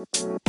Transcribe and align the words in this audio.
عليكم. 0.00 0.40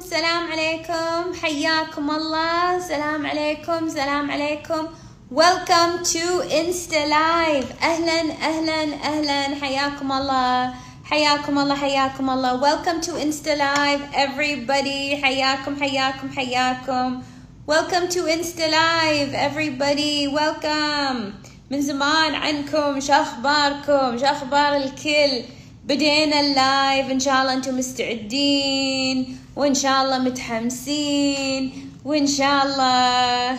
سلام 0.00 0.52
عليكم. 0.52 1.34
حياكم 1.42 2.10
الله. 2.10 2.78
سلام 2.80 3.26
عليكم. 3.26 3.88
سلام 3.88 4.30
عليكم. 4.30 4.88
Welcome 5.32 6.04
to 6.04 6.42
Insta 6.60 7.08
Live. 7.08 7.68
أهلا 7.82 8.20
أهلا 8.20 8.82
أهلا. 9.04 9.54
حياكم 9.60 10.12
الله. 10.12 10.74
حياكم 11.04 11.58
الله 11.58 11.76
حياكم 11.76 12.30
الله. 12.30 12.60
Welcome 12.60 13.00
to 13.00 13.12
Insta 13.16 13.56
Live 13.56 14.02
everybody. 14.12 15.16
حياكم 15.24 15.80
حياكم 15.80 16.28
حياكم. 16.36 17.22
Welcome 17.66 18.06
to 18.10 18.20
Insta 18.30 18.70
Live 18.70 19.34
everybody. 19.34 20.28
Welcome. 20.28 21.34
من 21.70 21.80
زمان 21.82 22.34
عنكم 22.34 23.00
شو 23.00 23.12
أخباركم؟ 23.12 24.18
شو 24.18 24.24
أخبار 24.24 24.76
الكل؟ 24.76 25.42
بدينا 25.84 26.40
اللايف 26.40 27.10
إن 27.10 27.20
شاء 27.20 27.42
الله 27.42 27.52
أنتم 27.52 27.78
مستعدين 27.78 29.38
وإن 29.56 29.74
شاء 29.74 30.04
الله 30.04 30.18
متحمسين 30.18 31.92
وإن 32.04 32.26
شاء 32.26 32.64
الله 32.66 33.50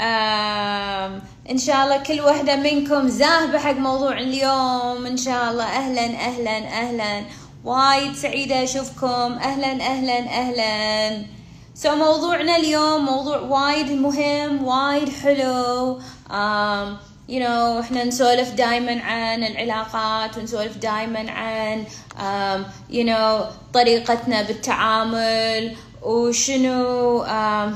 آم 0.00 1.22
إن 1.50 1.58
شاء 1.58 1.84
الله 1.84 1.96
كل 1.96 2.20
وحدة 2.20 2.56
منكم 2.56 3.08
زاهبه 3.08 3.58
حق 3.58 3.76
موضوع 3.76 4.18
اليوم. 4.18 5.06
إن 5.06 5.16
شاء 5.16 5.50
الله 5.50 5.64
أهلا 5.64 6.04
أهلا 6.04 6.56
أهلا. 6.58 7.24
وايد 7.64 8.14
سعيدة 8.14 8.62
أشوفكم. 8.64 9.32
أهلا 9.32 9.72
أهلا 9.72 10.18
أهلا. 10.18 11.39
سو 11.82 11.88
so 11.88 11.92
موضوعنا 11.92 12.56
اليوم 12.56 13.04
موضوع 13.04 13.38
وايد 13.38 13.92
مهم 13.92 14.64
وايد 14.64 15.08
حلو. 15.08 15.98
um, 16.28 16.96
you 17.28 17.40
know 17.40 17.80
إحنا 17.80 18.04
نسولف 18.04 18.50
دائما 18.50 19.02
عن 19.02 19.44
العلاقات 19.44 20.38
ونسولف 20.38 20.76
دائما 20.76 21.30
عن 21.30 21.84
um, 22.18 22.92
you 22.92 23.04
know 23.04 23.44
طريقتنا 23.74 24.42
بالتعامل 24.42 25.76
وشنو 26.02 27.24
um, 27.24 27.72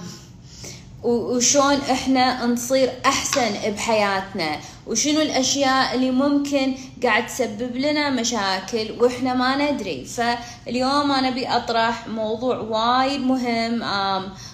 وشون 1.05 1.75
إحنا 1.91 2.47
نصير 2.47 2.93
أحسن 3.07 3.71
بحياتنا. 3.77 4.61
وشنو 4.87 5.21
الأشياء 5.21 5.95
اللي 5.95 6.11
ممكن 6.11 6.75
قاعد 7.03 7.27
تسبب 7.27 7.77
لنا 7.77 8.11
مشاكل 8.11 8.93
وإحنا 9.01 9.35
ما 9.35 9.71
ندري. 9.71 10.05
فاليوم 10.05 11.13
أنا 11.13 11.29
أبي 11.29 11.49
أطرح 11.49 12.09
موضوع 12.09 12.57
وايد 12.59 13.21
مهم 13.21 13.83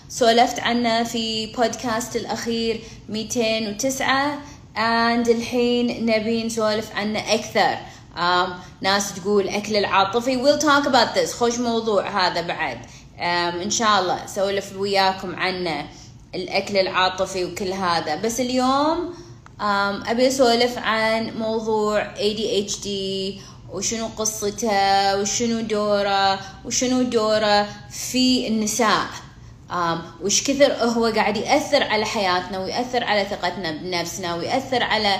سولفت 0.08 0.60
عنه 0.60 1.02
في 1.04 1.46
بودكاست 1.46 2.16
الأخير 2.16 2.80
209 3.08 4.38
and 4.76 5.28
الحين 5.28 6.06
نبي 6.06 6.44
نسولف 6.44 6.92
عنه 6.96 7.34
أكثر. 7.34 7.76
um, 8.16 8.50
ناس 8.80 9.14
تقول 9.14 9.48
أكل 9.48 9.76
العاطفي. 9.76 10.42
We'll 10.42 10.60
talk 10.62 10.86
about 10.86 11.14
this. 11.18 11.32
خوش 11.34 11.58
موضوع 11.58 12.08
هذا 12.08 12.40
بعد. 12.40 12.78
um, 13.18 13.22
إن 13.62 13.70
شاء 13.70 14.00
الله 14.00 14.26
سولف 14.26 14.76
وياكم 14.76 15.34
عنه 15.36 15.86
الأكل 16.34 16.76
العاطفي 16.76 17.44
وكل 17.44 17.72
هذا. 17.72 18.16
بس 18.16 18.40
اليوم 18.40 19.14
أبي 19.60 20.28
أسولف 20.28 20.78
عن 20.78 21.38
موضوع 21.38 22.14
ADHD 22.14 22.88
وشنو 23.72 24.06
قصته 24.06 25.20
وشنو 25.20 25.60
دوره 25.60 26.40
وشنو 26.64 27.02
دوره 27.02 27.66
في 27.90 28.48
النساء. 28.48 29.06
وش 30.22 30.42
كثر 30.42 30.72
هو 30.72 31.06
قاعد 31.06 31.36
يأثر 31.36 31.82
على 31.82 32.04
حياتنا 32.04 32.58
ويأثر 32.58 33.04
على 33.04 33.24
ثقتنا 33.24 33.70
بنفسنا 33.70 34.34
ويأثر 34.34 34.82
على 34.82 35.16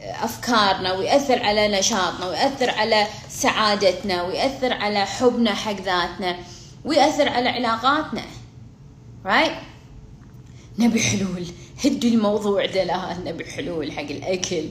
أفكارنا 0.00 0.92
ويأثر 0.92 1.42
على 1.42 1.78
نشاطنا 1.78 2.28
ويأثر 2.28 2.70
على 2.70 3.06
سعادتنا 3.28 4.22
ويأثر 4.22 4.72
على 4.72 5.06
حبنا 5.06 5.54
حق 5.54 5.72
ذاتنا 5.72 6.36
ويأثر 6.84 7.28
على 7.28 7.48
علاقاتنا. 7.48 8.22
Right? 9.24 9.73
نبي 10.78 11.00
حلول. 11.00 11.46
هدوا 11.84 12.10
الموضوع 12.10 12.66
ده 12.66 12.84
لا 12.84 13.16
نبي 13.24 13.44
حلول 13.44 13.92
حق 13.92 14.00
الأكل. 14.00 14.64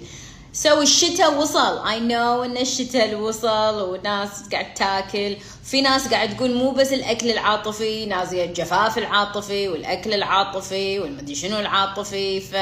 سو 0.53 0.69
so, 0.69 0.78
الشتاء 0.81 1.38
وصل. 1.38 1.84
I 1.84 2.00
know 2.00 2.46
إن 2.46 2.58
الشتاء 2.58 3.16
وصل 3.16 3.81
وناس 3.81 4.30
قاعد 4.52 4.74
تاكل. 4.74 5.38
في 5.63 5.81
ناس 5.81 6.08
قاعد 6.08 6.38
تقول 6.38 6.56
مو 6.56 6.72
بس 6.72 6.94
الأكل 6.94 7.31
العاطفي 7.31 8.06
ناس 8.06 8.34
الجفاف 8.34 8.97
العاطفي 8.97 9.68
والأكل 9.68 10.13
العاطفي 10.13 11.00
والمدري 11.00 11.36
شنو 11.36 11.59
العاطفي. 11.59 12.40
ف 12.40 12.56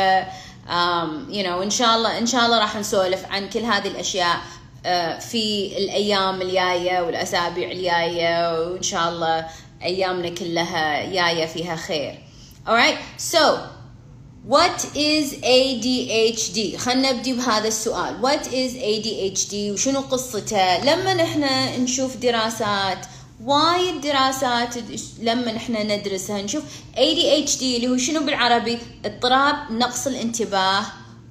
um, 0.68 1.34
you 1.34 1.44
know 1.44 1.62
إن 1.64 1.70
شاء 1.70 1.96
الله 1.96 2.18
إن 2.18 2.26
شاء 2.26 2.46
الله 2.46 2.60
راح 2.60 2.76
نسولف 2.76 3.26
عن 3.26 3.50
كل 3.50 3.60
هذه 3.60 3.88
الأشياء 3.88 4.38
uh, 4.38 5.20
في 5.20 5.74
الأيام 5.78 6.42
الجاية 6.42 7.02
والأسابيع 7.02 7.72
الجاية. 7.72 8.62
وإن 8.62 8.84
شاء 8.84 9.10
الله 9.10 9.48
أيامنا 9.84 10.30
كلها 10.30 11.06
جاية 11.06 11.46
فيها 11.46 11.76
خير. 11.76 12.21
Alright 12.68 12.98
so 13.18 13.68
What 14.44 14.86
is 14.96 15.34
ADHD؟ 15.34 16.78
خلنا 16.78 17.12
نبدي 17.12 17.34
بهذا 17.34 17.68
السؤال. 17.68 18.22
What 18.22 18.48
is 18.48 18.74
ADHD؟ 18.74 19.54
وشنو 19.54 20.02
قصته؟ 20.02 20.78
لما 20.84 21.14
نحن 21.14 21.44
نشوف 21.84 22.18
دراسات 22.18 23.06
وايد 23.46 24.02
دراسات 24.02 24.76
لما 25.20 25.52
نحن 25.52 25.74
ندرسها 25.74 26.42
نشوف 26.42 26.64
ADHD 26.96 27.62
اللي 27.62 27.88
هو 27.88 27.98
شنو 27.98 28.20
بالعربي؟ 28.20 28.80
اضطراب 29.06 29.72
نقص 29.72 30.08
الانتباه 30.08 30.84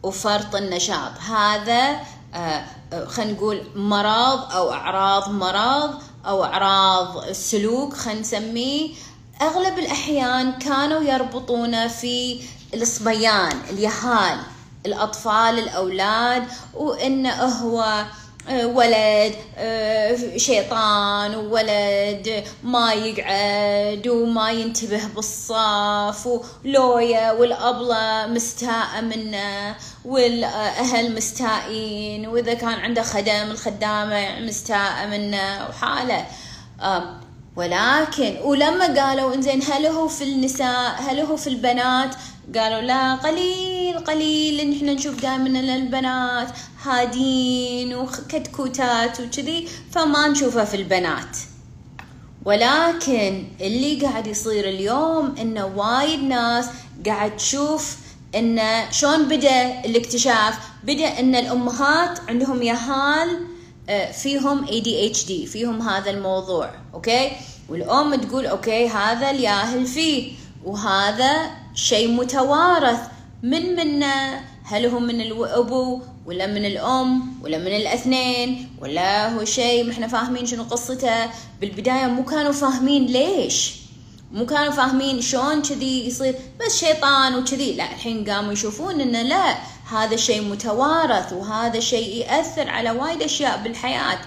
وفرط 0.03 0.55
النشاط. 0.55 1.12
هذا 1.19 2.01
آه 2.35 2.65
خلينا 3.07 3.33
نقول 3.33 3.62
مرض 3.75 4.53
أو 4.53 4.73
أعراض 4.73 5.31
مرض 5.31 5.95
أو 6.27 6.45
أعراض 6.45 7.17
السلوك 7.29 7.95
خلينا 7.95 8.21
نسميه 8.21 8.91
أغلب 9.43 9.78
الأحيان 9.78 10.53
كانوا 10.53 11.01
يربطونه 11.03 11.89
في 11.89 12.41
الصبيان 12.75 13.53
اليهال 13.71 14.39
الأطفال 14.87 15.59
الأولاد 15.59 16.45
وإنه 16.75 17.45
هو 17.45 18.05
ولد 18.50 19.34
شيطان 20.37 21.34
وولد 21.34 22.45
ما 22.62 22.93
يقعد 22.93 24.09
وما 24.09 24.50
ينتبه 24.50 25.06
بالصف 25.17 26.27
ولويا 26.27 27.33
والأبلة 27.33 28.27
مستاءة 28.27 29.00
منه 29.00 29.77
والأهل 30.05 31.15
مستائين 31.17 32.27
وإذا 32.27 32.55
كان 32.55 32.69
عنده 32.79 33.03
خدم 33.03 33.50
الخدامة 33.50 34.41
مستاءة 34.41 35.06
منه 35.06 35.69
وحالة. 35.69 36.27
ولكن 37.60 38.37
ولما 38.44 38.87
قالوا 39.00 39.34
إنزين 39.34 39.62
هل 39.62 39.87
هو 39.87 40.09
في 40.09 40.25
النساء 40.25 40.94
هل 41.03 41.21
هو 41.21 41.37
في 41.37 41.47
البنات؟ 41.47 42.15
قالوا 42.56 42.81
لا 42.81 43.15
قليل 43.15 43.98
قليل 43.98 44.60
إن 44.60 44.72
إحنا 44.76 44.93
نشوف 44.93 45.21
دائما 45.22 45.47
إن 45.47 45.56
البنات 45.56 46.49
هادين 46.82 47.94
وكتكوتات 47.94 49.20
وكذي 49.20 49.69
فما 49.91 50.28
نشوفها 50.28 50.65
في 50.65 50.76
البنات. 50.76 51.37
ولكن 52.44 53.44
اللي 53.60 54.00
قاعد 54.00 54.26
يصير 54.26 54.69
اليوم 54.69 55.34
انه 55.41 55.66
وايد 55.76 56.22
ناس 56.22 56.66
قاعد 57.06 57.37
تشوف 57.37 57.97
انه 58.34 58.91
شلون 58.91 59.28
بدأ 59.28 59.84
الاكتشاف؟ 59.84 60.59
بدأ 60.84 61.20
إن 61.20 61.34
الأمهات 61.34 62.19
عندهم 62.28 62.62
يهال 62.62 63.47
فيهم 64.22 64.66
ADHD 64.66 65.26
فيهم 65.53 65.82
هذا 65.88 66.10
الموضوع 66.10 66.70
أوكي؟ 66.94 67.31
والأم 67.70 68.14
تقول 68.14 68.47
أوكي 68.47 68.88
هذا 68.88 69.31
الياهل 69.31 69.86
فيه 69.86 70.32
وهذا 70.64 71.50
شيء 71.75 72.10
متوارث. 72.10 73.00
من 73.42 73.76
منا 73.76 74.41
هل 74.64 74.86
هو 74.86 74.98
من 74.98 75.20
الأبو 75.20 76.00
ولا 76.26 76.46
من 76.46 76.64
الأم 76.64 77.43
ولا 77.43 77.58
من 77.58 77.76
الأثنين؟ 77.76 78.69
ولا 78.82 79.34
هو 79.34 79.44
شيء 79.44 79.84
ما 79.84 79.93
إحنا 79.93 80.06
فاهمين 80.06 80.46
شنو 80.46 80.62
قصته؟ 80.62 81.26
بالبداية 81.61 82.06
مو 82.06 82.25
كانوا 82.25 82.52
فاهمين 82.52 83.06
ليش. 83.06 83.73
مو 84.32 84.46
كانوا 84.46 84.73
فاهمين 84.73 85.20
شلون 85.20 85.62
كذي 85.62 86.06
يصير 86.06 86.34
بس 86.61 86.84
شيطان 86.84 87.34
وكذي. 87.34 87.73
لا 87.73 87.84
الحين 87.84 88.31
قاموا 88.31 88.52
يشوفون 88.52 89.00
إنه 89.00 89.23
لا 89.23 89.56
هذا 89.93 90.16
شيء 90.16 90.43
متوارث 90.43 91.32
وهذا 91.32 91.81
شيء 91.81 92.16
يأثر 92.16 92.69
على 92.70 92.90
وايد 92.90 93.23
أشياء 93.23 93.61
بالحياة. 93.64 94.19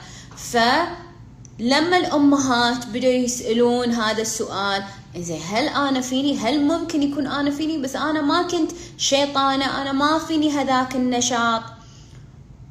فلما 1.59 1.97
الأمهات 1.97 2.85
بدأوا 2.85 3.13
يسألون 3.13 3.91
هذا 3.91 4.21
السؤال 4.21 4.83
زين 5.17 5.41
هل 5.51 5.67
أنا 5.67 6.01
فيني؟ 6.01 6.37
هل 6.37 6.63
ممكن 6.63 7.03
يكون 7.03 7.27
أنا 7.27 7.51
فيني؟ 7.51 7.77
بس 7.77 7.95
أنا 7.95 8.21
ما 8.21 8.41
كنت 8.41 8.71
شيطانة 8.97 9.81
أنا 9.81 9.91
ما 9.91 10.19
فيني 10.19 10.51
هذاك 10.51 10.95
النشاط. 10.95 11.61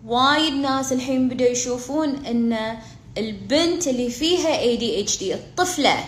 وايد 0.07 0.53
ناس 0.53 0.93
الحين 0.93 1.29
بدأوا 1.29 1.51
يشوفون 1.51 2.27
إن 2.27 2.79
البنت 3.19 3.87
اللي 3.89 4.11
فيها 4.11 4.57
ADHD 4.59 5.23
الطفلة 5.23 6.05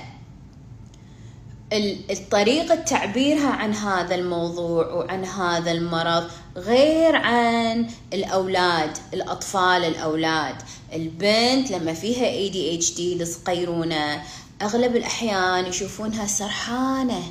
الطريقة 2.11 2.75
تعبيرها 2.75 3.51
عن 3.51 3.75
هذا 3.75 4.15
الموضوع 4.15 4.87
وعن 4.93 5.25
هذا 5.25 5.73
المرض 5.73 6.31
غير 6.57 7.17
عن 7.17 7.87
الأولاد 8.13 8.99
الأطفال 9.15 9.85
الأولاد. 9.85 10.55
البنت 10.95 11.71
لما 11.71 11.95
فيها 11.95 12.27
ADHD 12.49 13.21
الصغيرونة 13.21 14.23
أغلب 14.63 14.97
الأحيان 14.97 15.67
يشوفونها 15.67 16.27
سرحانة. 16.27 17.23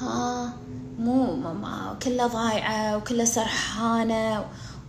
ها 0.00 0.52
مو 0.98 1.36
ما 1.36 1.96
كلها 2.02 2.26
ضايعة 2.26 2.96
وكلها 2.96 3.24
سرحانة. 3.24 4.44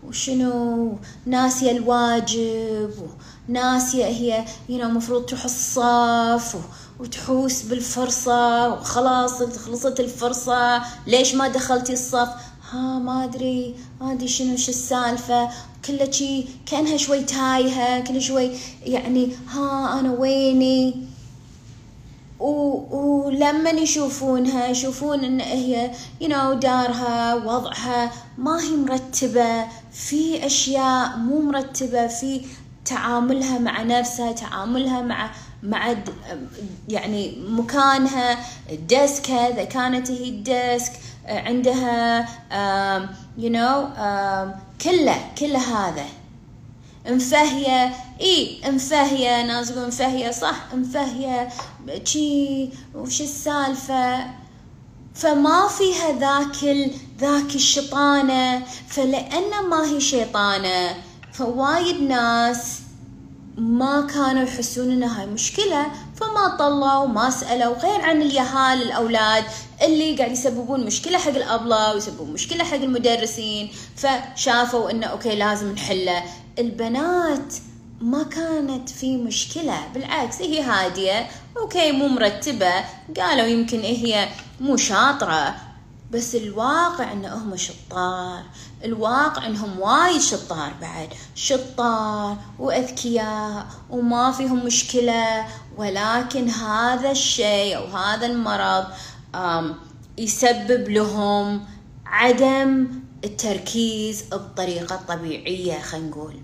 وشنو؟ 0.07 0.98
ناسية 1.25 1.72
الواجب 1.72 2.92
وناسية 3.50 4.06
هي 4.06 4.45
you 4.69 4.81
know 4.81 4.86
مفروض 4.86 5.25
تروح 5.25 5.44
الصف 5.44 6.56
وتحوس 7.00 7.62
بالفرصة. 7.62 8.74
وخلاص 8.74 9.44
خلصت 9.44 10.00
الفرصة. 10.00 10.84
ليش 11.07 11.36
ما 11.36 11.48
دخلتي 11.48 11.94
الصف؟ 11.94 12.30
ها 12.72 13.00
ما 13.00 13.24
أدري 13.24 13.75
ما 14.01 14.12
أدري 14.12 14.28
شنو 14.28 14.57
شو 14.57 14.72
السالفة؟ 14.72 15.50
كلها 15.85 16.12
شي 16.12 16.45
كأنها 16.65 16.97
شوي 16.97 17.24
تايهة 17.24 18.00
كل 18.00 18.21
شوي 18.21 18.51
يعني 18.85 19.30
ها 19.50 20.00
أنا 20.00 20.12
ويني؟ 20.12 21.13
ولما 22.39 23.69
يشوفونها 23.69 24.68
يشوفون 24.68 25.24
إن 25.24 25.39
هي 25.41 25.91
you 26.21 26.25
know 26.25 26.53
دارها 26.53 27.35
وضعها 27.35 28.12
ما 28.38 28.62
هي 28.62 28.75
مرتبة 28.75 29.65
في 29.94 30.45
أشياء 30.45 31.18
مو 31.18 31.41
مرتبة 31.41 32.07
في 32.07 32.41
تعاملها 32.85 33.59
مع 33.59 33.83
نفسها 33.83 34.31
تعاملها 34.31 35.01
مع 35.01 35.31
مع 35.63 35.95
يعني 36.89 37.38
مكانها 37.50 38.38
desk 38.88 39.37
ها 39.37 39.50
إذا 39.50 39.63
كانت 39.63 40.12
هي 40.12 40.30
ال 40.30 40.42
desk 40.42 40.92
عندها 41.27 42.25
you 43.38 43.50
know 43.50 43.88
كله 44.83 45.31
كله 45.38 45.59
هذا 45.59 46.06
مفهية 47.07 47.94
إي 48.21 48.62
مفهية 48.68 49.45
ناس 49.45 49.69
يقولون 49.69 49.88
مفهية 49.88 50.31
صح 50.31 50.74
مفهية 50.74 51.50
شي 52.03 52.69
وش 52.95 53.21
السالفة 53.21 54.25
فما 55.15 55.68
فيها 55.68 56.12
ذاك. 56.19 56.89
ذاك 57.19 57.56
الشيطانة 57.56 58.65
فلأن 58.88 59.69
ما 59.69 59.85
هي 59.85 60.00
شيطانة 60.01 60.95
فوايد 61.33 62.01
ناس 62.01 62.82
ما 63.58 64.08
كانوا 64.14 64.44
يحسون 64.44 64.92
إن 64.92 65.04
هاي 65.04 65.26
مشكلة 65.26 65.86
فما 66.16 66.58
طلعوا 66.60 67.08
ما 67.08 67.30
سألوا 67.30 67.78
غير 67.78 68.02
عن 68.02 68.22
اليهال 68.22 68.82
الأولاد 68.82 69.44
اللي 69.84 70.16
قاعد 70.16 70.32
يسببون 70.32 70.86
مشكلة 70.86 71.18
حق 71.18 71.30
الأبلة 71.30 71.94
ويسببون 71.94 72.34
مشكلة 72.34 72.64
حق 72.64 72.76
المدرسين 72.76 73.72
فشافوا 73.96 74.92
إنه 74.92 75.08
okay 75.07 75.36
لازم 75.36 75.72
نحله. 75.72 76.24
البنات 76.60 77.54
ما 78.02 78.24
كانت 78.24 78.90
في 78.90 79.18
مشكلة 79.18 79.78
بالعكس 79.94 80.42
هي 80.42 80.62
هادية 80.62 81.28
okay 81.57 81.92
مو 81.92 82.08
مرتبة 82.08 82.74
قالوا 83.18 83.46
يمكن 83.46 83.80
هي 83.80 84.30
مو 84.62 84.78
شاطرة. 84.78 85.56
بس 86.13 86.36
الواقع 86.36 87.12
ان 87.12 87.25
هم 87.25 87.56
شطار. 87.56 88.44
الواقع 88.83 89.45
إنهم 89.45 89.80
وايد 89.80 90.21
شطار 90.21 90.74
بعد. 90.81 91.10
شطار 91.36 92.38
وأذكياء 92.60 93.68
وما 93.89 94.31
فيهم 94.31 94.65
مشكلة. 94.65 95.45
ولكن 95.77 96.50
هذا 96.50 97.12
الشيء 97.12 97.77
أو 97.77 97.86
هذا 97.88 98.25
المرض 98.25 98.86
يسبب 100.18 100.89
لهم 100.89 101.65
عدم 102.06 102.88
التركيز 103.24 104.24
بطريقة 104.31 105.00
طبيعية 105.07 105.80
خلينا 105.80 106.07
نقول. 106.07 106.39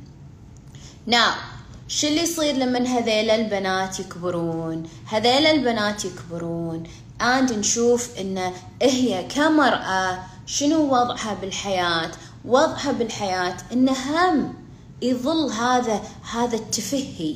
شو 1.87 2.07
اللي 2.07 2.21
يصير 2.21 2.55
لما 2.55 2.79
هذيل 2.79 3.29
البنات 3.29 3.99
يكبرون؟ 3.99 4.89
هذيل 5.05 5.45
البنات 5.45 6.05
يكبرون. 6.05 6.83
And 7.21 7.51
نشوف 7.51 8.09
إن 8.19 8.51
هي 8.81 9.23
كمرأة 9.23 10.19
شنو 10.45 10.93
وضعها 10.93 11.33
بالحياة؟ 11.41 12.11
وضعها 12.45 12.91
بالحياة 12.91 13.57
إن 13.73 13.89
هم 13.89 14.53
يظل 15.01 15.51
هذا 15.51 16.01
هذا 16.33 16.55
التفهي 16.55 17.35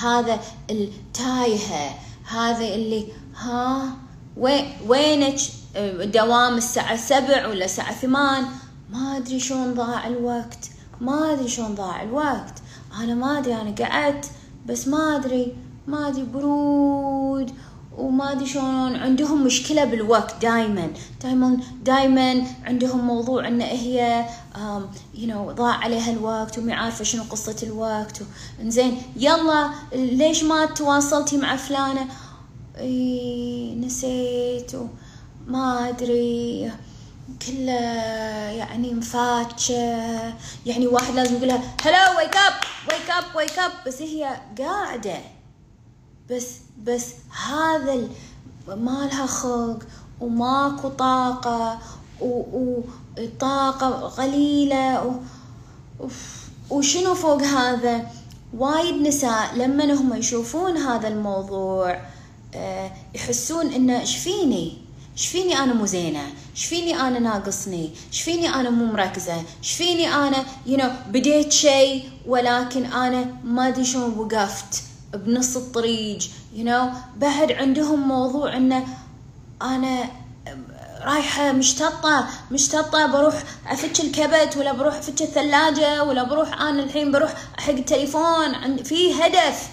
هذا 0.00 0.40
التايهة 0.70 1.98
هذا 2.24 2.74
اللي 2.74 3.06
ها 3.36 3.96
وينك؟ 4.86 5.40
دوام 6.04 6.56
الساعة 6.56 6.96
سبع 6.96 7.46
ولا 7.46 7.64
الساعة 7.64 7.92
ثمان؟ 7.92 8.44
ما 8.90 9.16
أدري 9.16 9.40
شلون 9.40 9.74
ضاع 9.74 10.06
الوقت. 10.06 10.70
ما 11.00 11.32
أدري 11.32 11.48
شلون 11.48 11.74
ضاع 11.74 12.02
الوقت. 12.02 12.54
أنا 13.00 13.14
ما 13.14 13.38
أدري 13.38 13.54
أنا 13.54 13.74
قعدت 13.74 14.30
بس 14.66 14.88
ما 14.88 15.16
أدري 15.16 15.56
ما 15.86 16.08
أدري 16.08 16.24
برود. 16.24 17.52
وما 17.98 18.32
أدري 18.32 18.46
شلون 18.46 18.96
عندهم 18.96 19.44
مشكلة 19.44 19.84
بالوقت 19.84 20.42
دائما 20.42 20.90
دائما 21.22 21.56
دائما 21.82 22.44
عندهم 22.64 23.06
موضوع 23.06 23.48
إن 23.48 23.60
هي 23.60 24.26
you 25.14 25.26
know 25.26 25.52
ضاع 25.52 25.74
عليها 25.74 26.12
الوقت 26.12 26.58
وما 26.58 26.74
عارفة 26.74 27.04
شنو 27.04 27.22
قصة 27.22 27.56
الوقت 27.62 28.22
إنزين 28.60 29.02
يلا 29.16 29.70
ليش 29.92 30.44
ما 30.44 30.66
تواصلتي 30.66 31.36
مع 31.36 31.56
فلانة؟ 31.56 32.06
إي 32.78 33.74
نسيت 33.74 34.72
ما 35.46 35.88
أدري. 35.88 36.72
كله 37.46 37.72
يعني 38.52 38.94
مفاتشة. 38.94 40.34
يعني 40.66 40.86
واحد 40.86 41.14
لازم 41.14 41.36
يقولها 41.36 41.62
hello 41.82 42.18
wake 42.18 42.36
up 42.36 42.52
wake 42.90 43.10
up 43.10 43.36
wake 43.36 43.58
up 43.58 43.72
بس 43.86 44.02
هي 44.02 44.40
قاعدة. 44.58 45.18
بس 46.30 46.48
بس 46.86 47.06
هذا 47.48 48.08
ما 48.68 49.08
لها 49.12 49.26
خلق 49.26 49.78
وماكو 50.20 50.88
طاقة 50.88 51.78
وطاقة 52.20 53.90
قليلة. 53.90 55.20
وشنو 56.70 57.14
فوق 57.14 57.42
هذا؟ 57.42 58.10
وايد 58.58 58.94
نساء 58.94 59.54
لما 59.56 59.94
هم 59.94 60.14
يشوفون 60.14 60.76
هذا 60.76 61.08
الموضوع 61.08 62.00
آه، 62.54 62.90
يحسون 63.14 63.72
انه 63.72 64.00
إيش 64.00 64.16
فيني؟ 64.16 64.78
إيش 65.12 65.26
فيني 65.26 65.58
أنا 65.58 65.74
مو 65.74 65.86
زينة؟ 65.86 66.22
إيش 66.54 66.64
فيني 66.64 67.00
أنا 67.00 67.18
ناقصني؟ 67.18 67.90
إيش 68.12 68.22
فيني 68.22 68.48
أنا 68.48 68.70
مو 68.70 68.84
مركزة؟ 68.84 69.34
إيش 69.34 69.72
فيني 69.72 70.14
أنا 70.14 70.44
يو 70.66 70.78
you 70.78 70.80
know, 70.80 70.90
بديت 71.08 71.52
شيء 71.52 72.10
ولكن 72.26 72.84
أنا 72.84 73.36
ما 73.44 73.68
أدري 73.68 73.84
شلون 73.84 74.18
وقفت. 74.18 74.91
بنص 75.14 75.56
الطريق 75.56 76.18
you 76.56 76.64
know. 76.64 76.96
بعد 77.20 77.52
عندهم 77.52 78.08
موضوع 78.08 78.56
إنه 78.56 78.86
أنا 79.62 80.04
رايحة 81.02 81.52
مشتطة 81.52 82.26
مشتطة 82.52 83.06
بروح 83.06 83.42
أفتش 83.68 84.00
الكبت 84.00 84.56
ولا 84.56 84.72
بروح 84.72 84.94
أفتش 84.94 85.22
الثلاجة 85.22 86.04
ولا 86.04 86.22
بروح 86.22 86.60
أنا 86.60 86.82
الحين 86.82 87.12
بروح 87.12 87.34
حق 87.56 87.70
التليفون 87.72 88.76
في 88.82 89.14
هدف. 89.14 89.70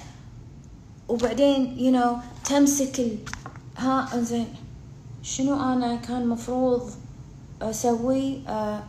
وبعدين 1.10 1.80
يو 1.80 1.92
you 1.92 1.96
know 1.96 2.48
تمسك 2.50 3.00
ال... 3.00 3.18
ها 3.78 4.10
زين 4.22 4.48
شنو 5.24 5.74
أنا 5.74 5.96
كان 5.96 6.28
مفروض 6.28 6.92
أسوي؟ 7.62 8.42
آه 8.48 8.84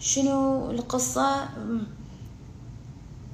شنو 0.00 0.70
القصة؟ 0.70 1.48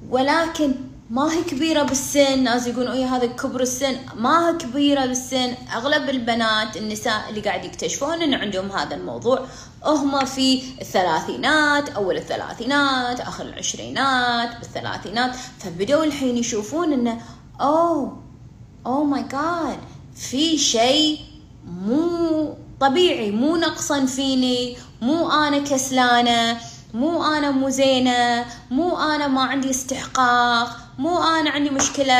ولكن 0.09 0.73
ما 1.13 1.33
هي 1.33 1.43
كبيرة 1.43 1.83
بالسن 1.83 2.43
ناس 2.43 2.67
يقولون 2.67 2.91
اي 2.91 3.05
هذا 3.05 3.25
كبر 3.25 3.61
السن. 3.61 3.95
ما 4.15 4.49
هي 4.49 4.53
كبيرة 4.53 5.05
بالسن. 5.05 5.53
أغلب 5.75 6.09
البنات 6.09 6.77
النساء 6.77 7.29
اللي 7.29 7.41
قاعد 7.41 7.65
يكتشفون 7.65 8.21
إن 8.21 8.33
عندهم 8.33 8.71
هذا 8.71 8.95
الموضوع 8.95 9.45
هم 9.85 10.25
في 10.25 10.61
الثلاثينات 10.81 11.89
أول 11.89 12.17
الثلاثينات 12.17 13.19
آخر 13.19 13.45
العشرينات 13.45 14.57
بالثلاثينات. 14.59 15.35
فبدوا 15.59 16.03
الحين 16.03 16.37
يشوفون 16.37 16.93
إنه 16.93 17.21
أوه 17.61 18.23
أوه 18.85 19.03
ماي 19.03 19.23
جاد 19.23 19.79
في 20.15 20.57
شيء 20.57 21.19
مو 21.65 22.53
طبيعي 22.79 23.31
مو 23.31 23.55
نقصا 23.55 24.05
فيني 24.05 24.77
مو 25.01 25.31
أنا 25.31 25.59
كسلانة 25.59 26.57
مو 26.93 27.23
أنا 27.23 27.51
مو 27.51 27.69
زينة 27.69 28.45
مو 28.71 28.97
أنا 28.97 29.27
ما 29.27 29.41
عندي 29.41 29.69
استحقاق. 29.69 30.82
مو 30.97 31.23
أنا 31.23 31.49
عندي 31.49 31.69
مشكلة. 31.69 32.15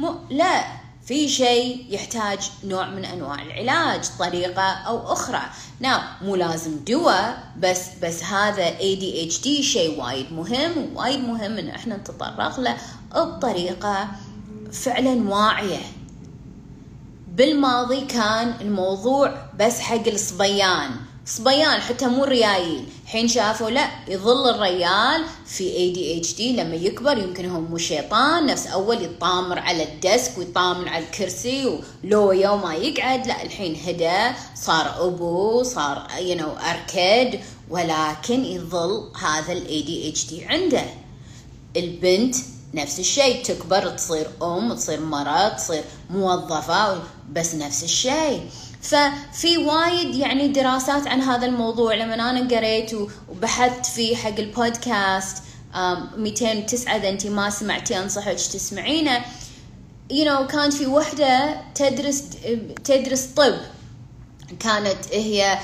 مو 0.00 0.14
لا 0.30 0.64
في 1.06 1.28
شيء 1.28 1.86
يحتاج 1.88 2.50
نوع 2.64 2.88
من 2.88 3.04
أنواع 3.04 3.42
العلاج 3.42 4.04
طريقة 4.18 4.62
أو 4.62 5.12
أخرى. 5.12 5.42
نعم 5.80 6.02
مو 6.22 6.36
لازم 6.36 6.76
دواء 6.76 7.52
بس 7.58 7.80
بس 8.02 8.22
هذا 8.22 8.70
ADHD 8.70 9.44
شيء 9.62 10.00
وايد 10.00 10.32
مهم 10.32 10.96
وايد 10.96 11.20
مهم 11.20 11.58
إن 11.58 11.68
إحنا 11.68 11.96
نتطرق 11.96 12.60
له 12.60 12.76
بطريقة 13.14 14.08
فعلا 14.72 15.28
واعية. 15.28 15.80
بالماضي 17.28 18.00
كان 18.00 18.54
الموضوع 18.60 19.46
بس 19.60 19.80
حق 19.80 20.08
الصبيان. 20.08 20.90
صبيان 21.26 21.80
حتى 21.80 22.06
مو 22.06 22.24
ريايل. 22.24 22.84
حين 23.06 23.28
شافوا 23.28 23.70
لا 23.70 23.90
يظل 24.08 24.50
الريال 24.50 25.24
في 25.46 25.64
ADHD 25.70 26.40
لما 26.40 26.74
يكبر 26.74 27.18
يمكن 27.18 27.50
هو 27.50 27.60
مو 27.60 27.78
شيطان 27.78 28.46
نفس 28.46 28.66
أول 28.66 29.02
يطامر 29.02 29.58
على 29.58 29.82
ال 29.82 29.93
desk 29.93 30.38
ويطامر 30.38 30.88
على 30.88 31.04
الكرسي 31.04 31.80
ولو 32.04 32.32
يوم 32.32 32.62
ما 32.62 32.74
يقعد. 32.74 33.26
لا 33.26 33.42
الحين 33.42 33.76
هدى 33.86 34.36
صار 34.54 35.06
أبو 35.06 35.62
صار 35.62 36.06
you 36.18 36.36
you 36.36 36.40
know, 36.40 36.68
اركد 36.68 37.40
ولكن 37.70 38.44
يظل 38.44 39.10
هذا 39.22 39.52
ال 39.52 39.66
ADHD 39.66 40.50
عنده. 40.50 40.84
البنت 41.76 42.36
نفس 42.74 42.98
الشيء 42.98 43.44
تكبر 43.44 43.88
تصير 43.88 44.26
أم 44.42 44.74
تصير 44.74 45.00
مرأة 45.00 45.48
تصير 45.48 45.84
موظفة 46.10 47.02
بس 47.32 47.54
نفس 47.54 47.84
الشيء. 47.84 48.50
ففي 48.84 49.58
وايد 49.58 50.14
يعني 50.14 50.48
دراسات 50.48 51.06
عن 51.06 51.20
هذا 51.20 51.46
الموضوع. 51.46 51.94
لما 51.94 52.14
أنا 52.14 52.56
قريت 52.56 52.90
وبحثت 53.28 53.86
فيه 53.86 54.16
حق 54.16 54.38
البودكاست 54.38 55.42
209 56.16 56.96
إذا 56.96 57.08
انت 57.08 57.26
ما 57.26 57.50
سمعتي 57.50 57.98
أنصحك 57.98 58.34
تسمعينه. 58.34 59.20
You 60.12 60.24
know 60.26 60.46
كانت 60.46 60.72
في 60.72 60.86
وحدة 60.86 61.60
تدرس 61.74 62.24
تدرس 62.84 63.26
طب. 63.26 63.54
كانت 64.60 64.98
هي 65.12 65.58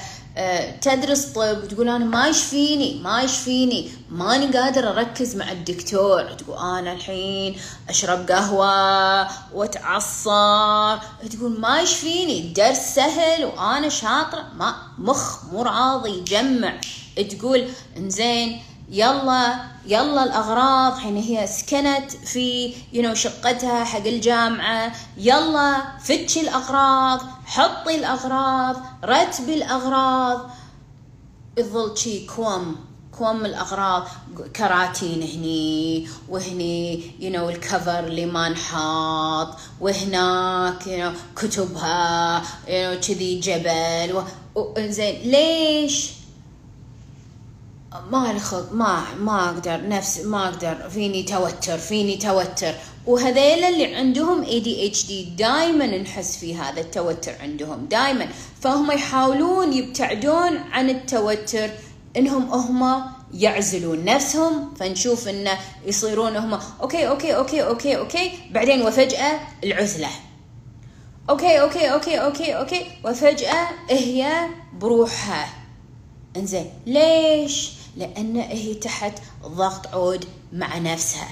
تدرس 0.82 1.24
طب 1.24 1.62
وتقول 1.64 1.88
أنا 1.88 2.04
ما 2.04 2.28
يشفيني 2.28 3.00
ما 3.02 3.22
يشفيني. 3.22 3.90
ماني 4.10 4.58
قادر 4.58 4.90
أركز 4.90 5.36
مع 5.36 5.52
الدكتور. 5.52 6.22
تقول 6.22 6.58
أنا 6.58 6.92
الحين 6.92 7.56
أشرب 7.88 8.30
قهوة 8.30 9.28
واتعصر 9.54 10.98
تقول 11.30 11.60
ما 11.60 11.80
يشفيني. 11.80 12.40
الدرس 12.40 12.78
سهل 12.78 13.44
وأنا 13.44 13.88
شاطرة. 13.88 14.46
ما 14.56 14.74
مخ 14.98 15.44
مو 15.44 15.62
راضي 15.62 16.10
يجمع. 16.10 16.80
تقول 17.30 17.68
إنزين 17.96 18.62
يلا 18.90 19.54
يلا 19.86 20.24
الأغراض. 20.24 20.98
حين 20.98 21.16
هي 21.16 21.46
سكنت 21.46 22.10
في 22.10 22.74
you 22.92 23.14
شقتها 23.14 23.84
حق 23.84 24.06
الجامعة. 24.06 24.92
يلا 25.16 25.82
فتشي 26.04 26.40
الأغراض 26.40 27.20
حطي 27.44 27.94
الأغراض 27.94 28.76
رتبي 29.04 29.54
الأغراض. 29.54 30.50
تظل 31.56 31.98
شي 31.98 32.26
كوم 32.26 32.76
كوم 33.18 33.44
الأغراض. 33.44 34.06
كراتين 34.56 35.22
هني 35.22 36.08
وهني 36.28 37.02
you 37.20 37.30
know 37.30 37.48
ال 37.48 37.56
cover 37.56 37.98
اللي 37.98 38.26
ما 38.26 38.48
نحط 38.48 39.56
وهناك 39.80 40.86
you 40.86 41.12
know 41.12 41.14
كتبها 41.36 42.42
you 42.68 43.00
know 43.00 43.06
كذي 43.06 43.40
جبل. 43.40 44.24
زين 44.78 45.30
ليش؟ 45.30 46.19
ما 48.10 48.38
خلق 48.38 48.72
ما 48.72 49.14
ما 49.14 49.48
أقدر 49.48 49.88
نفس 49.88 50.20
ما 50.20 50.48
أقدر. 50.48 50.88
فيني 50.90 51.22
توتر 51.22 51.78
فيني 51.78 52.16
توتر. 52.16 52.74
وهذيل 53.06 53.64
اللي 53.64 53.94
عندهم 53.94 54.44
ADHD 54.44 55.12
دائما 55.38 55.86
نحس 55.86 56.36
في 56.36 56.56
هذا 56.56 56.80
التوتر 56.80 57.32
عندهم 57.40 57.86
دائما 57.86 58.28
فهم 58.60 58.90
يحاولون 58.90 59.72
يبتعدون 59.72 60.56
عن 60.56 60.90
التوتر 60.90 61.70
إنهم 62.16 62.42
هم 62.50 63.02
يعزلون 63.34 64.04
نفسهم. 64.04 64.74
فنشوف 64.74 65.28
انه 65.28 65.58
يصيرون 65.86 66.36
هم 66.36 66.58
okay 66.82 67.08
okay 67.08 67.36
okay 67.36 67.62
okay 67.62 67.96
okay. 67.96 68.30
بعدين 68.50 68.82
وفجأة 68.82 69.40
العزلة. 69.64 70.08
okay 71.30 71.60
okay 71.60 71.92
okay 71.92 72.18
okay 72.18 72.56
okay. 72.58 72.86
وفجأة 73.04 73.68
هي 73.90 74.46
بروحها. 74.72 75.48
إنزين 76.36 76.70
ليش؟ 76.86 77.79
لأن 77.96 78.36
هي 78.36 78.74
تحت 78.74 79.12
ضغط 79.46 79.86
عود 79.94 80.24
مع 80.52 80.78
نفسها. 80.78 81.28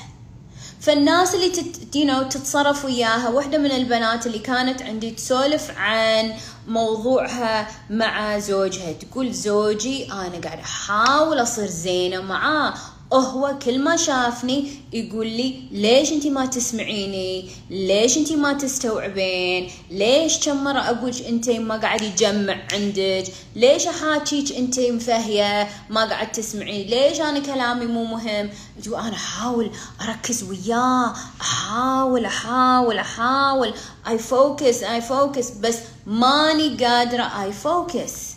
فالناس 0.81 1.35
اللي 1.35 1.49
تت... 1.49 1.77
you 1.97 2.09
know, 2.11 2.29
تتصرف 2.29 2.85
وياها 2.85 3.29
واحدة 3.29 3.59
من 3.59 3.71
البنات 3.71 4.27
اللي 4.27 4.39
كانت 4.39 4.83
عندي 4.83 5.11
تسولف 5.11 5.71
عن 5.77 6.33
موضوعها 6.69 7.69
مع 7.91 8.39
زوجها 8.39 8.93
تقول 8.93 9.33
زوجي 9.33 10.13
أنا 10.13 10.39
قاعدة 10.45 10.63
أحاول 10.63 11.43
أصير 11.43 11.67
زينة 11.67 12.21
معاه 12.21 12.75
هو 13.13 13.59
كل 13.65 13.79
ما 13.79 13.97
شافني 13.97 14.71
يقول 14.93 15.27
لي 15.27 15.63
ليش 15.73 16.13
انت 16.13 16.27
ما 16.27 16.47
تسمعيني؟ 16.47 17.51
ليش 17.71 18.19
انت 18.19 18.33
ما 18.33 18.53
تستوعبين؟ 18.53 19.71
ليش 19.91 20.39
كم 20.49 20.65
مرة 20.65 20.79
أقولك 20.81 21.23
انت 21.23 21.51
ما 21.51 21.77
قاعد 21.77 22.03
يجمع 22.03 22.57
عندك؟ 22.73 23.25
ليش 23.57 23.87
أحاكيك 23.87 24.57
انت 24.57 24.81
مفهية 24.81 25.69
ما 25.91 26.05
قاعد 26.05 26.33
تسمعي 26.33 26.85
ليش 26.85 27.21
أنا 27.21 27.39
كلامي 27.39 27.87
مو 27.87 28.05
مهم؟ 28.05 28.51
أنا 28.87 29.15
أحاول 29.15 29.71
أركز 30.03 30.43
وياه 30.43 31.13
أحاول 31.41 32.25
أحاول 32.25 32.99
أحاول. 32.99 33.73
I 34.09 34.19
focus 34.19 34.83
I 34.83 35.01
focus 35.01 35.51
بس 35.51 35.77
ماني 36.07 36.85
قادرة. 36.85 37.23
I 37.43 37.53
focus 37.53 38.28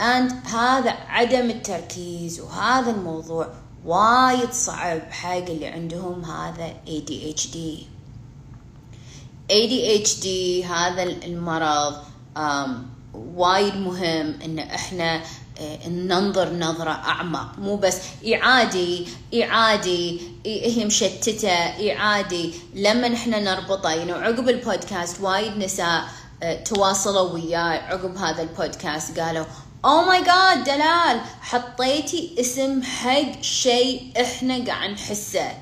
and 0.00 0.32
هذا 0.46 0.90
عدم 0.90 1.50
التركيز 1.50 2.40
وهذا 2.40 2.90
الموضوع 2.90 3.48
وايد 3.84 4.52
صعب 4.52 5.00
حق 5.10 5.36
اللي 5.36 5.66
عندهم 5.66 6.24
هذا 6.24 6.74
ADHD 6.86 7.56
ADHD 9.52 10.26
هذا 10.70 11.02
المرض 11.02 11.94
وايد 13.14 13.74
مهم 13.76 14.34
إن 14.44 14.58
إحنا 14.58 15.22
آه، 15.60 15.88
ننظر 15.88 16.52
نظرة 16.52 16.90
أعمق. 16.90 17.58
مو 17.58 17.76
بس 17.76 17.98
إي 18.34 18.52
عادي 18.52 19.06
إي 19.42 19.62
عادي 19.62 20.20
هي 20.46 20.84
مشتتة 20.84 21.48
إي 21.92 22.04
عادي. 22.04 22.54
لما 22.74 23.08
نحن 23.08 23.30
نربطه 23.30 23.90
يعني 23.90 24.12
عقب 24.12 24.48
البودكاست 24.48 25.20
وايد 25.20 25.56
نساء 25.56 26.04
آه، 26.42 26.62
تواصلوا 26.62 27.32
وياي 27.32 27.78
عقب 27.78 28.16
هذا 28.16 28.42
البودكاست 28.42 29.20
قالوا 29.20 29.44
oh 29.84 30.04
my 30.04 30.24
God 30.24 30.64
دلال 30.64 31.20
حطيتي 31.40 32.34
اسم 32.40 32.82
حق 32.82 33.42
شيء 33.42 34.12
إحنا 34.20 34.64
قاعد 34.66 34.90
نحسه. 34.90 35.52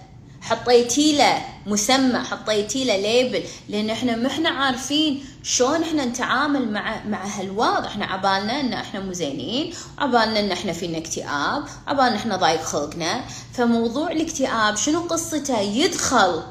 حطيتي 0.42 1.16
له 1.16 1.42
مسمى 1.66 2.18
حطيتي 2.18 2.84
له 2.84 2.96
label 2.96 3.42
لأن 3.68 3.90
إحنا 3.90 4.16
ما 4.16 4.26
إحنا 4.26 4.48
عارفين 4.48 5.24
شلون 5.42 5.82
إحنا 5.82 6.04
نتعامل 6.04 6.72
مع 6.72 7.04
مع 7.04 7.26
هالوضع. 7.26 7.86
إحنا 7.86 8.06
عبالنا 8.06 8.60
إن 8.60 8.72
إحنا 8.72 9.00
مو 9.00 9.12
زينين 9.12 9.74
عبالنا 9.98 10.40
إن 10.40 10.52
إحنا 10.52 10.72
فينا 10.72 10.98
اكتئاب 10.98 11.64
عبالنا 11.86 12.16
إحنا 12.16 12.36
ضايق 12.36 12.62
خلقنا. 12.62 13.24
فموضوع 13.54 14.10
الاكتئاب 14.10 14.76
شنو 14.76 15.00
قصته؟ 15.00 15.60
يدخل 15.60 16.42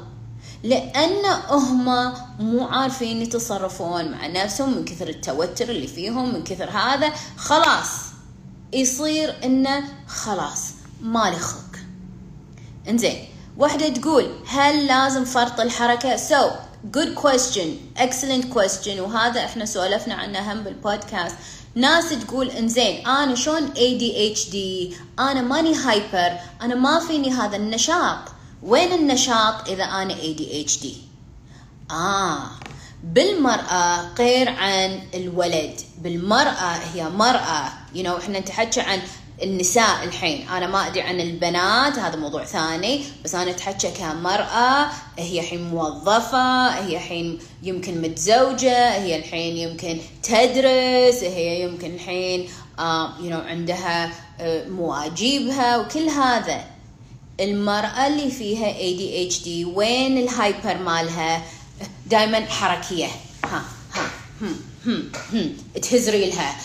لأن 0.64 1.24
هم 1.48 2.12
مو 2.38 2.66
عارفين 2.66 3.22
يتصرفون 3.22 4.10
مع 4.10 4.26
نفسهم 4.26 4.76
من 4.76 4.84
كثر 4.84 5.08
التوتر 5.08 5.68
اللي 5.68 5.86
فيهم 5.86 6.34
من 6.34 6.44
كثر 6.44 6.70
هذا. 6.70 7.12
خلاص 7.36 7.88
يصير 8.72 9.34
إنه 9.44 9.84
خلاص 10.08 10.60
مالي 11.02 11.36
خلق. 11.36 11.76
إنزين 12.88 13.24
واحدة 13.58 13.88
تقول 13.88 14.30
هل 14.46 14.86
لازم 14.86 15.24
فرط 15.24 15.60
الحركة؟ 15.60 16.16
So 16.16 16.50
good 16.96 17.14
question 17.22 17.98
excellent 17.98 18.54
question. 18.54 19.00
وهذا 19.00 19.44
إحنا 19.44 19.64
سولفنا 19.64 20.14
عنه 20.14 20.52
هم 20.52 20.62
بالبودكاست. 20.62 21.36
ناس 21.74 22.10
تقول 22.10 22.50
إنزين 22.50 23.06
أنا 23.06 23.34
شلون 23.34 23.68
ADHD 23.74 24.56
أنا 25.18 25.40
ماني 25.40 25.74
هايبر 25.74 26.38
أنا 26.62 26.74
ما 26.74 27.00
فيني 27.00 27.30
هذا 27.30 27.56
النشاط. 27.56 28.33
وين 28.64 28.92
النشاط 28.92 29.68
إذا 29.68 29.84
أنا 29.84 30.14
ADHD 30.14 30.86
آه 31.90 32.38
بالمرأة 33.04 34.14
غير 34.18 34.48
عن 34.48 35.00
الولد. 35.14 35.80
بالمرأة 35.98 36.74
هي 36.94 37.08
مرأة. 37.08 37.72
You 37.94 38.02
know 38.02 38.18
إحنا 38.18 38.38
نتحكى 38.38 38.80
عن 38.80 39.00
النساء 39.42 40.04
الحين. 40.04 40.48
أنا 40.48 40.66
ما 40.66 40.86
أدري 40.86 41.00
عن 41.00 41.20
البنات 41.20 41.98
هذا 41.98 42.16
موضوع 42.16 42.44
ثاني. 42.44 43.04
بس 43.24 43.34
أنا 43.34 43.50
أتحكى 43.50 43.90
كمرأة 43.90 44.90
هي 45.18 45.40
الحين 45.40 45.70
موظفة 45.70 46.68
هي 46.68 46.96
الحين 46.96 47.38
يمكن 47.62 48.00
متزوجة 48.02 48.88
هي 48.94 49.16
الحين 49.16 49.56
يمكن 49.56 49.98
تدرس 50.22 51.22
هي 51.22 51.62
يمكن 51.62 51.94
الحين 51.94 52.48
آه 52.78 53.08
you 53.18 53.30
know 53.30 53.46
عندها 53.50 54.10
آه 54.40 54.68
مواجيبها 54.68 55.76
وكل 55.78 56.08
هذا. 56.08 56.73
المرأة 57.40 58.06
اللي 58.06 58.30
فيها 58.30 58.72
ADHD 58.72 59.76
وين 59.76 60.18
الهايبر 60.18 60.78
مالها؟ 60.78 61.42
دائما 62.06 62.46
حركية. 62.46 63.06
ها 63.44 63.62
ها 63.94 64.10
هم 64.40 64.56
هم 64.86 65.12
هم. 65.32 65.56
تهز 65.82 66.08
ريلها. 66.08 66.56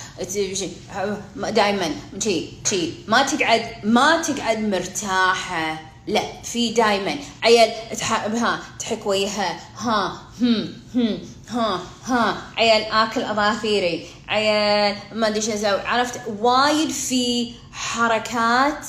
دائما 1.35 1.91
شي 2.23 2.45
شي. 2.69 2.91
ما 3.07 3.23
تقعد 3.23 3.65
ما 3.83 4.21
تقعد 4.21 4.59
مرتاحة. 4.59 5.81
لا 6.07 6.21
في 6.43 6.71
دائما 6.73 7.15
عيل 7.43 7.69
ها 8.01 8.59
تحك 8.79 9.05
وياها. 9.05 9.59
ها 9.77 10.21
هم 10.41 10.73
هم. 10.95 11.19
ها 11.49 11.79
ها. 12.05 12.38
عيل 12.57 12.83
آكل 12.83 13.21
أظافيري. 13.21 14.05
عيل 14.27 14.95
ما 15.13 15.27
أدري 15.27 15.41
شو 15.41 15.51
أسوي. 15.51 15.69
عرفت؟ 15.81 16.21
وايد 16.39 16.89
في 16.89 17.51
حركات 17.71 18.88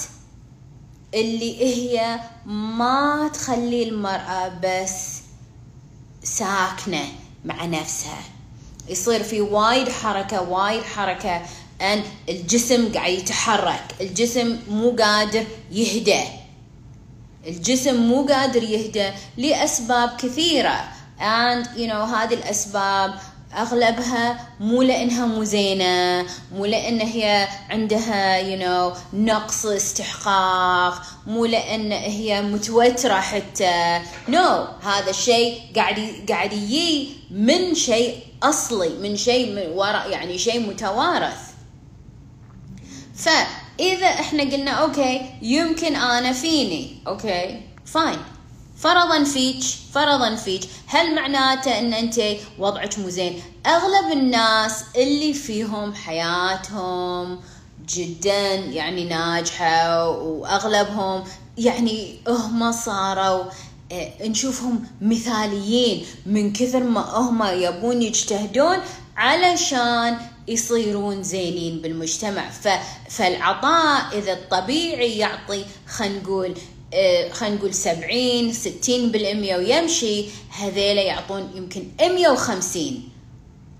اللي 1.14 1.64
هي 1.64 2.21
ما 2.47 3.31
تخلي 3.35 3.88
المرأة 3.88 4.52
بس 4.62 5.21
ساكنة 6.23 7.05
مع 7.45 7.64
نفسها. 7.64 8.23
يصير 8.88 9.23
في 9.23 9.40
وايد 9.40 9.88
حركة 9.88 10.43
وايد 10.43 10.83
حركة 10.83 11.43
أن 11.81 12.02
الجسم 12.29 12.93
قاعد 12.93 13.12
يتحرك. 13.12 13.85
الجسم 14.00 14.59
مو 14.69 14.90
قادر 14.90 15.45
يهدى. 15.73 16.23
الجسم 17.47 17.97
مو 17.97 18.26
قادر 18.26 18.62
يهدى 18.62 19.11
لأسباب 19.37 20.17
كثيرة. 20.17 20.93
And 21.21 21.67
you 21.76 21.87
know 21.87 22.05
هذه 22.14 22.35
الأسباب 22.35 23.21
أغلبها 23.57 24.49
مو 24.61 24.83
لأنها 24.83 25.26
مو 25.26 25.45
زينة 25.45 26.26
مو 26.52 26.64
لأن 26.64 27.00
هي 27.00 27.49
عندها 27.71 28.42
you 28.42 28.61
know 28.62 28.99
نقص 29.14 29.66
استحقاق 29.66 31.02
مو 31.26 31.45
لأن 31.45 31.92
هي 31.92 32.42
متوترة 32.42 33.21
حتى. 33.21 34.00
no 34.28 34.64
no. 34.64 34.85
هذا 34.85 35.11
الشيء 35.11 35.61
قاعد 35.76 36.25
قاعد 36.28 36.52
يجي 36.52 37.09
من 37.30 37.75
شيء 37.75 38.16
أصلي 38.42 38.88
من 38.88 39.16
شيء 39.16 39.52
من 39.54 39.78
وراء 39.78 40.11
يعني 40.11 40.38
شيء 40.38 40.61
متوارث. 40.61 41.50
فاذا 43.16 44.07
إحنا 44.07 44.42
قلنا 44.42 44.71
okay 44.70 45.30
يمكن 45.42 45.97
أنا 45.97 46.33
فيني. 46.33 46.97
okay 47.06 47.61
فاين 47.87 48.19
فرضا 48.80 49.25
فيك 49.25 49.62
فرضا 49.94 50.34
فيك. 50.34 50.62
هل 50.87 51.14
معناته 51.14 51.78
إن 51.78 51.94
أنت 51.94 52.20
وضعك 52.58 52.99
مو 52.99 53.08
زين؟ 53.08 53.42
أغلب 53.66 54.12
الناس 54.12 54.84
اللي 54.96 55.32
فيهم 55.32 55.94
حياتهم 55.94 57.40
جدا 57.88 58.54
يعني 58.54 59.04
ناجحة 59.04 60.08
وأغلبهم 60.08 61.25
يعني 61.58 62.16
هم 62.28 62.72
صاروا 62.72 63.44
آه 63.92 64.26
نشوفهم 64.26 64.84
مثاليين. 65.00 66.06
من 66.26 66.52
كثر 66.52 66.82
ما 66.82 67.00
هم 67.00 67.42
يبون 67.42 68.02
يجتهدون 68.02 68.78
علشان 69.16 70.18
يصيرون 70.49 71.22
زينين 71.22 71.80
بالمجتمع. 71.80 72.50
ف... 72.50 72.68
فالعطاء 73.10 74.18
إذا 74.18 74.32
الطبيعي 74.32 75.18
يعطي 75.18 75.64
خلينا 75.88 76.22
نقول 76.22 76.54
خلينا 77.32 77.56
نقول 77.56 77.75
70 77.75 78.52
60 78.52 79.11
بالمية 79.11 79.56
ويمشي. 79.56 80.25
هذيلا 80.50 81.02
يعطون 81.02 81.50
يمكن 81.54 81.85
150 82.00 83.09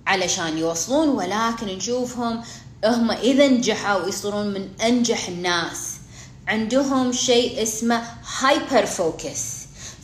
علشان 0.07 0.59
يوصلون 0.59 1.09
ولكن 1.09 1.67
نشوفهم 1.67 2.43
هم 2.85 3.11
إذا 3.11 3.49
نجحوا 3.49 4.09
يصيرون 4.09 4.47
من 4.47 4.69
أنجح 4.83 5.29
الناس. 5.29 5.91
عندهم 6.49 7.13
شيء 7.13 7.63
اسمه 7.63 8.03
hyper 8.41 8.87
focus 8.87 9.60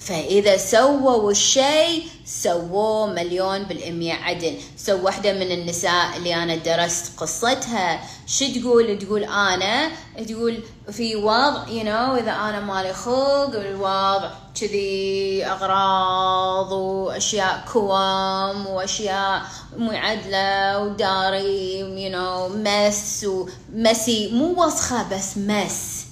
فإذا 0.07 0.57
سووا 0.57 1.31
الشيء 1.31 2.03
سووه 2.27 3.07
مليون 3.07 3.63
بالمية 3.63 4.13
عدل. 4.13 4.55
so 4.77 5.05
واحدة 5.05 5.33
من 5.33 5.53
النساء 5.53 6.17
اللي 6.17 6.35
أنا 6.35 6.57
درست 6.57 7.21
قصتها 7.21 8.01
شو 8.27 8.45
تقول؟ 8.61 8.99
تقول 8.99 9.25
أنا 9.25 9.91
تقول 10.29 10.63
في 10.91 11.17
وضع 11.17 11.65
you 11.67 11.83
know 11.85 12.19
إذا 12.23 12.31
أنا 12.33 12.61
مالي 12.61 12.93
خلق 12.95 13.55
الوضع 13.55 14.31
كذي 14.61 15.47
أغراض 15.47 16.73
وأشياء 16.73 17.65
كوم 17.73 18.67
وأشياء 18.67 19.43
معدلة 19.79 20.79
وداري 20.83 21.83
you 21.83 22.13
know 22.15 22.57
mess 22.57 23.27
و 23.29 23.46
messy 23.46 24.31
مو 24.33 24.65
وسخة 24.65 25.09
بس 25.09 25.39
mess. 25.39 26.07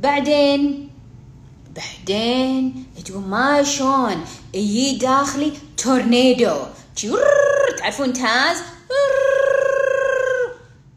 بعدين 0.00 0.87
بعدين 1.78 2.86
تقول 3.04 3.22
ما 3.22 3.62
شلون 3.62 4.24
يجي 4.54 4.98
داخلي 4.98 5.52
تورنيدو. 5.76 6.56
تعرفون 7.78 8.12
Taz؟ 8.12 8.56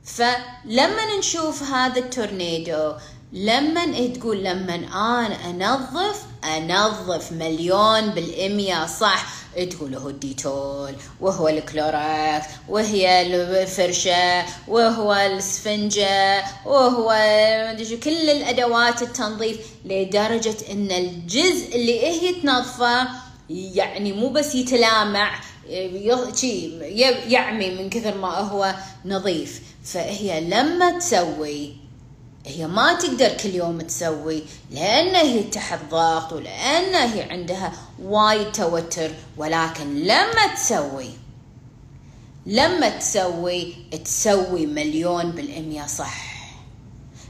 فلما 0.06 1.18
نشوف 1.20 1.64
هذا 1.64 2.00
التورنيدو 2.00 2.94
لما 3.34 4.08
تقول 4.08 4.44
لما 4.44 4.76
أنا 4.76 5.50
أنظف 5.50 6.22
أنظف 6.44 7.32
مليون 7.32 8.10
بالمية 8.10 8.86
صح. 8.86 9.41
تقول 9.72 9.96
هو 9.96 10.10
ال 10.10 10.22
Dettol 10.22 10.96
وهو 11.22 11.48
ال 11.48 11.62
Clorox 11.62 12.46
وهي 12.70 13.22
الفرشة 13.22 14.46
وهو 14.68 15.14
السفنجة 15.14 16.44
وهو 16.66 17.12
كل 18.04 18.30
الأدوات 18.30 19.02
التنظيف 19.02 19.58
لدرجة 19.86 20.56
أن 20.72 20.92
الجزء 20.92 21.76
اللي 21.76 22.00
هي 22.06 22.34
تنظفه 22.34 23.08
يعني 23.50 24.14
مو 24.14 24.30
بس 24.30 24.56
يتلامع 24.56 25.40
يعمي 27.28 27.70
من 27.76 27.90
كثر 27.90 28.18
ما 28.18 28.28
هو 28.28 28.76
نظيف. 29.06 29.62
فهي 29.84 30.42
لما 30.42 31.00
تسوي 31.00 31.74
هي 32.46 32.68
ما 32.68 32.94
تقدر 32.94 33.30
كل 33.30 33.56
يوم 33.56 33.82
تسوي 33.82 34.44
لأن 34.72 35.16
هي 35.16 35.44
تحت 35.44 35.80
ضغط 35.92 36.34
ولأن 36.34 36.96
هي 36.96 37.22
عندها 37.22 37.74
وايد 38.04 38.52
توتر 38.52 39.12
ولكن 39.38 39.96
لما 40.04 40.48
تسوي 40.56 41.10
لما 42.46 42.90
تسوي 42.90 43.76
تسوي 44.06 44.66
مليون 44.66 45.32
بالمية 45.32 45.86
صح. 45.86 46.32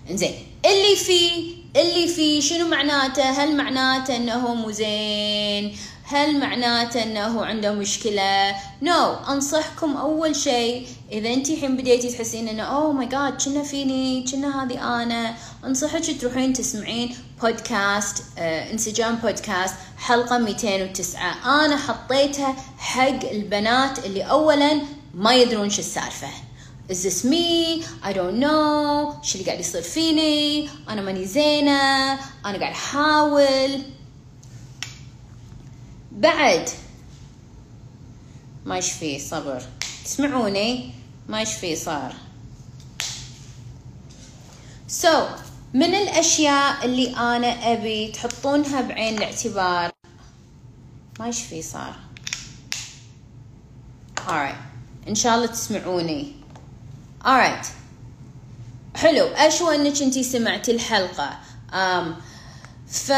إنزين 0.10 0.34
اللي 0.66 0.96
فيه 0.96 1.56
اللي 1.76 2.08
فيه 2.08 2.42
شنو 2.42 2.68
معناته؟ 2.68 3.24
هل 3.24 3.58
معناته 3.58 4.16
إنه 4.16 4.54
مو 4.56 4.72
زين؟ 4.72 5.76
هل 6.12 6.40
معناته 6.40 7.04
أنه 7.04 7.46
عنده 7.46 7.72
مشكلة؟ 7.72 8.56
no 8.82 9.16
no. 9.16 9.30
أنصحكم 9.30 9.98
أول 9.98 10.36
شيء 10.36 10.88
إذا 11.12 11.34
أنت 11.34 11.50
الحين 11.50 11.78
بديتي 11.78 12.10
تحسين 12.10 12.48
إنه 12.48 12.64
oh 12.64 12.92
my 12.92 13.06
God 13.06 13.42
كنا 13.42 13.64
فيني 13.64 14.26
كنا 14.32 14.64
هذه 14.64 15.04
أنا 15.04 15.34
أنصحك 15.66 16.22
تروحين 16.22 16.54
تسمعين 16.54 17.16
بودكاست 17.42 18.24
آه 18.38 18.72
انسجام 18.72 19.16
بودكاست 19.16 19.76
حلقة 19.98 20.38
209 20.38 21.66
أنا 21.66 21.78
حطيتها 21.78 22.56
حق 22.78 23.30
البنات 23.32 24.06
اللي 24.06 24.24
اولا 24.24 24.82
ما 25.14 25.36
يدرون 25.36 25.70
شو 25.70 25.80
السالفة 25.80 26.28
Is 26.90 27.04
this 27.04 27.24
me? 27.24 27.84
I 28.04 28.12
don't 28.12 28.38
know. 28.44 29.24
شو 29.24 29.36
اللي 29.36 29.46
قاعد 29.46 29.60
يصير 29.60 29.82
فيني؟ 29.82 30.70
أنا 30.90 31.02
ماني 31.02 31.26
زينة. 31.26 32.12
أنا 32.46 32.60
قاعد 32.60 32.62
أحاول. 32.62 33.82
بعد. 36.12 36.70
ما 38.66 38.78
يشفي 38.78 39.20
صبر؟ 39.20 39.64
تسمعوني؟ 40.06 40.94
ما 41.30 41.42
يشفي 41.42 41.76
صار؟ 41.76 42.14
سو 44.88 45.08
so, 45.08 45.30
من 45.74 45.96
الأشياء 45.96 46.86
اللي 46.86 47.16
أنا 47.16 47.74
أبي 47.74 48.08
تحطونها 48.08 48.82
بعين 48.82 49.18
الاعتبار. 49.18 49.92
ما 51.20 51.28
يشفي 51.28 51.62
صار؟ 51.62 51.96
Alright. 54.28 55.08
إن 55.08 55.16
شاء 55.16 55.36
الله 55.36 55.46
تسمعوني. 55.46 56.34
Alright. 57.24 57.66
حلو. 58.96 59.26
أشوى 59.26 59.76
أنك 59.76 60.02
أنتي 60.02 60.24
سمعتي 60.24 60.72
الحلقة. 60.72 61.40
Um, 61.72 62.06
ف 62.88 63.12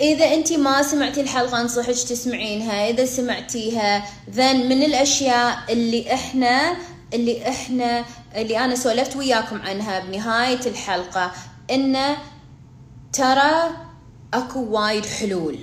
إذا 0.00 0.34
أنت 0.34 0.52
ما 0.52 0.82
سمعتي 0.82 1.20
الحلقة 1.20 1.60
أنصحك 1.60 1.94
تسمعينها. 1.94 2.90
إذا 2.90 3.04
سمعتيها 3.04 4.06
ذن 4.30 4.68
من 4.68 4.82
الأشياء 4.82 5.58
اللي 5.70 6.14
إحنا 6.14 6.76
اللي 7.14 7.48
إحنا 7.48 8.04
اللي 8.36 8.58
أنا 8.58 8.74
سولفت 8.74 9.16
وياكم 9.16 9.62
عنها 9.62 10.00
بنهاية 10.00 10.60
الحلقة 10.66 11.32
إنه 11.70 12.16
ترى 13.12 13.70
أكو 14.34 14.60
وايد 14.70 15.06
حلول. 15.06 15.58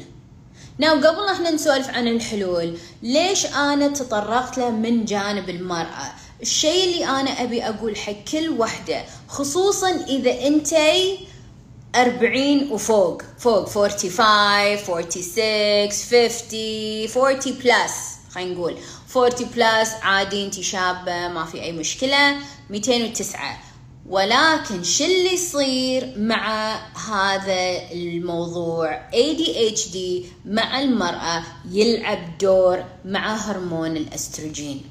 ناو 0.79 0.95
قبل 0.95 1.27
إحنا 1.31 1.51
نسولف 1.51 1.89
عن 1.89 2.07
الحلول 2.07 2.77
ليش 3.03 3.45
أنا 3.45 3.87
تطرقت 3.87 4.57
له 4.57 4.69
من 4.69 5.05
جانب 5.05 5.49
المرأة؟ 5.49 6.11
الشيء 6.41 6.83
اللي 6.83 7.05
أنا 7.05 7.43
أبي 7.43 7.63
أقول 7.63 7.97
حق 7.97 8.13
كل 8.31 8.49
وحدة 8.49 9.03
خصوصا 9.27 9.89
إذا 9.89 10.47
أنتي 10.47 11.17
أربعين 11.95 12.71
وفوق. 12.71 13.21
فوق 13.39 13.69
45 13.69 14.77
46 14.77 15.89
50 15.89 17.07
40 17.23 17.39
plus 17.63 17.93
خلينا 18.31 18.53
نقول. 18.53 18.77
40 19.15 19.31
plus 19.55 19.89
عادي 20.01 20.45
أنت 20.45 20.59
شابة 20.59 21.27
ما 21.27 21.45
في 21.45 21.61
أي 21.61 21.71
مشكلة. 21.71 22.35
209 22.69 23.57
ولكن 24.09 24.83
شو 24.83 25.03
اللي 25.03 25.33
يصير 25.33 26.13
مع 26.17 26.75
هذا 27.09 27.91
الموضوع؟ 27.91 29.09
ADHD 29.11 29.97
مع 30.45 30.79
المرأة 30.79 31.43
يلعب 31.71 32.37
دور 32.37 32.83
مع 33.05 33.35
هرمون 33.35 33.97
الأستروجين. 33.97 34.81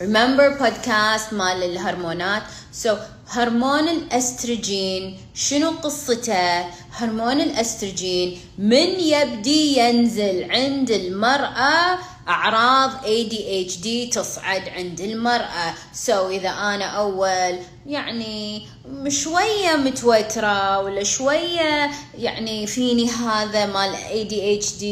Remember 0.00 0.56
podcast 0.58 1.32
مال 1.32 1.62
الهرمونات؟ 1.62 2.42
So 2.84 2.88
هرمون 3.28 3.88
الاستروجين 3.88 5.16
شنو 5.34 5.70
قصته؟ 5.70 6.60
هرمون 6.92 7.40
الاستروجين 7.40 8.40
من 8.58 9.00
يبدي 9.00 9.78
ينزل 9.78 10.50
عند 10.50 10.90
المرأة 10.90 11.98
أعراض 12.28 12.90
ADHD 12.90 14.14
تصعد 14.14 14.68
عند 14.68 15.00
المرأة. 15.00 15.74
so 15.92 16.12
so 16.12 16.32
إذا 16.32 16.48
أنا 16.48 16.84
أول 16.84 17.58
يعني 17.86 18.66
شوية 19.08 19.76
متوترة 19.76 20.78
ولا 20.78 21.04
شوية 21.04 21.90
يعني 22.18 22.66
فيني 22.66 23.10
هذا 23.10 23.66
مال 23.66 23.94
ADHD 23.94 24.84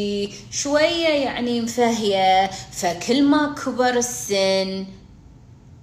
شوية 0.51 1.07
يعني 1.07 1.61
مفهية 1.61 2.49
فكل 2.71 3.23
ما 3.23 3.55
كبر 3.65 3.97
السن 3.97 4.85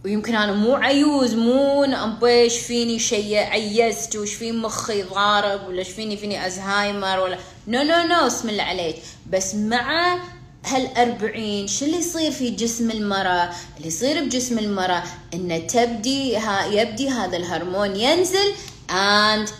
ويمكن 0.07 0.35
أنا 0.35 0.53
مو 0.53 0.75
عيوز 0.75 1.35
مو 1.35 1.85
امبيش 1.85 2.59
فيني 2.59 2.99
شيء 2.99 3.37
عيزت 3.37 4.17
وش 4.17 4.35
في 4.35 4.53
مخي 4.53 5.03
ضارب 5.03 5.69
ولا 5.69 5.79
إيش 5.79 5.89
فيني 5.89 6.17
فيني 6.17 6.47
أزهايمر 6.47 7.19
ولا 7.21 7.39
no 7.67 7.83
no 7.83 8.03
no 8.03 8.27
اسم 8.27 8.49
الله 8.49 8.63
عليك. 8.63 8.97
بس 9.31 9.55
مع 9.55 10.19
هالأربعين 10.65 11.67
شو 11.69 11.85
اللي 11.85 11.97
يصير 11.97 12.31
في 12.31 12.51
جسم 12.51 12.91
المرأة؟ 12.91 13.51
اللي 13.77 13.89
يصير 13.89 14.25
بجسم 14.25 14.59
المرأة 14.59 15.03
انه 15.35 15.59
تبدي 15.59 16.37
ها 16.37 16.67
يبدي 16.67 17.11
هذا 17.11 17.37
الهرمون 17.37 17.97
ينزل 17.97 18.53
and 18.89 19.51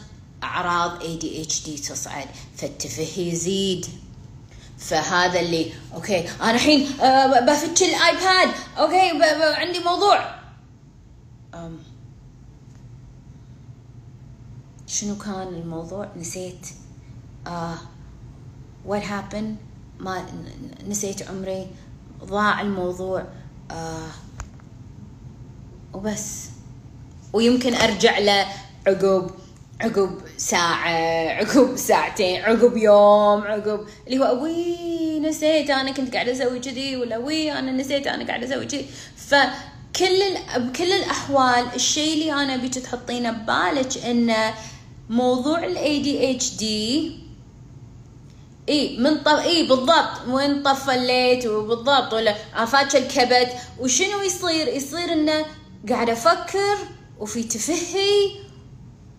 أعراض 0.43 1.03
ADHD 1.03 1.89
تصعد. 1.89 2.27
فالتفهي 2.57 3.29
يزيد. 3.29 3.87
فهذا 4.79 5.41
اللي 5.41 5.73
okay 5.95 6.25
أنا 6.43 6.51
الحين 6.51 7.01
آه 7.01 7.41
بفتش 7.41 7.83
ال 7.83 7.94
iPad. 7.94 8.49
okay 8.79 9.11
عندي 9.43 9.79
موضوع. 9.79 10.36
شنو 14.87 15.19
كان 15.19 15.49
الموضوع؟ 15.49 16.09
نسيت. 16.17 16.67
آه 17.47 17.77
what 18.89 19.03
happened 19.03 19.55
ما 20.01 20.27
نسيت 20.89 21.29
عمري. 21.29 21.67
ضاع 22.25 22.61
الموضوع. 22.61 23.25
آه 23.71 24.09
وبس. 25.95 26.49
ويمكن 27.33 27.75
أرجع 27.75 28.19
له 28.19 28.47
عقب 28.87 29.31
عقب 29.81 30.21
ساعة 30.37 30.89
عقب 31.29 31.77
ساعتين 31.77 32.43
عقب 32.43 32.77
يوم 32.77 33.43
عقب 33.43 33.87
اللي 34.07 34.19
هو 34.19 34.43
وي 34.43 35.21
نسيت 35.21 35.71
أنا 35.71 35.93
كنت 35.93 36.15
قاعدة 36.15 36.33
أسوي 36.33 36.61
كذي 36.61 36.97
ولا 36.97 37.19
وي 37.19 37.53
أنا 37.53 37.73
نسيت 37.73 38.07
أنا 38.07 38.27
قاعدة 38.27 38.47
أسوي 38.47 38.67
كذي. 38.67 38.87
فكل 39.97 40.37
بكل 40.57 40.93
الأحوال 40.93 41.75
الشيء 41.75 42.13
اللي 42.13 42.33
أنا 42.33 42.55
أبيك 42.55 42.75
تحطينه 42.75 43.31
ببالك 43.31 44.05
إنه 44.05 44.55
موضوع 45.11 45.65
ال 45.65 45.77
ADHD 45.77 46.63
إي 48.69 48.99
من 48.99 49.19
طف 49.23 49.41
إي 49.41 49.67
بالضبط 49.67 50.29
وين 50.29 50.63
طفى 50.63 50.95
الليت 50.95 51.47
وبالضبط 51.47 52.13
ولا 52.15 52.35
عفاتش 52.55 52.97
الكبت 52.97 53.49
وشنو 53.81 54.21
يصير؟ 54.21 54.69
يصير 54.69 55.13
إنه 55.13 55.45
قاعد 55.89 56.11
أفكر 56.11 56.77
وفي 57.19 57.43
تفهي 57.43 58.31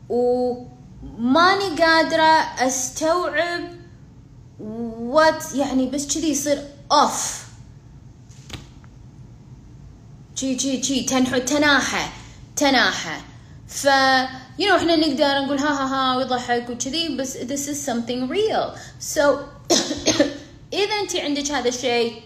وماني 0.09 1.81
قادرة 1.81 2.65
أستوعب 2.67 3.63
what 4.99 5.55
يعني 5.55 5.85
بس 5.85 6.17
كذي 6.17 6.29
يصير 6.29 6.63
اوف 6.91 7.46
شي 10.39 10.59
شي 10.59 10.83
شي 10.83 11.03
تنحو 11.03 11.37
تناحة 11.37 12.13
تناحة 12.55 13.21
ف 13.67 13.87
you 14.59 14.65
know 14.65 14.75
إحنا 14.75 14.95
نقدر 14.95 15.45
نقول 15.45 15.59
ها 15.59 15.69
ها 15.69 16.13
ها 16.13 16.17
ويضحك 16.17 16.69
وكذي 16.69 17.15
بس 17.15 17.37
this 17.37 17.67
is 17.67 17.89
something 17.89 18.29
real. 18.29 18.77
So 18.99 19.21
إذا 20.73 20.95
انت 21.01 21.15
عندك 21.15 21.51
هذا 21.51 21.69
الشيء 21.69 22.21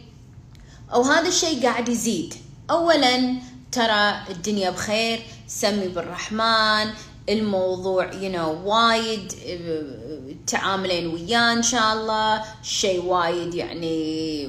أو 0.94 1.02
هذا 1.02 1.28
الشيء 1.28 1.64
قاعد 1.64 1.90
يزيد. 1.90 2.34
اولا 2.72 3.36
ترى 3.72 4.16
الدنيا 4.30 4.70
بخير 4.70 5.24
سمي 5.48 5.88
بالرحمن 5.88 6.94
الموضوع 7.30 8.12
you 8.12 8.36
know 8.36 8.68
وايد 8.68 9.34
تعاملين 10.48 11.08
وياه 11.08 11.54
إن 11.54 11.64
شاء 11.64 11.94
الله. 11.94 12.44
شيء 12.64 13.04
وايد 13.04 13.54
يعني 13.54 14.46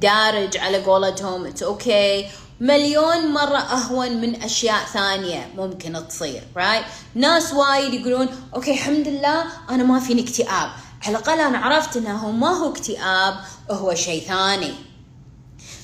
دارج 0.00 0.56
على 0.56 0.82
قولتهم 0.82 1.52
okay 1.62 2.22
okay. 2.22 2.45
مليون 2.60 3.32
مرة 3.32 3.58
أهون 3.58 4.20
من 4.20 4.42
أشياء 4.42 4.84
ثانية 4.84 5.50
ممكن 5.56 6.08
تصير 6.08 6.42
right 6.56 6.84
ناس 7.14 7.52
وايد 7.52 7.94
يقولون 7.94 8.28
okay 8.54 8.70
الحمد 8.70 9.08
لله 9.08 9.44
أنا 9.70 9.82
ما 9.84 10.00
فيني 10.00 10.22
اكتئاب. 10.24 10.70
على 11.06 11.16
الأقل 11.16 11.40
أنا 11.40 11.58
عرفت 11.58 11.96
أنه 11.96 12.30
ما 12.30 12.48
هو 12.48 12.70
اكتئاب 12.70 13.34
هو 13.70 13.94
شيء 13.94 14.22
ثاني. 14.28 14.74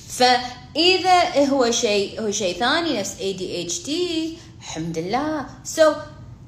فإذا 0.09 1.45
هو 1.49 1.71
شيء 1.71 2.21
هو 2.21 2.31
شيء 2.31 2.59
ثاني 2.59 2.99
نفس 2.99 3.15
ADHD 3.19 3.89
الحمد 4.61 4.97
لله. 4.97 5.45
So 5.75 5.81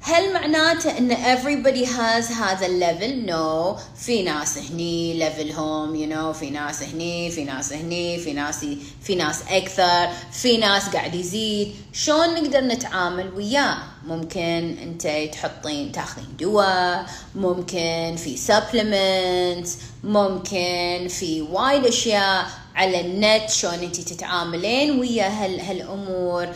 هل 0.06 0.32
معناته 0.32 0.98
إن 0.98 1.16
everybody 1.16 1.86
has 1.86 2.32
هذا 2.32 2.66
ال 2.66 2.75
level؟ 2.75 3.26
no 3.26 3.76
no. 3.76 3.80
في 4.00 4.22
ناس 4.22 4.58
هني 4.58 5.14
level 5.14 5.71
هم 5.71 5.94
you 5.94 6.12
know 6.14 6.38
في 6.38 6.50
ناس 6.50 6.82
هني 6.82 7.30
في 7.30 7.44
ناس 7.44 7.72
هني 7.72 8.18
في 8.18 8.32
ناس 8.32 8.66
في 9.02 9.14
ناس 9.14 9.42
أكثر 9.50 10.08
في 10.32 10.56
ناس 10.56 10.88
قاعد 10.88 11.14
يزيد 11.14 11.74
شلون 11.92 12.34
نقدر 12.34 12.60
نتعامل 12.60 13.34
وياه؟ 13.34 13.76
ممكن 14.06 14.76
أنت 14.82 15.30
تحطين 15.32 15.92
تاخذين 15.92 16.36
دواء 16.40 17.06
ممكن 17.34 18.16
في 18.16 18.36
supplements 18.46 19.70
ممكن 20.04 21.08
في 21.08 21.46
وايد 21.52 21.84
أشياء 21.84 22.46
على 22.76 23.00
النت 23.00 23.50
شلون 23.50 23.74
انت 23.74 24.00
تتعاملين 24.00 24.98
ويا 24.98 25.28
هال 25.28 25.60
هالأمور 25.60 26.46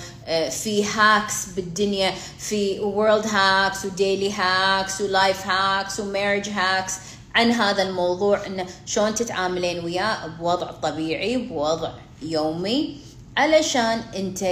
في 0.50 0.85
hacks 0.85 1.46
بالدنيا 1.56 2.14
في 2.38 2.80
world 2.80 3.26
hacks 3.26 3.85
و 3.85 3.92
daily 3.92 4.33
hacks 4.33 5.00
و 5.00 5.10
life 5.10 5.46
hacks 5.46 6.00
و 6.00 6.06
marriage 6.06 6.48
hacks 6.48 6.92
عن 7.35 7.50
هذا 7.50 7.83
الموضوع 7.83 8.46
انه 8.46 8.66
شلون 8.87 9.14
تتعاملين 9.14 9.85
وياه 9.85 10.26
بوضع 10.26 10.70
طبيعي 10.70 11.37
بوضع 11.37 11.92
يومي 12.22 12.96
علشان 13.37 14.02
انت 14.16 14.44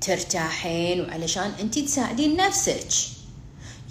ترتاحين 0.00 1.00
وعلشان 1.00 1.52
انت 1.60 1.78
تساعدين 1.78 2.36
نفسك. 2.36 2.88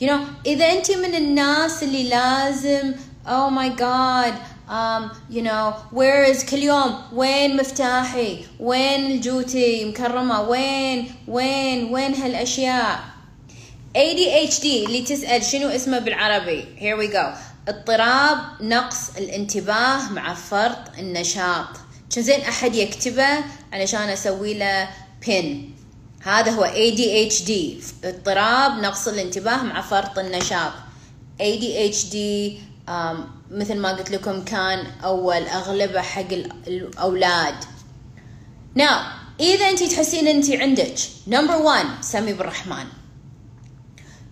You 0.02 0.08
know 0.08 0.46
إذا 0.46 0.66
انت 0.72 0.92
من 0.92 1.16
الناس 1.16 1.84
اللي 1.84 2.10
لازم 2.10 2.94
oh 3.26 3.50
my 3.58 3.80
god 3.80 4.55
um, 4.68 5.12
you 5.30 5.42
know 5.42 5.74
where 5.92 6.24
is 6.24 6.46
كل 6.46 6.64
يوم؟ 6.64 7.02
وين 7.14 7.58
مفتاحي؟ 7.58 8.46
وين 8.60 9.12
الجوتي 9.12 9.86
مكرمة؟ 9.86 10.42
وين 10.42 11.12
وين 11.28 11.94
وين 11.94 12.16
هالأشياء؟ 12.16 13.00
ADHD 13.96 14.66
اللي 14.66 15.02
تسأل 15.02 15.44
شنو 15.44 15.70
اسمه 15.70 16.00
بالعربي. 16.00 16.66
Here 16.80 16.98
we 16.98 17.14
go. 17.14 17.38
اضطراب 17.68 18.38
نقص 18.62 19.10
الانتباه 19.18 20.12
مع 20.12 20.34
فرط 20.34 21.00
النشاط. 21.00 21.68
كان 22.16 22.24
زين 22.24 22.42
أحد 22.42 22.76
يكتبه؟ 22.76 23.44
علشان 23.74 24.10
أسوي 24.10 24.54
له 24.54 24.90
بين 25.26 25.76
هذا 26.24 26.52
هو 26.52 26.66
ADHD 26.66 27.52
اضطراب 28.06 28.72
نقص 28.72 29.08
الانتباه 29.08 29.64
مع 29.64 29.82
فرط 29.82 30.20
النشاط. 30.20 30.72
ADHD 31.42 32.16
um, 32.88 33.35
مثل 33.56 33.78
ما 33.80 33.94
قلت 33.94 34.12
لكم 34.12 34.44
كان 34.44 34.88
أول 35.04 35.42
أغلبة 35.48 36.02
حق 36.02 36.32
الأولاد. 36.68 37.56
Now 38.78 38.82
إذا 39.40 39.70
أنت 39.70 39.84
تحسين 39.84 40.28
أنت 40.28 40.52
عندك 40.52 40.96
number 41.30 41.66
one 41.66 42.02
سمي 42.02 42.34
بالرحمن 42.34 42.86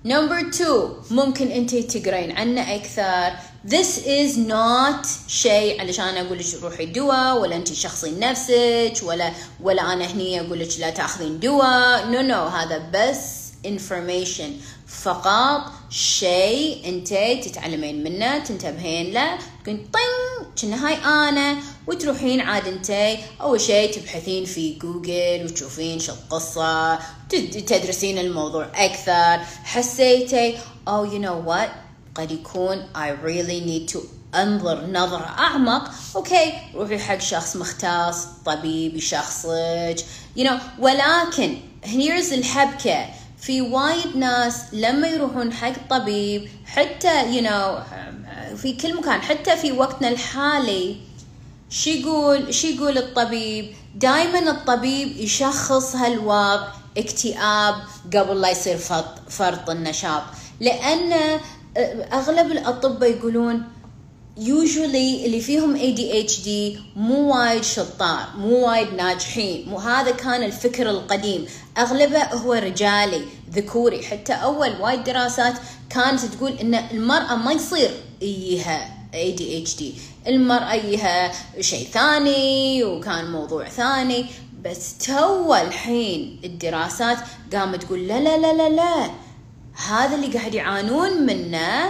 number 0.05 0.55
two 0.57 1.11
ممكن 1.11 1.47
أنت 1.47 1.75
تقرين 1.75 2.31
عنه 2.31 2.75
أكثر. 2.75 3.33
This 3.65 3.97
is 3.97 4.37
not 4.37 5.07
شيء 5.27 5.81
علشان 5.81 6.17
أقول 6.17 6.37
لك 6.37 6.45
روحي 6.63 6.85
دواء 6.85 7.37
ولا 7.37 7.55
أنت 7.55 7.73
شخصين 7.73 8.19
نفسك 8.19 8.93
ولا 9.03 9.31
ولا 9.61 9.93
أنا 9.93 10.05
هني 10.05 10.41
أقول 10.41 10.59
لك 10.59 10.79
لا 10.79 10.89
تأخذين 10.89 11.39
دواء 11.39 12.11
no 12.11 12.27
no 12.29 12.53
هذا 12.53 12.89
بس 12.93 13.42
information 13.65 14.49
فقط 14.87 15.71
شيء 15.89 16.81
انت 16.85 17.13
تتعلمين 17.47 18.03
منه 18.03 18.39
تنتبهين 18.39 19.13
له 19.13 19.37
تقولين 19.63 19.87
طين 19.93 20.47
كنا 20.61 20.87
هاي 20.87 20.95
أنا 21.29 21.57
وتروحين 21.87 22.41
عاد 22.41 22.67
انتي 22.67 23.17
أول 23.41 23.61
شيء 23.61 23.93
تبحثين 23.93 24.45
في 24.45 24.73
جوجل 24.73 25.45
وتشوفين 25.45 25.99
شو 25.99 26.11
القصة 26.13 26.99
تدرسين 27.67 28.17
الموضوع 28.17 28.67
أكثر. 28.75 29.45
حسيتي 29.63 30.57
oh 30.89 31.05
you 31.05 31.19
know 31.25 31.49
what 31.51 31.69
قد 32.15 32.31
يكون 32.31 32.87
I 32.95 33.25
really 33.25 33.61
need 33.69 33.93
to 33.95 33.99
انظر 34.35 34.85
نظرة 34.85 35.35
أعمق. 35.39 35.91
أوكي 36.15 36.53
روحي 36.75 36.99
حق 36.99 37.19
شخص 37.19 37.55
مختص 37.55 38.17
طبيب 38.45 38.95
يشخصك 38.95 39.95
you 40.37 40.41
know. 40.43 40.53
ولكن 40.79 41.57
here's 41.85 42.33
الحبكة. 42.33 43.05
في 43.45 43.61
وايد 43.61 44.17
ناس 44.17 44.61
لما 44.73 45.07
يروحون 45.07 45.53
حق 45.53 45.73
طبيب 45.89 46.49
حتى 46.65 47.23
you 47.23 47.45
know 47.45 47.81
في 48.55 48.73
كل 48.73 48.97
مكان 48.97 49.21
حتى 49.21 49.57
في 49.57 49.71
وقتنا 49.71 50.09
الحالي 50.09 50.95
شو 51.69 51.89
يقول 51.89 52.53
شو 52.53 52.67
يقول 52.67 52.97
الطبيب 52.97 53.75
دائما 53.95 54.39
الطبيب 54.51 55.07
يشخص 55.17 55.95
هالوضع 55.95 56.67
اكتئاب 56.97 57.75
قبل 58.15 58.41
لا 58.41 58.49
يصير 58.49 58.77
فرط 59.29 59.69
النشاط. 59.69 60.23
لأن 60.59 61.39
أغلب 62.13 62.51
الأطباء 62.51 63.09
يقولون 63.09 63.63
usually 64.39 65.25
اللي 65.25 65.41
فيهم 65.41 65.77
ADHD 65.77 66.49
مو 66.95 67.35
وايد 67.35 67.63
شطار 67.63 68.27
مو 68.37 68.67
وايد 68.67 68.93
ناجحين. 68.93 69.69
مو 69.69 69.77
هذا 69.79 70.11
كان 70.11 70.43
الفكر 70.43 70.89
القديم. 70.89 71.45
أغلبه 71.77 72.23
هو 72.23 72.53
رجالي 72.53 73.21
ذكوري. 73.51 74.03
حتى 74.03 74.33
أول 74.33 74.81
وايد 74.81 75.03
دراسات 75.03 75.53
كانت 75.89 76.25
تقول 76.25 76.51
إن 76.51 76.75
المرأة 76.75 77.35
ما 77.35 77.51
يصير 77.51 77.91
إيها 78.21 78.89
ADHD 79.13 79.83
المرأة 80.27 80.71
إيها 80.71 81.31
شيء 81.61 81.87
ثاني 81.87 82.83
وكان 82.83 83.31
موضوع 83.31 83.69
ثاني. 83.69 84.25
بس 84.65 84.97
تو 84.97 85.55
الحين 85.55 86.39
الدراسات 86.43 87.17
قامت 87.53 87.83
تقول 87.83 88.07
لا 88.07 88.19
لا 88.19 88.37
لا 88.37 88.53
لا 88.53 88.69
لا. 88.69 89.11
هذا 89.87 90.15
اللي 90.15 90.37
قاعد 90.37 90.53
يعانون 90.53 91.25
منه 91.25 91.89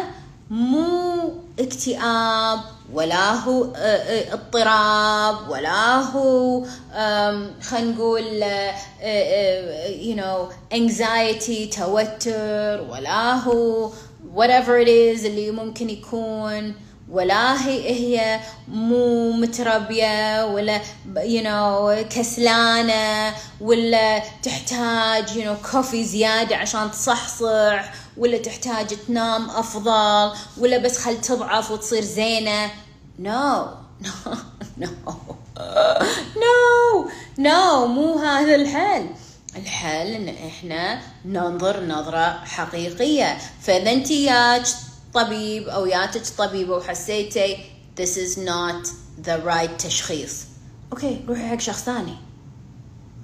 مو 0.50 1.43
اكتئاب 1.60 2.60
ولا 2.94 3.32
هو 3.34 3.68
اضطراب 4.34 5.50
ولا 5.50 5.96
هو 5.96 6.64
خلينا 7.62 7.92
نقول 7.92 8.44
you 10.04 10.16
know 10.20 10.54
anxiety 10.76 11.76
توتر 11.78 12.82
ولا 12.92 13.34
هو 13.34 13.90
whatever 14.36 14.86
it 14.86 14.88
is 15.20 15.26
اللي 15.26 15.52
ممكن 15.52 15.90
يكون 15.90 16.76
ولا 17.12 17.68
هي 17.68 17.90
هي 17.90 18.40
مو 18.68 19.32
متربية 19.32 20.46
ولا 20.46 20.80
you 21.16 21.44
know 21.44 22.02
كسلانة 22.16 23.34
ولا 23.62 24.20
تحتاج 24.44 25.28
you 25.30 25.46
know 25.46 25.72
كوفي 25.72 26.04
زيادة 26.04 26.56
عشان 26.56 26.92
تصحصح. 26.92 27.94
ولا 28.18 28.38
تحتاج 28.38 28.88
تنام 29.08 29.50
أفضل 29.50 30.38
ولا 30.58 30.78
بس 30.78 30.98
خل 30.98 31.22
تضعف 31.22 31.72
وتصير 31.72 32.04
no 32.04 32.70
no. 33.20 33.68
No. 34.78 34.90
No. 36.36 37.10
No. 37.38 37.86
مو 37.88 38.18
هذا 38.20 38.56
الحل. 38.56 39.10
الحل 39.56 40.08
إن 40.08 40.30
إحنا 40.48 41.02
ننظر 41.26 41.86
نظرة 41.86 42.40
حقيقية. 42.46 43.38
فإذا 43.62 43.92
أنت 43.92 44.12
ياك 44.12 44.66
طبيب 45.14 45.68
أو 45.68 45.86
ياتك 45.86 46.22
طبيبة 46.38 46.76
وحسيتي 46.76 47.58
this 48.02 48.18
is 48.18 48.38
not 48.38 48.88
the 49.28 49.38
right 49.46 49.84
تشخيص. 49.86 50.44
أوكي 50.92 51.26
روحي 51.28 51.48
حق 51.50 51.60
شخص 51.60 51.84
ثاني. 51.84 52.16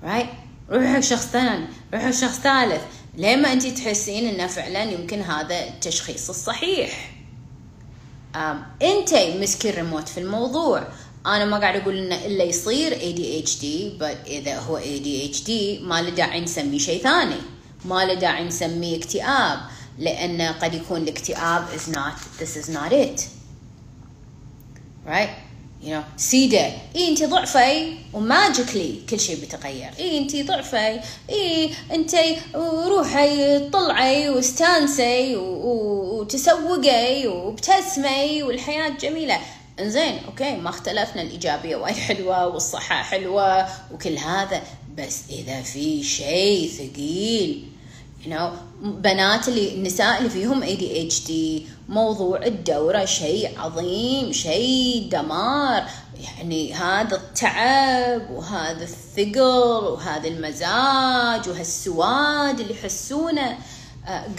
Right 0.04 0.28
روحي 0.72 0.94
حق 0.94 1.00
شخص 1.00 1.26
ثاني. 1.26 1.68
روحي 1.94 2.06
حق 2.06 2.12
شخص 2.12 2.40
ثالث. 2.40 2.82
لما 3.20 3.54
انت 3.54 3.68
تحسين 3.68 4.28
إنه 4.28 4.48
فعلا 4.48 4.84
يمكن 4.84 5.22
هذا 5.22 5.68
التشخيص 5.68 6.30
الصحيح؟ 6.30 7.12
انت 8.82 9.14
مسكي 9.14 9.70
الريموت 9.70 10.10
في 10.10 10.20
الموضوع. 10.20 10.88
أنا 11.26 11.46
ما 11.46 11.60
قاعد 11.60 11.76
أقول 11.76 11.98
إنه 11.98 12.26
إلا 12.26 12.44
يصير 12.44 12.92
ADHD 12.92 13.66
but 14.02 14.28
إذا 14.28 14.60
هو 14.60 14.80
ADHD 14.80 15.52
ما 15.82 16.02
له 16.02 16.10
داعي 16.10 16.42
نسميه 16.42 16.78
شيء 16.78 17.04
ثاني. 17.04 17.42
ما 17.86 18.06
له 18.06 18.14
داعي 18.14 18.44
نسميه 18.44 18.98
اكتئاب 18.98 19.60
لأن 19.98 20.42
قد 20.42 20.74
يكون 20.74 21.02
الاكتئاب 21.02 21.68
is 21.78 21.96
not 21.96 22.42
this 22.42 22.58
is 22.64 22.70
not 22.70 22.92
it. 22.92 23.22
Right? 25.06 25.49
You 25.84 25.88
know 25.88 26.04
سيدة 26.18 26.72
اي 26.96 27.08
انت 27.08 27.24
ضعفي 27.24 27.94
و 28.14 28.22
magically 28.22 28.96
كل 29.10 29.20
شيء 29.20 29.40
بيتغير. 29.40 29.90
اي 30.00 30.18
انت 30.18 30.36
ضعفي. 30.36 31.00
اي 31.30 31.70
انت 31.92 32.16
روحي 32.64 33.60
طلعي 33.70 34.30
واستانسي 34.30 35.36
وتسوقي 35.36 37.28
وابتسمي 37.28 38.44
والحياة 38.44 38.90
جميلة. 38.90 39.40
إنزين 39.80 40.20
okay 40.28 40.56
ما 40.56 40.70
اختلفنا. 40.70 41.22
الإيجابية 41.22 41.76
وايد 41.76 41.96
حلوة 41.96 42.48
والصحة 42.48 43.04
حلوة 43.04 43.68
وكل 43.94 44.18
هذا. 44.18 44.62
بس 44.98 45.20
إذا 45.30 45.62
في 45.62 46.04
شيء 46.04 46.70
ثقيل 46.70 47.66
you 48.24 48.30
know 48.30 48.50
بنات 48.84 49.48
اللي 49.48 49.74
النساء 49.74 50.18
اللي 50.18 50.30
فيهم 50.30 50.64
ADHD 50.64 51.32
موضوع 51.90 52.46
الدورة 52.46 53.06
شيء 53.06 53.60
عظيم 53.60 54.32
شيء 54.34 55.10
دمار. 55.12 55.84
يعني 56.38 56.74
هذا 56.74 57.16
التعب 57.16 58.30
وهذا 58.32 58.84
الثقل 58.84 59.88
وهذا 59.88 60.28
المزاج 60.28 61.50
وهالسواد 61.50 62.60
اللي 62.60 62.74
يحسونه 62.74 63.58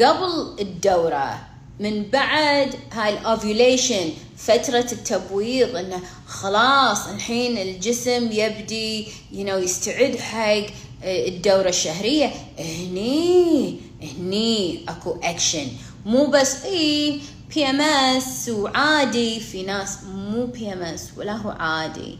قبل 0.00 0.56
الدورة. 0.60 1.46
من 1.80 2.10
بعد 2.10 2.74
هاي 2.92 3.18
الاوفيوليشن 3.18 4.10
فترة 4.36 4.86
التبويض 4.92 5.76
إنه 5.76 6.00
خلاص 6.26 7.06
الحين 7.06 7.58
الجسم 7.58 8.32
يبدي 8.32 9.06
you 9.32 9.46
know, 9.46 9.54
يستعد 9.64 10.16
حق 10.16 10.66
الدورة 11.04 11.68
الشهرية. 11.68 12.32
هني 12.58 13.76
هني 14.02 14.80
اكو 14.88 15.16
اكشن 15.22 15.66
مو 16.06 16.26
بس 16.26 16.64
إي 16.64 17.20
PMS 17.54 18.48
وعادي. 18.48 19.40
في 19.40 19.62
ناس 19.62 19.98
مو 20.14 20.46
PMS 20.46 21.08
ولا 21.16 21.32
هو 21.36 21.50
عادي. 21.50 22.18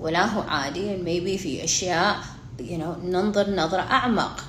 ولا 0.00 0.26
هو 0.26 0.40
عادي 0.40 0.96
maybe 0.96 1.40
في 1.42 1.64
أشياء 1.64 2.16
you 2.58 2.78
know, 2.78 3.04
ننظر 3.04 3.50
نظرة 3.50 3.80
أعمق. 3.80 4.44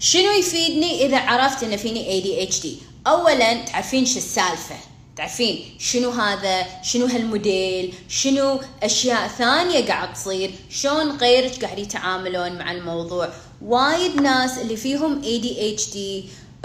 شنو 0.00 0.30
يفيدني 0.38 1.06
إذا 1.06 1.18
عرفت 1.18 1.62
ان 1.62 1.76
فيني 1.76 2.22
ADHD 2.22 2.66
اولا 3.06 3.64
تعرفين 3.64 4.06
شو 4.06 4.18
السالفة. 4.18 4.76
تعرفين 5.18 5.64
شنو 5.78 6.10
هذا؟ 6.10 6.82
شنو 6.82 7.06
هالموديل؟ 7.06 7.94
شنو 8.08 8.60
أشياء 8.82 9.28
ثانية 9.28 9.86
قاعد 9.86 10.12
تصير؟ 10.12 10.50
شلون 10.70 11.16
غيرك 11.16 11.64
قاعد 11.64 11.78
يتعاملون 11.78 12.58
مع 12.58 12.72
الموضوع؟ 12.72 13.28
وايد 13.62 14.20
ناس 14.20 14.58
اللي 14.58 14.76
فيهم 14.76 15.22
ADHD 15.22 15.98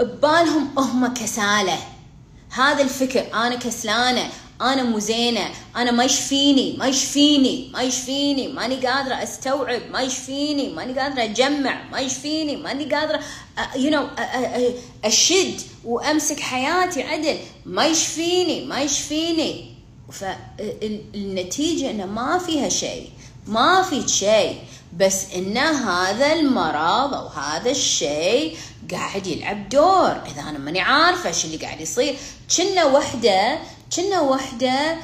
ببالهم 0.00 0.78
هم 0.78 1.14
كسالة. 1.14 1.78
هذا 2.50 2.82
الفكر 2.82 3.24
أنا 3.34 3.54
كسلانة. 3.54 4.30
أنا 4.60 4.82
مو 4.82 4.98
زينة. 4.98 5.50
أنا 5.76 5.90
ما 5.90 6.04
يشفيني 6.04 6.76
ما 6.78 6.86
يشفيني 6.86 7.70
ما 7.72 7.82
يشفيني. 7.82 8.48
ماني 8.48 8.74
قادرة 8.86 9.14
أستوعب 9.14 9.82
ما 9.90 10.00
يشفيني. 10.00 10.68
ماني 10.68 11.00
قادرة 11.00 11.22
أجمع 11.22 11.82
ما 11.92 11.98
يشفيني. 11.98 12.56
ماني 12.56 12.94
قادرة 12.94 13.20
you 13.76 13.90
know 13.90 14.06
أشد 15.04 15.60
وأمسك 15.84 16.40
حياتي 16.40 17.02
عدل. 17.02 17.38
ما 17.66 17.86
يشفيني 17.86 18.64
ما 18.64 18.80
يشفيني. 18.80 19.74
فالنتيجه 20.12 21.90
إنه 21.90 22.06
ما 22.06 22.38
فيها 22.38 22.68
شيء. 22.68 23.10
ما 23.46 23.82
في 23.82 24.08
شيء. 24.08 24.58
بس 24.96 25.24
إن 25.36 25.56
هذا 25.58 26.32
المرض 26.32 27.14
أو 27.14 27.26
هذا 27.26 27.70
الشيء 27.70 28.56
قاعد 28.90 29.26
يلعب 29.26 29.68
دور. 29.68 30.10
إذا 30.10 30.42
أنا 30.48 30.58
ماني 30.58 30.80
عارفة 30.80 31.28
إيش 31.28 31.44
اللي 31.44 31.56
قاعد 31.56 31.80
يصير. 31.80 32.16
كنا 32.56 32.84
وحدة 32.84 33.58
كنا 33.96 34.20
وحده 34.20 34.96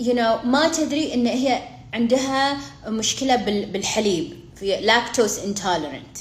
you 0.00 0.14
know 0.14 0.38
ما 0.44 0.68
تدري 0.68 1.14
إن 1.14 1.26
هي 1.26 1.62
عندها 1.94 2.60
مشكلة 2.86 3.36
بالحليب 3.36 4.40
في 4.56 4.80
lactose 4.80 5.38
intolerant 5.38 6.18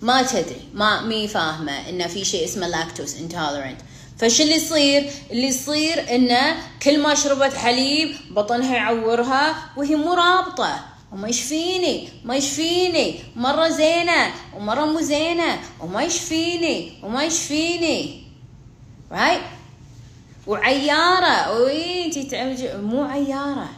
ما 0.00 0.22
تدري 0.22 0.68
ما 0.74 1.00
مي 1.00 1.28
فاهمة 1.28 1.88
انه 1.88 2.06
في 2.06 2.24
شيء 2.24 2.44
اسمه 2.44 2.66
lactose 2.68 3.14
intolerant 3.16 3.80
فش 4.18 4.40
اللي 4.40 4.54
يصير؟ 4.54 5.10
اللي 5.30 5.46
يصير 5.46 6.14
انه 6.14 6.56
كل 6.82 6.98
ما 6.98 7.14
شربت 7.14 7.54
حليب 7.54 8.16
بطنها 8.30 8.76
يعورها 8.76 9.56
وهي 9.76 9.96
مو 9.96 10.12
رابطة. 10.14 10.80
وما 11.12 11.28
يشفيني 11.28 12.08
ما 12.24 12.36
يشفيني. 12.36 13.18
مرة 13.36 13.68
زينة 13.68 14.32
ومرة 14.56 14.84
مو 14.84 15.00
زينة. 15.00 15.60
وما 15.80 16.02
يشفيني 16.02 16.92
وما 17.02 17.24
يشفيني. 17.24 18.22
Right? 19.10 19.61
وعيارة. 20.46 21.52
وي 21.52 22.10
مو 22.80 23.04
عيارة. 23.04 23.68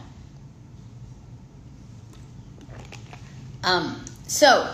Um 3.65 3.95
so 4.27 4.67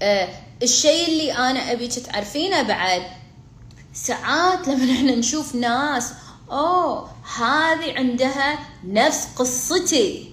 uh, 0.00 0.28
الشيء 0.62 1.08
اللي 1.08 1.32
أنا 1.32 1.72
ابيك 1.72 1.92
تعرفينه 1.94 2.62
بعد 2.62 3.02
ساعات 3.92 4.68
لما 4.68 4.92
إحنا 4.92 5.14
نشوف 5.14 5.54
ناس 5.54 6.12
أوه 6.50 7.10
هذه 7.38 7.98
عندها 7.98 8.58
نفس 8.84 9.28
قصتي. 9.36 10.32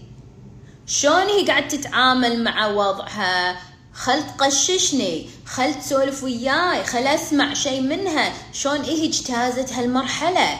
شلون 0.88 1.28
هي 1.28 1.48
قاعد 1.48 1.68
تتعامل 1.68 2.44
مع 2.44 2.68
وضعها؟ 2.68 3.58
خل 3.96 4.24
تقششني 4.38 5.30
خل 5.46 5.74
تسولف 5.74 6.24
وياي 6.24 6.84
خل 6.84 7.08
أسمع 7.08 7.54
شيء 7.54 7.82
منها. 7.82 8.34
شلون 8.54 8.82
هي 8.82 9.06
اجتازت 9.08 9.74
هالمرحلة؟ 9.74 10.60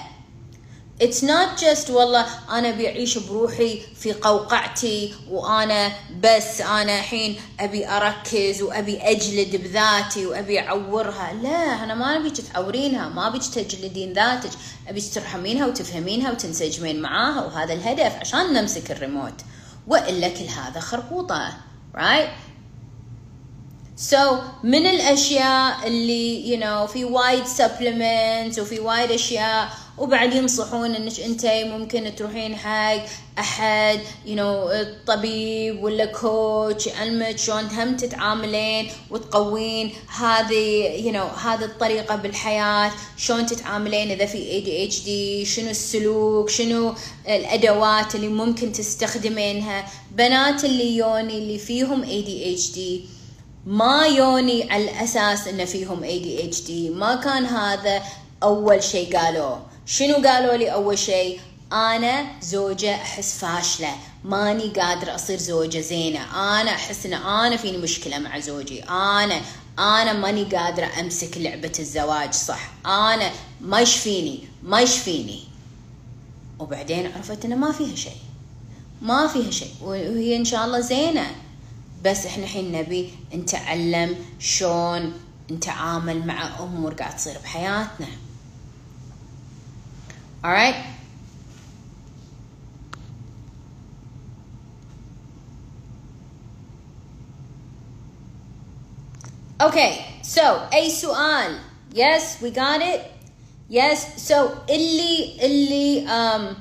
It's 1.02 1.22
not 1.22 1.60
just 1.60 1.90
والله 1.90 2.26
أنا 2.50 2.72
بعيش 2.72 3.18
بروحي 3.18 3.82
في 4.00 4.14
قوقعتي 4.14 5.14
وأنا 5.30 5.92
بس 6.24 6.62
أنا 6.62 7.00
الحين 7.00 7.36
أبي 7.60 7.88
أركز 7.88 8.62
وأبي 8.62 8.98
أجلد 9.02 9.56
بذاتي 9.56 10.26
وأبي 10.26 10.60
أعورها. 10.60 11.34
لا 11.34 11.84
أنا 11.84 11.96
ما 11.96 12.18
أبيك 12.18 12.38
تعورينها 12.38 13.10
ما 13.10 13.28
أبيك 13.28 13.46
تجلدين 13.46 14.14
ذاتك. 14.14 14.52
أبيك 14.88 15.14
ترحمينها 15.14 15.68
وتفهمينها 15.68 16.32
وتنسجمين 16.32 17.02
معاها 17.02 17.46
وهذا 17.46 17.74
الهدف 17.74 18.16
عشان 18.22 18.54
نمسك 18.54 18.92
الريموت. 18.92 19.42
وإلا 19.88 20.30
كل 20.30 20.46
هذا 20.46 20.80
خربوطة 20.80 21.54
right? 21.96 22.30
So 23.98 24.42
من 24.64 24.86
الأشياء 24.86 25.88
اللي 25.88 26.58
you 26.58 26.60
know 26.64 26.92
في 26.92 27.06
وايد 27.06 27.44
supplements 27.44 28.60
وفي 28.60 28.80
وايد 28.80 29.12
أشياء 29.12 29.70
وبعد 29.98 30.34
ينصحون 30.34 30.96
إنك 30.96 31.20
أنت 31.20 31.46
ممكن 31.46 32.16
تروحين 32.16 32.56
حق 32.56 33.06
أحد 33.40 34.00
you 34.26 34.36
you 34.36 34.40
know, 34.40 34.86
طبيب 35.08 35.84
ولا 35.84 36.06
coach 36.06 36.88
يعلمك 36.88 37.38
شلون 37.38 37.66
هم 37.66 37.96
تتعاملين 37.98 38.92
وتقوين 39.12 39.92
هذه 40.20 40.54
you 40.54 41.12
you 41.12 41.16
know, 41.16 41.40
هذه 41.40 41.66
الطريقة 41.66 42.16
بالحياة 42.16 42.92
شلون 43.18 43.46
تتعاملين 43.46 44.12
إذا 44.12 44.26
في 44.26 44.38
ADHD 44.38 45.46
شنو 45.46 45.70
السلوك 45.70 46.50
شنو 46.50 46.94
الأدوات 47.28 48.16
اللي 48.16 48.28
ممكن 48.28 48.72
تستخدمينها. 48.72 49.86
بنات 50.12 50.66
اللي 50.66 50.98
يوني 50.98 51.38
اللي 51.38 51.58
فيهم 51.58 52.04
ADHD 52.04 53.15
ما 53.66 54.06
يوني 54.06 54.72
على 54.72 54.84
الأساس 54.84 55.48
انه 55.48 55.66
فيهم 55.66 56.04
ADHD 56.04 56.90
ما 56.90 57.16
كان 57.16 57.46
هذا 57.46 58.04
أول 58.44 58.84
شيء 58.84 59.18
قالوه 59.18 59.66
شنو 59.86 60.16
قالوا 60.16 60.54
لي 60.54 60.74
أول 60.74 60.98
شيء؟ 60.98 61.40
أنا 61.72 62.26
زوجة 62.42 62.96
أحس 62.96 63.38
فاشلة. 63.38 63.96
ماني 64.24 64.64
قادرة 64.64 65.16
أصير 65.16 65.38
زوجة 65.38 65.80
زينة. 65.80 66.20
أنا 66.62 66.72
أحس 66.72 67.06
إن 67.06 67.14
أنا 67.14 67.58
فيني 67.58 67.78
مشكلة 67.78 68.20
مع 68.20 68.40
زوجي. 68.40 68.84
أنا 68.84 69.42
أنا 69.80 70.14
ماني 70.14 70.44
قادرة 70.44 70.90
أمسك 71.00 71.38
لعبة 71.38 71.72
الزواج. 71.80 72.34
صح. 72.34 72.70
أنا 72.86 73.32
ما 73.62 73.80
يشفيني 73.80 74.40
ما 74.64 74.82
يشفيني. 74.82 75.44
وبعدين 76.60 77.12
عرفت 77.16 77.46
انه 77.46 77.56
ما 77.56 77.72
فيها 77.72 77.96
شيء. 77.96 78.18
ما 79.02 79.28
فيها 79.28 79.52
شيء. 79.52 79.74
وهي 79.82 80.36
إن 80.36 80.46
شاء 80.46 80.66
الله 80.66 80.80
زينة. 80.80 81.26
بس 82.06 82.26
إحنا 82.26 82.44
الحين 82.44 82.72
نبي 82.72 83.10
نتعلم 83.34 84.16
شلون 84.40 85.14
نتعامل 85.52 86.28
مع 86.28 86.60
أمور 86.60 86.94
قاعد 86.94 87.16
تصير 87.16 87.38
بحياتنا. 87.44 88.08
All 90.44 90.52
right? 90.52 90.76
Okay, 99.62 100.22
so 100.22 100.44
أي 100.74 100.90
سؤال 100.90 101.60
yes 101.94 102.42
we 102.42 102.52
got 102.52 102.82
it? 102.82 103.02
Yes 103.70 104.30
so 104.30 104.36
اللي 104.70 105.46
اللي 105.46 106.08
um, 106.08 106.56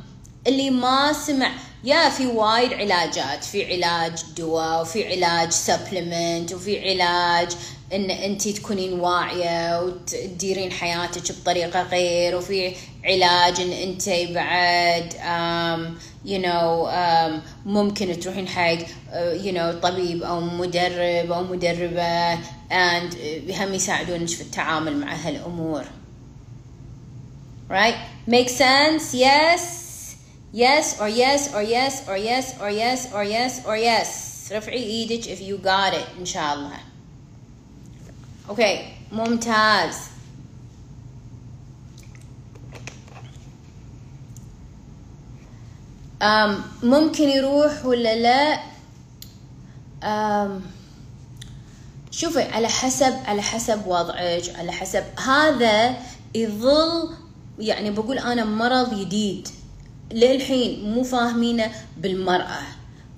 اللي 0.46 0.70
ما 0.70 1.12
سمع 1.12 1.63
يا 1.84 2.08
في 2.08 2.26
وايد 2.26 2.72
علاجات 2.72 3.44
في 3.44 3.74
علاج 3.74 4.24
دواء 4.36 4.82
وفي 4.82 5.06
علاج 5.12 5.50
سبلمنت 5.50 6.52
وفي 6.52 6.90
علاج 6.90 7.56
إن 7.92 8.10
أنت 8.10 8.48
تكونين 8.48 9.00
واعية 9.00 9.82
وتديرين 9.82 10.72
حياتك 10.72 11.32
بطريقة 11.32 11.82
غير 11.82 12.36
وفي 12.36 12.72
علاج 13.04 13.60
إن 13.60 13.72
أنت 13.72 14.08
بعد 14.08 15.12
um, 15.12 16.00
you 16.28 16.38
know 16.38 16.88
um, 16.90 17.48
ممكن 17.66 18.20
تروحين 18.20 18.48
حق 18.48 18.78
uh, 18.78 19.44
you 19.44 19.52
know 19.52 19.82
طبيب 19.82 20.22
أو 20.22 20.40
مدرب 20.40 21.32
أو 21.32 21.42
مدربة 21.42 22.34
and 22.70 23.14
هم 23.60 23.74
يساعدونك 23.74 24.28
في 24.28 24.40
التعامل 24.40 24.96
مع 24.96 25.14
هالأمور. 25.14 25.84
Right? 27.70 27.96
Make 28.28 28.48
sense? 28.48 29.14
Yes? 29.14 29.83
Yes 30.54 31.00
or 31.00 31.08
yes 31.08 31.52
or 31.54 31.62
yes 31.62 31.94
or 32.08 32.16
yes 32.16 32.46
or 32.60 32.70
yes 32.70 33.12
or 33.12 33.24
yes 33.24 33.66
or 33.66 33.76
yes. 33.76 34.08
رفعي 34.52 34.84
إيدك 34.84 35.24
if 35.24 35.40
you 35.40 35.56
got 35.58 35.94
it 35.94 36.18
إن 36.18 36.24
شاء 36.26 36.54
الله. 36.54 36.78
أوكي 38.48 38.92
ممتاز. 39.12 39.94
أم 46.22 46.62
ممكن 46.82 47.28
يروح 47.28 47.84
ولا 47.84 48.16
لا؟ 48.16 48.60
أم 50.02 50.62
شوفي 52.10 52.42
على 52.42 52.68
حسب 52.68 53.14
على 53.24 53.42
حسب 53.42 53.86
وضعك 53.86 54.56
على 54.56 54.72
حسب. 54.72 55.04
هذا 55.20 55.96
يظل 56.34 57.10
يعني 57.58 57.90
بقول 57.90 58.18
أنا 58.18 58.44
مرض 58.44 59.00
جديد. 59.00 59.48
للحين 60.12 60.90
مو 60.94 61.02
فاهمينه 61.02 61.72
بالمرأة. 61.96 62.60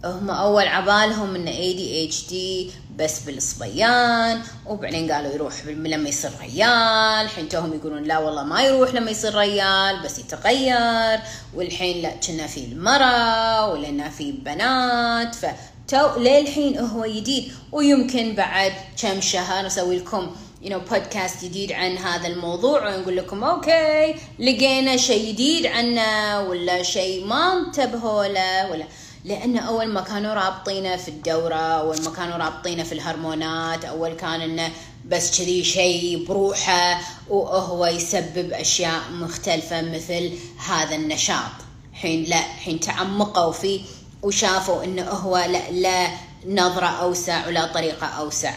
هم 0.04 0.30
أول 0.30 0.66
عبالهم 0.66 1.34
انه 1.34 1.50
ADHD 1.50 2.70
بس 2.98 3.20
بالصبيان 3.20 4.40
وبعدين 4.66 5.12
قالوا 5.12 5.32
يروح 5.32 5.66
لما 5.66 6.08
يصير 6.08 6.30
ريال. 6.40 7.24
الحين 7.24 7.48
توهم 7.48 7.74
يقولون 7.74 8.02
لا 8.02 8.18
والله 8.18 8.44
ما 8.44 8.62
يروح 8.62 8.94
لما 8.94 9.10
يصير 9.10 9.34
ريال 9.34 10.02
بس 10.04 10.18
يتغير. 10.18 11.20
والحين 11.54 12.02
لا 12.02 12.10
كنا 12.26 12.46
في 12.46 12.64
المرأة 12.64 13.72
ولنا 13.72 14.08
في 14.08 14.32
بنات. 14.32 15.34
ف 15.34 15.46
تو 15.88 16.18
للحين 16.18 16.78
هو 16.78 17.06
جديد. 17.06 17.52
ويمكن 17.72 18.34
بعد 18.34 18.72
كم 19.02 19.20
شهر 19.20 19.66
نسوي 19.66 19.96
لكم 19.98 20.36
you 20.66 20.70
know 20.70 20.90
بودكاست 20.90 21.44
جديد 21.44 21.72
عن 21.72 21.96
هذا 21.98 22.26
الموضوع 22.28 22.96
ونقول 22.96 23.16
لكم 23.16 23.44
okay 23.44 24.14
لقينا 24.38 24.96
شيء 24.96 25.32
جديد 25.32 25.66
عنه 25.66 26.40
ولا 26.40 26.82
شيء 26.82 27.26
ما 27.26 27.52
انتبهوا 27.52 28.24
له 28.24 28.70
ولا. 28.70 28.84
لأن 29.24 29.58
أول 29.58 29.86
ما 29.88 30.00
كانوا 30.00 30.34
رابطينه 30.34 30.96
في 30.96 31.08
الدورة 31.08 31.54
أول 31.54 32.02
ما 32.02 32.10
كانوا 32.10 32.36
رابطينه 32.36 32.82
في 32.82 32.92
الهرمونات 32.92 33.84
أول 33.84 34.12
كان 34.12 34.40
إنه 34.40 34.70
بس 35.04 35.38
كذي 35.38 35.64
شيء 35.64 36.24
بروحه 36.28 37.00
وهو 37.28 37.86
يسبب 37.86 38.52
أشياء 38.52 39.00
مختلفة 39.12 39.82
مثل 39.82 40.30
هذا 40.68 40.94
النشاط. 40.94 41.52
حين 41.92 42.24
لا 42.24 42.36
حين 42.36 42.80
تعمقوا 42.80 43.52
فيه 43.52 43.80
وشافوا 44.22 44.84
إنه 44.84 45.02
هو 45.10 45.36
لا 45.38 45.70
لا 45.70 46.08
نظرة 46.46 46.86
أوسع 46.86 47.46
ولا 47.46 47.66
طريقة 47.66 48.06
أوسع. 48.06 48.52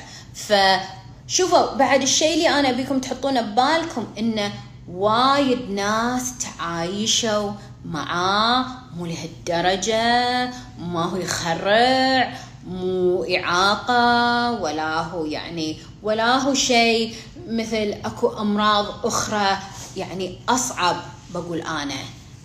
فشوفوا 1.29 1.75
بعد 1.75 2.01
الشيء 2.01 2.33
اللي 2.33 2.49
أنا 2.59 2.69
أبيكم 2.69 2.99
تحطونه 2.99 3.41
ببالكم 3.41 4.07
إنه 4.17 4.51
وايد 4.91 5.71
ناس 5.71 6.33
تعايشوا 6.37 7.51
معاه 7.85 8.65
مو 8.97 9.05
لهالدرجة 9.05 10.51
ما 10.79 11.03
هو 11.03 11.17
يخرع 11.17 12.33
مو 12.67 13.23
إعاقة 13.23 14.51
ولا 14.61 15.01
هو 15.01 15.25
يعني 15.25 15.77
ولا 16.03 16.37
هو 16.37 16.53
شيء 16.53 17.15
مثل 17.47 17.95
أكو 18.05 18.27
أمراض 18.27 19.05
أخرى 19.05 19.57
يعني 19.97 20.37
أصعب 20.49 20.95
بقول 21.33 21.61
أنا 21.61 21.95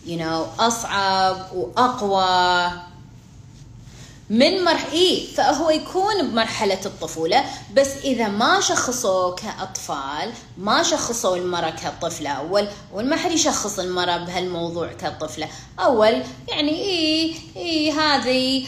you 0.07 0.19
know 0.21 0.61
أصعب 0.61 1.37
وأقوى. 1.55 2.94
من 4.31 4.65
مرح 4.65 4.87
إيه 4.93 5.27
فهو 5.35 5.71
يكون 5.71 6.31
بمرحلة 6.31 6.81
الطفولة 6.87 7.45
بس 7.77 7.89
إذا 8.05 8.29
ما 8.29 8.61
شخصوه 8.61 9.35
كأطفال 9.35 10.33
ما 10.59 10.83
شخصوا 10.83 11.37
المرأة 11.37 11.71
كطفلة 11.71 12.31
أول 12.31 12.69
أول 12.93 13.07
ما 13.07 13.17
حد 13.17 13.33
يشخص 13.33 13.79
المرأة 13.79 14.17
بهالموضوع 14.17 14.93
كطفلة 14.93 15.49
أول 15.79 16.23
يعني 16.49 16.71
إيه 16.71 17.35
إيه 17.57 17.93
هذه 18.01 18.67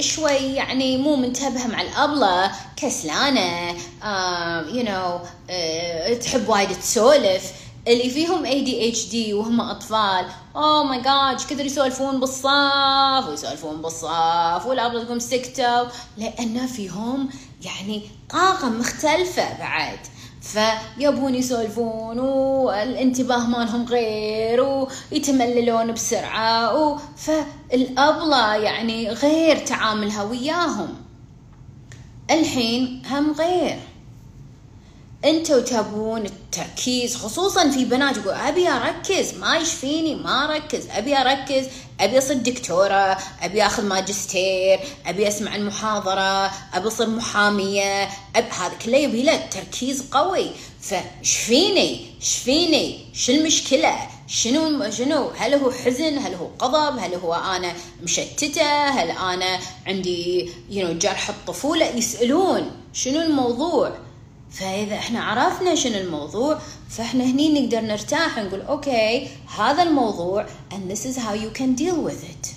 شوي 0.00 0.32
يعني 0.54 0.96
مو 0.98 1.16
منتبهة 1.16 1.66
مع 1.66 1.80
الأبلة 1.82 2.50
كسلانة 2.76 3.70
you 3.70 4.82
you 4.82 4.86
know, 4.86 5.26
uh, 5.50 6.24
تحب 6.24 6.48
وايد 6.48 6.68
تسولف. 6.80 7.52
اللي 7.88 8.10
فيهم 8.10 8.46
ADHD 8.46 9.34
وهم 9.34 9.60
أطفال. 9.60 10.26
oh 10.56 10.84
my 10.84 11.02
God 11.02 11.36
كثر 11.36 11.66
يسولفون 11.66 12.20
بالصاف 12.20 13.28
ويسولفون 13.28 13.82
بالصاف 13.82 14.66
تقوم 14.66 15.18
سكتوا. 15.18 15.86
لأن 16.16 16.66
فيهم 16.66 17.28
يعني 17.64 18.02
طاقة 18.30 18.68
مختلفة 18.68 19.58
بعد. 19.58 19.98
فيبون 20.40 21.34
يسولفون 21.34 22.18
والانتباه 22.18 23.46
مالهم 23.46 23.84
غير 23.84 24.86
ويتمللون 25.12 25.92
بسرعة 25.92 26.98
فالأبلة 27.16 28.54
يعني 28.54 29.10
غير 29.10 29.56
تعاملها 29.56 30.22
وياهم. 30.22 30.88
الحين 32.30 33.02
هم 33.10 33.32
غير. 33.32 33.78
أنتوا 35.24 35.60
تبون 35.60 36.26
التركيز 36.26 37.16
خصوصا 37.16 37.70
في 37.70 37.84
بنات 37.84 38.16
يقول 38.16 38.34
أبي 38.34 38.68
أركز. 38.68 39.34
ما 39.34 39.56
يشفيني 39.56 40.14
ما 40.14 40.44
أركز. 40.44 40.86
أبي 40.90 41.16
أركز. 41.16 41.66
أبي 42.00 42.18
أصير 42.18 42.36
دكتورة. 42.36 43.18
أبي 43.42 43.66
أخذ 43.66 43.84
ماجستير. 43.84 44.80
أبي 45.06 45.28
أسمع 45.28 45.56
المحاضرة. 45.56 46.50
أبي 46.74 46.88
أصير 46.88 47.06
محامية. 47.06 48.04
أب... 48.36 48.44
هذا 48.60 48.74
كله 48.84 48.98
يبي 48.98 49.22
له 49.22 49.36
تركيز 49.36 50.04
قوي. 50.10 50.50
فشفيني 50.82 52.06
شفيني. 52.20 52.98
شو 53.14 53.32
المشكلة؟ 53.32 54.08
شنو 54.28 54.90
شنو؟ 54.90 55.30
هل 55.36 55.54
هو 55.54 55.70
حزن؟ 55.70 56.18
هل 56.18 56.34
هو 56.34 56.48
غضب 56.62 56.98
هل 56.98 57.14
هو 57.14 57.34
أنا 57.34 57.72
مشتتة؟ 58.02 58.88
هل 58.88 59.10
أنا 59.10 59.58
عندي 59.86 60.50
you 60.70 60.88
you 60.88 60.90
know, 60.90 60.92
جرح 60.92 61.28
الطفولة؟ 61.28 61.86
يسألون. 61.86 62.70
شنو 62.92 63.20
الموضوع؟ 63.22 64.05
فإذا 64.50 64.94
إحنا 64.94 65.24
عرفنا 65.24 65.74
شنو 65.74 65.98
الموضوع 65.98 66.58
فإحنا 66.90 67.24
هني 67.24 67.60
نقدر 67.60 67.80
نرتاح 67.80 68.38
نقول 68.38 68.60
okay 68.60 69.28
هذا 69.58 69.82
الموضوع 69.82 70.46
and 70.72 70.92
this 70.92 71.00
is 71.04 71.16
how 71.18 71.34
you 71.34 71.50
can 71.58 71.74
deal 71.82 72.08
with 72.08 72.24
it. 72.24 72.48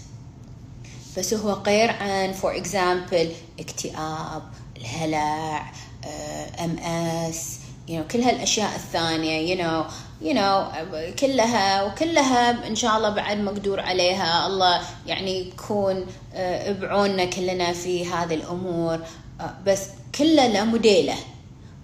بس 1.17 1.33
هو 1.33 1.51
غير 1.51 1.89
عن 1.89 2.33
for 2.33 2.53
example 2.63 3.27
اكتئاب 3.59 4.41
الهلع 4.77 5.71
PMS 6.59 7.55
you 7.87 7.91
know 7.91 8.11
كل 8.11 8.21
هالأشياء 8.21 8.75
الثانية 8.75 9.55
you 9.55 9.59
know 9.59 9.91
you 10.23 10.33
know 10.33 10.77
كلها 11.19 11.83
وكلها 11.83 12.67
إن 12.67 12.75
شاء 12.75 12.97
الله 12.97 13.09
بعد 13.09 13.37
مقدور 13.37 13.79
عليها. 13.79 14.47
الله 14.47 14.81
يعني 15.07 15.47
يكون 15.47 16.05
بعوننا 16.81 17.25
كلنا 17.25 17.73
في 17.73 18.05
هذه 18.05 18.33
الأمور. 18.33 18.99
بس 19.65 19.81
كله 20.15 20.47
له 20.47 20.63
موديله 20.63 21.15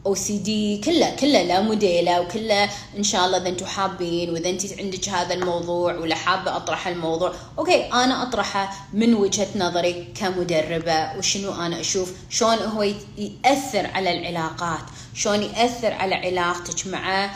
OCD 0.05 0.77
كله 0.77 1.15
كله 1.15 1.43
لا 1.43 1.61
موديله 1.61 2.21
وكله 2.21 2.69
إن 2.97 3.03
شاء 3.03 3.25
الله 3.25 3.37
إذا 3.37 3.49
أنتم 3.49 3.65
حابين 3.65 4.29
وإذا 4.29 4.49
أنت 4.49 4.79
عندك 4.79 5.09
هذا 5.09 5.33
الموضوع 5.33 5.95
ولا 5.95 6.15
حابة 6.15 6.55
أطرح 6.55 6.87
الموضوع 6.87 7.33
أوكي 7.57 7.93
أنا 7.93 8.23
أطرحه 8.23 8.87
من 8.93 9.13
وجهة 9.13 9.47
نظري 9.55 10.07
كمدربة. 10.15 11.17
وشنو 11.17 11.53
أنا 11.53 11.79
أشوف؟ 11.79 12.13
شلون 12.29 12.57
هو 12.57 12.83
يأثر 13.17 13.87
على 13.87 14.19
العلاقات؟ 14.19 14.83
شلون 15.13 15.43
يأثر 15.43 15.93
على 15.93 16.15
علاقتك 16.15 16.87
مع 16.87 17.29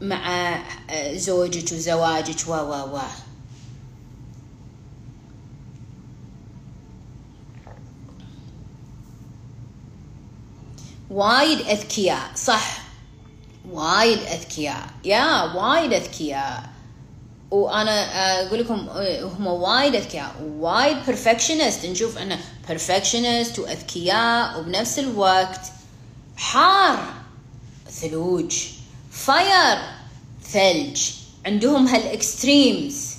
مع 0.00 0.58
زوجك 1.12 1.72
وزواجك؟ 1.72 2.48
و 2.48 2.52
و 2.52 2.96
و. 2.96 2.98
وايد 11.12 11.60
أذكياء 11.60 12.30
صح. 12.36 12.78
وايد 13.70 14.18
أذكياء. 14.18 14.86
يا 15.04 15.42
وايد 15.42 15.92
أذكياء. 15.92 16.62
وأنا 17.50 17.92
أقول 18.46 18.60
لكم 18.60 18.88
هم 19.22 19.46
وايد 19.46 19.94
أذكياء. 19.94 20.34
وايد 20.58 20.96
perfectionist 21.06 21.86
نشوف 21.86 22.18
إنه 22.18 22.38
perfectionist 22.68 23.58
وأذكياء 23.58 24.60
وبنفس 24.60 24.98
الوقت. 24.98 25.60
حار 26.36 26.98
ثلوج. 27.90 28.56
fire 29.10 29.78
ثلج. 30.52 31.10
عندهم 31.46 31.86
هال 31.86 32.11
extremes 32.11 33.12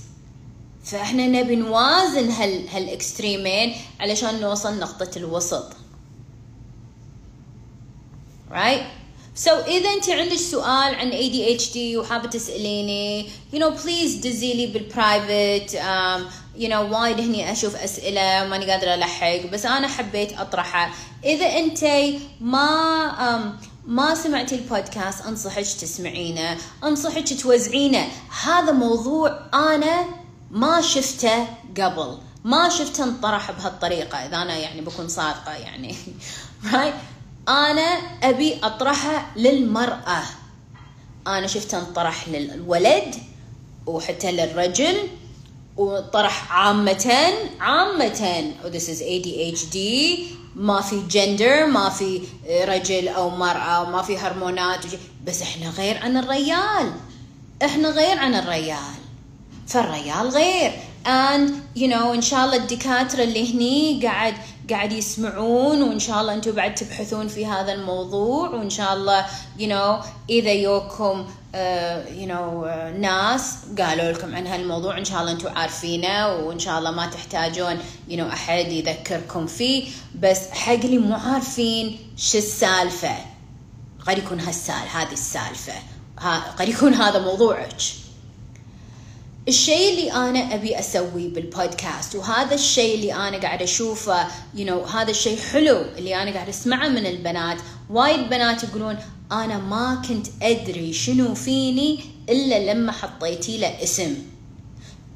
فإحنا 0.84 1.28
نبي 1.28 1.56
نوازن 1.56 2.32
هال 2.32 2.70
هال 2.70 2.89
extreme 2.89 3.56
ين 3.56 3.76
علشان 4.00 4.41
نوصل 4.41 4.80
نقطة 4.80 5.12
الوسط. 5.18 5.82
Right? 8.54 8.84
So 9.36 9.49
إذا 9.49 9.89
أنت 9.89 10.10
عندك 10.10 10.36
سؤال 10.38 10.95
عن 10.95 11.12
ADHD 11.12 11.78
وحابة 11.97 12.30
تسأليني 12.30 13.30
you 13.54 13.58
know 13.58 13.72
please 13.84 14.24
دزي 14.24 14.54
لي 14.54 14.68
بالبرايفت 14.68 15.78
um, 15.78 16.22
you 16.62 16.70
know 16.70 16.93
وايد 16.93 17.20
هني 17.20 17.51
أشوف 17.51 17.76
أسئلة 17.76 18.47
ماني 18.47 18.72
قادرة 18.72 18.93
ألحق 18.93 19.45
بس 19.51 19.66
أنا 19.66 19.88
حبيت 19.88 20.39
أطرحها. 20.39 20.93
إذا 21.24 21.45
أنت 21.45 21.86
ما 22.41 23.12
um, 23.20 23.66
ما 23.88 24.16
سمعتي 24.16 24.56
البودكاست 24.56 25.26
أنصحك 25.26 25.64
تسمعينه. 25.64 26.58
أنصحك 26.84 27.41
توزعينه. 27.41 28.08
هذا 28.43 28.72
موضوع 28.72 29.39
أنا 29.54 30.06
ما 30.51 30.82
شفته 30.82 31.47
قبل. 31.78 32.18
ما 32.43 32.70
شفته 32.70 33.04
انطرح 33.04 33.51
بهالطريقة 33.51 34.18
إذا 34.18 34.38
أنا 34.38 34.58
يعني 34.58 34.82
بكون 34.82 35.08
صادقة 35.08 35.54
يعني. 35.54 35.95
Right? 36.72 36.93
أنا 37.50 38.00
أبي 38.24 38.60
اطرحها 38.64 39.26
للمرأة. 39.36 40.24
أنا 41.28 41.48
شفت 41.48 41.74
انطرح 41.74 42.30
للولد 42.30 43.16
وحتى 43.88 44.32
للرجل 44.32 44.98
وطرح 45.78 46.52
عامة 46.52 47.34
عامة 47.60 48.54
this 48.64 48.88
is 48.88 49.02
ADHD 49.02 49.78
ما 50.56 50.82
في 50.82 51.02
جندر 51.10 51.66
ما 51.66 51.89
في 51.89 52.22
رجل 52.50 53.08
أو 53.08 53.30
مرأة 53.30 53.89
ما 53.89 54.02
في 54.02 54.18
هرمونات. 54.18 54.86
بس 55.28 55.41
إحنا 55.41 55.70
غير 55.70 55.98
عن 55.98 56.18
الريال. 56.18 56.94
إحنا 57.66 57.89
غير 57.89 58.18
عن 58.18 58.36
الريال. 58.36 58.94
فالريال 59.68 60.30
غير. 60.30 60.72
And 61.06 61.50
you 61.76 61.88
know 61.88 62.06
إن 62.14 62.22
شاء 62.22 62.46
الله 62.46 62.56
الدكاترة 62.56 63.24
اللي 63.24 63.54
هني 63.54 64.00
قاعد 64.04 64.34
قاعد 64.70 64.91
يسمعون 64.91 65.82
وإن 65.82 65.99
شاء 65.99 66.22
الله 66.22 66.34
أنتم 66.34 66.51
بعد 66.51 66.76
تبحثون 66.76 67.28
في 67.28 67.45
هذا 67.45 67.74
الموضوع 67.74 68.49
وإن 68.49 68.70
شاء 68.70 68.93
الله 68.93 69.26
you 69.59 69.68
know 69.68 70.05
إذا 70.30 70.51
يوكم 70.51 71.26
uh, 71.26 71.57
you 72.22 72.28
know 72.28 72.66
uh, 72.66 72.99
ناس 72.99 73.55
قالوا 73.80 74.11
لكم 74.11 74.36
عن 74.36 74.47
هالموضوع 74.47 74.97
إن 74.97 75.05
شاء 75.05 75.22
الله 75.22 75.32
أنتم 75.32 75.49
عارفينه 75.57 76.36
وإن 76.36 76.59
شاء 76.59 76.80
الله 76.80 76.91
ما 76.91 77.05
تحتاجون 77.05 77.78
you 78.09 78.14
know 78.14 78.34
أحد 78.34 78.72
يذكركم 78.72 79.47
فيه. 79.47 79.89
بس 80.20 80.49
حق 80.51 80.74
اللي 80.74 80.97
مو 80.97 81.16
عارفين 81.16 81.99
شو 82.18 82.38
السالفة؟ 82.38 83.16
قد 84.07 84.18
يكون 84.18 84.39
هالسال 84.39 84.88
هذه 84.93 85.14
السالفة. 85.14 85.74
قد 86.59 86.70
يكون 86.70 86.93
هذا 86.93 87.20
موضوعك. 87.20 87.76
الشيء 89.48 89.89
اللي 89.89 90.12
أنا 90.12 90.56
أبي 90.56 90.80
أسويه 90.80 91.34
بالبودكاست 91.34 92.16
وهذا 92.16 92.56
الشيء 92.56 92.96
اللي 92.96 93.14
أنا 93.14 93.38
قاعد 93.38 93.62
أشوفه 93.62 94.28
you 94.56 94.68
know, 94.68 94.96
هذا 94.96 95.12
الشيء 95.12 95.38
حلو 95.38 95.82
اللي 95.98 96.24
أنا 96.24 96.32
قاعد 96.32 96.50
أسمعه 96.50 96.88
من 96.88 97.06
البنات. 97.06 97.58
وايد 97.89 98.30
بنات 98.30 98.64
يقولون 98.64 98.98
أنا 99.32 99.58
ما 99.58 100.02
كنت 100.08 100.28
أدري 100.41 100.94
شنو 100.94 101.36
فيني 101.36 102.00
إلا 102.30 102.74
لما 102.74 102.91
حطيتي 102.91 103.58
له 103.58 103.84
اسم. 103.84 104.16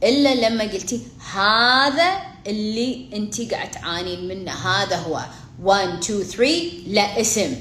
إلا 0.03 0.49
لما 0.49 0.63
قلتي 0.63 1.01
هذا 1.33 2.17
اللي 2.47 3.09
أنت 3.13 3.51
قاعد 3.51 3.71
تعانين 3.71 4.27
منه 4.27 4.51
هذا 4.51 4.95
هو. 4.95 5.21
1 5.63 6.03
2 6.03 6.23
3 6.23 6.43
لا 6.87 7.21
اسم. 7.21 7.55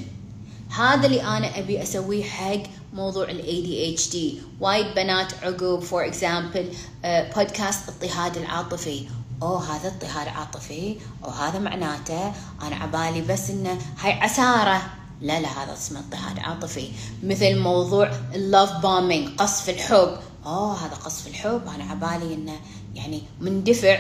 هذا 0.78 1.06
اللي 1.06 1.22
أنا 1.22 1.58
أبي 1.58 1.82
أسويه 1.82 2.24
حق 2.24 2.62
موضوع 2.96 3.30
ال 3.30 3.40
ADHD 3.42 4.16
وايد 4.60 4.94
بنات 4.94 5.34
عقب 5.42 5.80
for 5.80 6.06
example 6.06 6.68
بودكاست 7.04 7.88
اضطهاد 7.88 8.36
العاطفي. 8.36 9.08
أوه 9.42 9.76
هذا 9.76 9.88
اضطهاد 9.88 10.28
عاطفي؟ 10.28 10.96
أو 11.24 11.30
هذا 11.30 11.58
معناته 11.58 12.32
أنا 12.62 12.76
عبالي 12.76 13.20
بس 13.20 13.50
إنه 13.50 13.78
هاي 14.00 14.12
عسارة. 14.12 14.82
لا 15.20 15.40
لا 15.40 15.48
هذا 15.48 15.72
اسمه 15.72 16.00
اضطهاد 16.00 16.38
عاطفي. 16.38 16.88
مثل 17.22 17.58
موضوع 17.58 18.10
ال 18.34 18.42
love 18.42 18.72
bombing 18.72 19.36
قصف 19.38 19.68
الحب. 19.68 20.18
أوه 20.46 20.86
هذا 20.86 20.94
قصف 20.94 21.26
الحب. 21.26 21.62
أنا 21.74 21.84
عبالي 21.84 22.34
إنه 22.34 22.60
يعني 22.94 23.22
مندفع. 23.40 23.98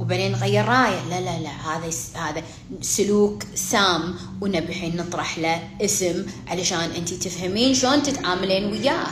وبعدين 0.00 0.32
نغير 0.32 0.64
رايه 0.64 1.04
لا 1.10 1.20
لا 1.20 1.38
لا 1.38 1.50
هذا 1.50 1.90
هذا 2.14 2.42
سلوك 2.80 3.42
سام 3.54 4.14
ونبي 4.40 4.92
نطرح 4.96 5.38
له 5.38 5.68
اسم 5.80 6.26
علشان 6.48 6.90
انت 6.90 7.14
تفهمين 7.14 7.74
شلون 7.74 8.02
تتعاملين 8.02 8.64
وياه 8.64 9.06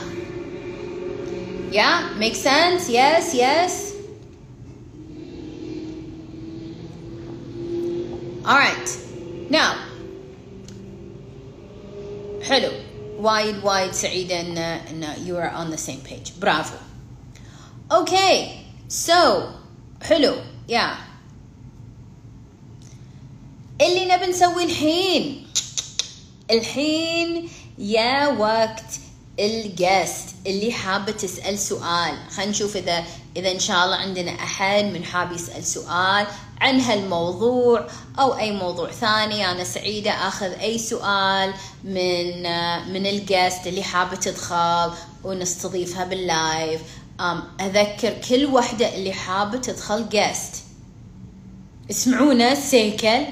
Yeah, 1.71 2.17
makes 2.17 2.39
sense? 2.39 2.89
Yes, 2.89 3.35
yes. 3.35 3.93
Alright. 8.43 8.89
Now. 9.51 9.75
حلو. 12.43 12.71
وايد 13.19 13.63
وايد 13.63 13.91
سعيدة 13.91 14.41
إن 14.41 14.57
إن 14.57 15.03
you 15.27 15.35
are 15.35 15.51
on 15.51 15.69
the 15.71 15.77
same 15.77 16.01
page 16.09 16.31
برافو 16.41 16.75
okay 17.91 18.47
so 18.89 19.41
حلو 20.01 20.33
يا. 20.69 20.95
اللي 23.81 24.05
نبي 24.05 24.25
نسوي 24.25 24.63
الحين. 24.63 25.47
الحين 26.51 27.49
يا 27.77 28.27
وقت 28.27 28.83
الجست. 29.39 30.35
اللي 30.47 30.71
حابة 30.71 31.11
تسأل 31.11 31.59
سؤال. 31.59 32.17
خلينا 32.31 32.51
نشوف 32.51 32.77
إذا 32.77 33.03
إذا 33.37 33.51
إن 33.51 33.59
شاء 33.59 33.85
الله 33.85 33.95
عندنا 33.95 34.31
أحد 34.31 34.83
من 34.83 35.03
حاب 35.03 35.31
يسأل 35.31 35.63
سؤال 35.63 36.27
عن 36.61 36.79
هالموضوع 36.79 37.87
أو 38.19 38.37
أي 38.37 38.51
موضوع 38.51 38.91
ثاني. 38.91 39.51
أنا 39.51 39.63
سعيدة 39.63 40.11
أخذ 40.11 40.51
أي 40.51 40.77
سؤال 40.77 41.53
من 41.83 42.43
من 42.93 43.05
الجست 43.05 43.67
اللي 43.67 43.83
حابة 43.83 44.15
تدخل 44.15 44.91
ونستضيفها 45.23 46.05
باللايف. 46.05 46.81
أذكر 47.61 48.13
كل 48.29 48.45
وحدة 48.45 48.95
اللي 48.95 49.13
حابة 49.13 49.57
تدخل 49.57 50.09
جست 50.09 50.63
اسمعونا 51.89 52.55
سيكل 52.55 53.25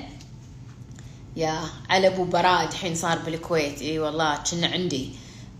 يا 1.35 1.61
على 1.89 2.07
أبو 2.07 2.23
براد 2.23 2.71
الحين 2.71 2.95
صار 2.95 3.17
بالكويت. 3.17 3.81
إي 3.81 3.99
والله 3.99 4.43
كنا 4.51 4.67
عندي. 4.67 5.09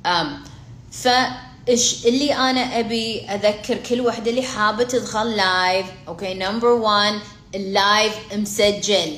أم 0.05 0.43
فايش 0.91 2.05
اللي 2.05 2.34
أنا 2.34 2.80
أبي 2.80 3.21
أذكر 3.21 3.78
كل 3.78 4.01
وحده 4.01 4.32
اللي 4.32 4.41
حابة 4.41 4.84
تدخل 4.84 5.36
لايف 5.36 5.86
أوكي 6.07 6.34
نمبر 6.34 6.67
1 6.67 7.19
اللايف 7.55 8.34
مسجل. 8.34 9.17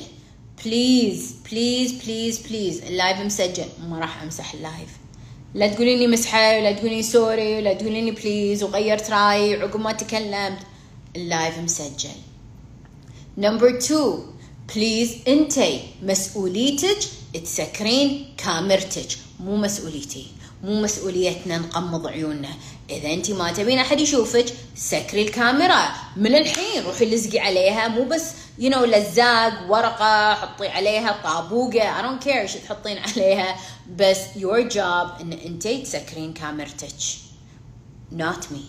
بليز 0.64 1.34
بليز 1.50 1.92
بليز 1.92 2.38
بليز 2.38 2.82
اللايف 2.82 3.20
مسجل. 3.20 3.66
ما 3.88 3.98
راح 3.98 4.22
أمسح 4.22 4.54
اللايف 4.54 4.99
لا 5.54 5.66
تقولي 5.66 5.96
لي 5.96 6.06
امسحه 6.06 6.58
ولا 6.58 6.72
تقولي 6.72 7.02
sorry 7.02 7.56
ولا 7.56 7.74
تقولي 7.74 8.00
لي 8.00 8.10
please 8.10 8.62
وغيرت 8.62 9.10
رايي 9.10 9.54
عقب 9.54 9.80
ما 9.80 9.92
تكلمت. 9.92 10.58
ال 11.16 11.24
live 11.24 11.58
مسجل. 11.58 12.08
number 13.38 13.78
2 13.78 14.18
please 14.74 15.12
انتي 15.28 15.80
مسؤوليتك 16.02 16.98
تسكرين 17.44 18.34
كاميرتك. 18.38 19.08
مو 19.40 19.56
مسؤوليتي. 19.56 20.26
مو 20.64 20.82
مسؤوليتنا 20.82 21.58
نغمض 21.58 22.06
عيوننا. 22.06 22.50
إذا 22.90 23.12
أنت 23.12 23.30
ما 23.30 23.52
تبين 23.52 23.78
أحد 23.78 24.00
يشوفك 24.00 24.46
سكري 24.76 25.22
الكاميرا. 25.22 25.88
من 26.16 26.34
الحين 26.34 26.82
روحي 26.86 27.04
لزقي 27.04 27.38
عليها. 27.38 27.88
مو 27.88 28.04
بس 28.04 28.24
you 28.60 28.70
you 28.70 28.74
know, 28.74 28.78
لزاق 28.78 29.52
ورقة 29.70 30.34
حطي 30.34 30.68
عليها 30.68 31.16
طابوقة. 31.24 31.80
I 32.00 32.02
don't 32.02 32.24
care 32.24 32.36
إيش 32.36 32.54
تحطين 32.54 32.98
عليها. 33.06 33.56
بس 33.96 34.18
your 34.36 34.70
job 34.72 35.20
إن 35.20 35.32
أنت 35.32 35.68
تسكرين 35.68 36.32
كاميرتك. 36.32 36.88
Not 38.12 38.42
me. 38.52 38.62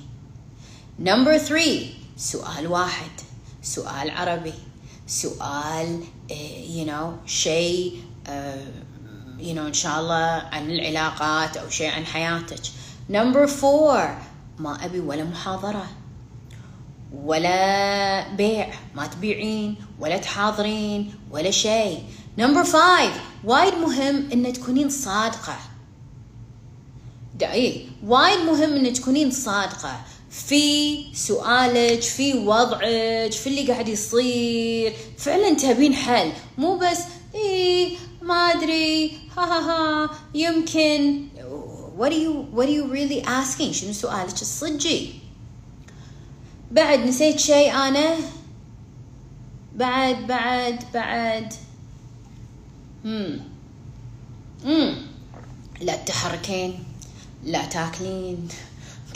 Number 1.04 1.38
three 1.50 1.84
سؤال 2.18 2.68
واحد. 2.68 3.12
سؤال 3.64 4.10
عربي. 4.12 4.54
سؤال 5.08 6.04
you 6.68 6.88
know 6.90 7.28
شيء 7.30 8.04
you 9.40 9.54
know 9.56 9.60
إن 9.68 9.74
شاء 9.74 10.00
الله 10.00 10.44
عن 10.52 10.72
العلاقات 10.72 11.58
أو 11.58 11.70
شيء 11.70 11.90
عن 11.92 12.06
حياتك. 12.06 12.62
Number 13.10 13.48
four 13.62 14.00
ما 14.60 14.86
أبي 14.86 15.00
ولا 15.00 15.24
محاضرة. 15.24 15.88
ولا 17.16 18.36
بيع 18.36 18.74
ما 18.96 19.08
تبيعين 19.08 19.76
ولا 20.00 20.18
تحاضرين 20.18 21.14
ولا 21.32 21.52
شيء. 21.52 22.00
Number 22.40 22.64
five 22.64 23.14
وايد 23.44 23.74
مهم 23.74 24.32
إن 24.34 24.54
تكونين 24.54 24.90
صادقة. 24.90 25.58
دقيق. 27.40 27.86
وايد 28.08 28.40
مهم 28.40 28.74
إن 28.74 28.94
تكونين 28.94 29.32
صادقة. 29.32 30.02
في 30.30 31.06
سؤالك 31.14 32.02
في 32.02 32.34
وضعك 32.34 33.32
في 33.32 33.48
اللي 33.48 33.72
قاعد 33.72 33.88
يصير. 33.88 34.94
فعلا 35.18 35.54
تبين 35.54 35.94
حل. 35.94 36.32
مو 36.58 36.78
بس 36.78 37.00
إيه 37.36 37.96
ما 38.22 38.34
أدري 38.34 39.12
ها 39.38 39.44
ها 39.44 39.60
ها 39.70 40.10
يمكن. 40.34 41.28
What 41.98 42.12
are 42.12 42.22
you 42.26 42.34
what 42.56 42.68
are 42.68 42.72
you 42.72 42.86
really 42.88 43.22
asking 43.22 43.72
شنو 43.72 43.94
سؤالك؟ 43.94 44.42
الصجي 44.42 45.21
بعد 46.72 47.00
نسيت 47.00 47.40
شيء 47.40 47.74
أنا؟ 47.74 48.16
بعد 49.76 50.28
بعد 50.28 50.84
بعد. 50.94 51.54
امم 53.06 53.40
امم 54.66 54.96
لا 55.82 55.96
تحركين 55.96 56.84
لا 57.44 57.66
تاكلين. 57.66 58.48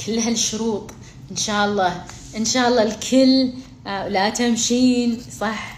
كل 0.06 0.20
هالشروط. 0.20 0.92
إن 1.32 1.36
شاء 1.36 1.66
الله 1.66 2.06
إن 2.38 2.46
شاء 2.46 2.68
الله 2.68 2.84
الكل 2.84 3.54
لا 3.86 4.30
تمشين. 4.30 5.22
صح. 5.40 5.78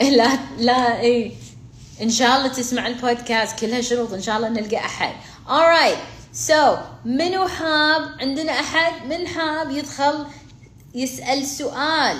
لا 0.00 0.38
لا 0.58 1.00
اي 1.00 1.32
إن 2.02 2.10
شاء 2.10 2.36
الله 2.36 2.48
تسمع 2.48 2.86
البودكاست. 2.86 3.58
كلها 3.58 3.80
شروط 3.80 4.12
إن 4.12 4.22
شاء 4.22 4.36
الله 4.36 4.48
نلقى 4.48 4.76
أحد. 4.76 5.14
Alright 5.48 6.15
so 6.36 6.78
منو 7.04 7.48
حاب؟ 7.48 8.20
عندنا 8.20 8.52
أحد؟ 8.52 9.06
من 9.06 9.26
حاب 9.26 9.70
يدخل 9.70 10.26
يسأل 10.94 11.46
سؤال. 11.46 12.16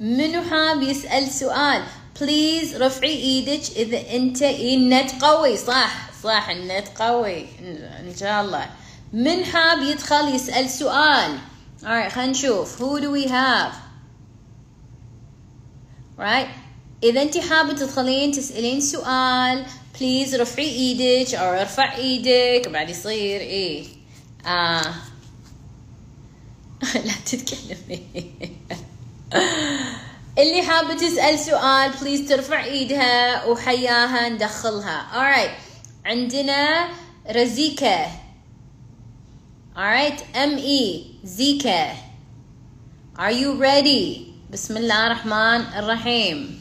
منو 0.00 0.42
حاب 0.42 0.82
يسأل 0.82 1.30
سؤال؟ 1.30 1.82
please 2.20 2.76
رفعي 2.76 3.16
إيدك 3.16 3.76
إذا 3.76 4.16
أنت 4.16 4.42
النت 4.42 5.24
قوي. 5.24 5.56
صح 5.56 6.10
صح 6.22 6.48
النت 6.48 6.88
قوي. 6.98 7.46
إن 8.00 8.14
شاء 8.20 8.40
الله. 8.42 8.70
من 9.12 9.44
حاب 9.44 9.82
يدخل 9.82 10.34
يسأل 10.34 10.70
سؤال؟ 10.70 11.38
Alright 11.82 12.12
خلينا 12.12 12.26
نشوف. 12.30 12.78
Who 12.78 13.00
do 13.00 13.10
we 13.10 13.28
have? 13.28 13.72
Right. 16.18 16.48
إذا 17.02 17.22
أنت 17.22 17.38
حابة 17.38 17.72
تدخلين 17.72 18.32
تسألين 18.32 18.80
سؤال 18.80 19.66
please 20.00 20.34
رفعي 20.34 20.68
إيدك 20.68 21.34
أو 21.34 21.60
ارفع 21.60 21.96
إيدك. 21.96 22.68
بعد 22.68 22.90
يصير 22.90 23.40
إيه؟ 23.40 23.84
آه. 24.46 24.94
لا 27.04 27.12
تتكلمي. 27.26 28.02
اللي 30.38 30.62
حابة 30.62 30.94
تسأل 30.94 31.38
سؤال 31.38 31.90
بليز 32.00 32.28
ترفع 32.28 32.64
إيدها 32.64 33.44
وحياها 33.44 34.28
ندخلها. 34.28 35.06
Alright. 35.12 35.50
عندنا 36.06 36.88
رزيكا 37.30 38.06
alright. 39.76 40.20
M 40.34 40.58
E. 40.58 41.00
زيكا 41.24 41.92
are 43.18 43.32
you 43.32 43.60
ready? 43.60 44.18
بسم 44.52 44.76
الله 44.76 45.06
الرحمن 45.06 45.60
الرحيم. 45.78 46.57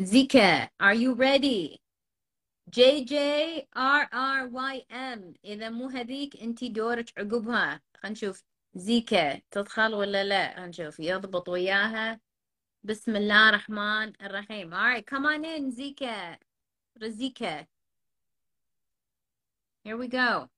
زيكا 0.00 0.64
are 0.64 0.94
you 0.94 1.14
ready? 1.14 1.78
ام 4.92 5.34
إذا 5.44 5.70
مو 5.70 5.88
هذيك 5.88 6.36
أنت 6.36 6.64
دورك 6.64 7.18
عقبها. 7.18 7.82
خلينا 7.96 8.12
نشوف. 8.12 8.44
زيكا 8.74 9.40
تدخل 9.50 9.94
ولا 9.94 10.24
لا؟ 10.24 10.52
خلينا 10.54 10.66
نشوف. 10.66 11.00
يضبط 11.00 11.48
وياها. 11.48 12.20
بسم 12.82 13.16
الله 13.16 13.48
الرحمن 13.48 14.12
الرحيم. 14.22 14.74
Alright 14.74 15.04
come 15.06 15.26
on 15.26 15.44
in 15.44 15.70
زيكا. 15.70 16.38
رزيكا. 17.02 17.66
Here 19.84 19.96
we 19.96 20.08
go. 20.08 20.48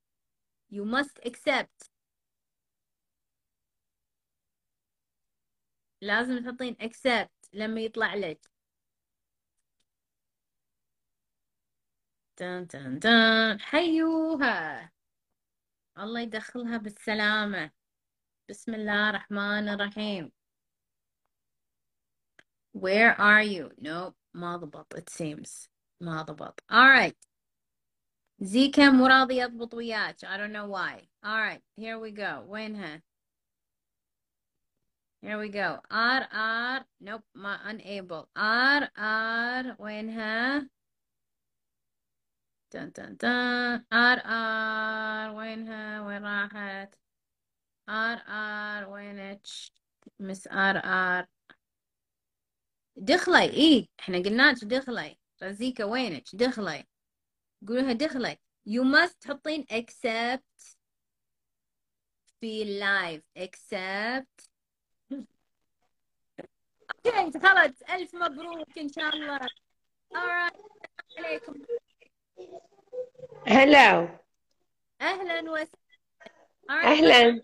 You 0.70 0.84
must 0.84 1.20
accept. 1.26 1.90
لازم 6.00 6.44
تحطين 6.44 6.76
accept 6.82 7.48
لما 7.52 7.80
يطلع 7.80 8.14
لك. 8.14 8.55
تن 12.36 12.68
تن 12.68 13.00
تن 13.00 13.60
حيوها. 13.60 14.92
الله 15.98 16.20
يدخلها 16.20 16.76
بالسلامة. 16.76 17.70
بسم 18.48 18.74
الله 18.74 19.10
الرحمن 19.10 19.68
الرحيم. 19.68 20.32
Where 22.74 23.14
are 23.18 23.42
you? 23.42 23.70
No, 23.78 24.14
ما 24.34 24.56
ضبط. 24.56 24.94
It 24.94 25.10
seems 25.10 25.68
ما 26.00 26.22
ضبط. 26.22 26.60
Alright 26.70 27.16
زيكا 28.40 28.90
مو 28.90 29.06
راضي 29.06 29.36
يضبط 29.36 29.74
وياك. 29.74 30.24
I 30.24 30.36
don't 30.36 30.52
know 30.52 30.66
why. 30.66 31.08
Alright 31.24 31.62
here 31.76 31.98
we 31.98 32.10
go. 32.10 32.44
وينها 32.48 33.02
Here 35.22 35.38
we 35.38 35.48
go. 35.48 35.80
R 35.90 36.28
R. 36.30 36.84
Nope 37.00 37.24
ما 37.34 37.58
unable. 37.70 38.28
R 38.36 38.90
R. 38.96 39.76
وينها؟ 39.78 40.75
تن 42.70 42.92
تن 42.92 43.18
تن 43.18 43.78
R 43.92 44.18
R 44.20 45.34
وينها؟ 45.36 46.06
وين 46.06 46.22
راحت؟ 46.24 46.94
R 47.88 48.18
R 48.82 48.88
وينك؟ 48.88 49.46
Miss 50.20 50.48
R 50.48 50.76
R. 50.84 51.26
دخلي. 52.96 53.44
إيه 53.44 53.88
إحنا 54.00 54.18
قلناك 54.18 54.64
دخلي. 54.64 55.18
رزيكا 55.42 55.84
وينك 55.84 56.24
دخلي؟ 56.34 56.84
قولها 57.68 57.92
دخلي. 57.92 58.38
You 58.68 58.82
must 58.82 59.18
تحطين 59.20 59.66
accept 59.72 60.76
في 62.40 62.62
ال 62.62 62.74
live 62.74 63.22
accept. 63.38 64.48
okay 67.06 67.40
خلاص. 67.40 67.82
ألف 67.90 68.14
مبروك 68.14 68.78
إن 68.78 68.88
شاء 68.88 69.14
الله. 69.14 69.38
Alright 70.14 70.56
عليكم. 71.18 71.54
هلا. 73.46 74.18
أهلا 75.00 75.50
وسهلا. 75.50 75.70
أهلا. 76.70 77.42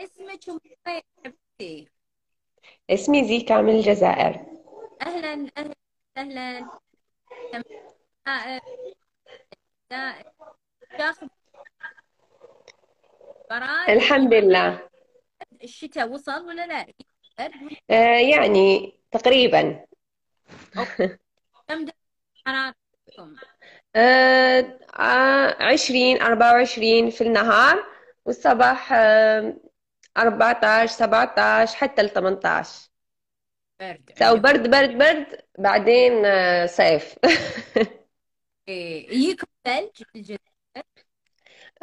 اسمك 0.00 0.48
وين 0.48 1.02
حبيبتي. 1.24 1.88
اسمي 2.90 3.24
زيكا 3.24 3.60
من 3.60 3.76
الجزائر. 3.76 4.46
أهلا 5.02 5.50
أهلا 5.58 5.74
أهلا. 6.16 6.70
براد 13.50 13.90
الحمد 13.90 14.34
لله. 14.34 14.88
الشتاء 15.64 16.08
وصل 16.08 16.46
ولا 16.46 16.66
لا؟ 16.66 16.86
آه 17.90 18.18
يعني 18.18 18.98
تقريبا. 19.10 19.86
كم 21.68 21.84
درجة 21.84 21.94
حرارتكم؟ 22.46 23.36
آه 23.96 24.78
عشرين 25.60 26.22
أربعة 26.22 26.52
وعشرين 26.52 27.10
في 27.10 27.20
النهار 27.24 27.84
والصباح 28.24 28.92
آه 28.92 29.56
أربعة 30.18 30.60
عشر 30.64 30.86
سبعة 30.94 31.34
عشر 31.40 31.76
حتى 31.76 32.02
الثمانية 32.02 32.40
عشر 32.44 32.90
برد 33.80 34.10
سو 34.18 34.36
برد 34.36 34.70
برد 34.70 34.98
برد 34.98 35.26
بعدين 35.58 36.24
آه 36.24 36.66
صيف. 36.66 37.14
إيه، 38.68 39.06
يجيكم 39.14 39.46
ثلج 39.64 40.02
في 40.12 40.18
الجزائر؟ 40.18 40.40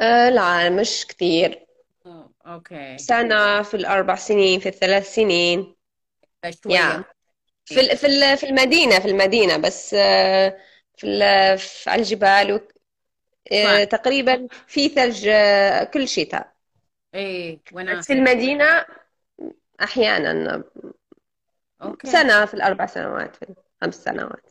لا 0.00 0.70
مش 0.70 1.06
كثير 1.06 1.66
okay. 2.46 2.96
سنة 2.96 3.62
في 3.62 3.74
الأربع 3.74 4.14
سنين 4.14 4.60
في 4.60 4.68
الثلاث 4.68 5.14
سنين. 5.14 5.74
yeah 6.68 7.04
في 7.64 7.96
في 7.96 8.06
ال- 8.06 8.36
في 8.38 8.46
المدينة 8.46 8.98
في 8.98 9.08
المدينة 9.08 9.56
بس 9.56 9.94
في 10.98 11.06
ال- 11.06 11.58
في- 11.58 11.90
على 11.90 12.02
الجبال 12.02 12.52
وك- 12.52 12.72
آه،. 13.52 13.84
تقريبا 13.84 14.48
في 14.66 14.88
ثلج 14.88 15.28
آه، 15.28 15.84
كل 15.84 16.08
شتاء 16.08 16.52
إيه 17.14 17.60
في 17.64 17.74
وناسة 17.76 18.14
المدينة 18.14 18.84
أحيانا 19.82 20.64
okay. 21.82 22.06
سنة 22.08 22.44
في 22.44 22.54
الأربع 22.54 22.86
سنوات 22.86 23.36
في 23.36 23.54
الخمس 23.82 23.94
سنوات. 24.04 24.50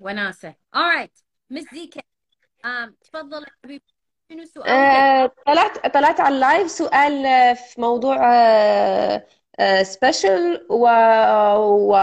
وناسة 0.00 0.54
alright 0.76 1.22
Miss 1.50 1.64
زيكا 1.74 2.00
تفضل 3.02 3.46
شنو 4.28 4.44
سؤالك؟ 4.44 4.68
آه، 4.68 5.32
طلعت 5.46 5.86
طلعت 5.94 6.20
على 6.20 6.34
ال 6.34 6.41
live 6.41 6.70
سؤال 6.70 7.26
آه، 7.26 7.52
في 7.52 7.80
موضوع 7.80 8.16
special 9.82 10.66
و, 10.70 10.88
و 11.58 11.96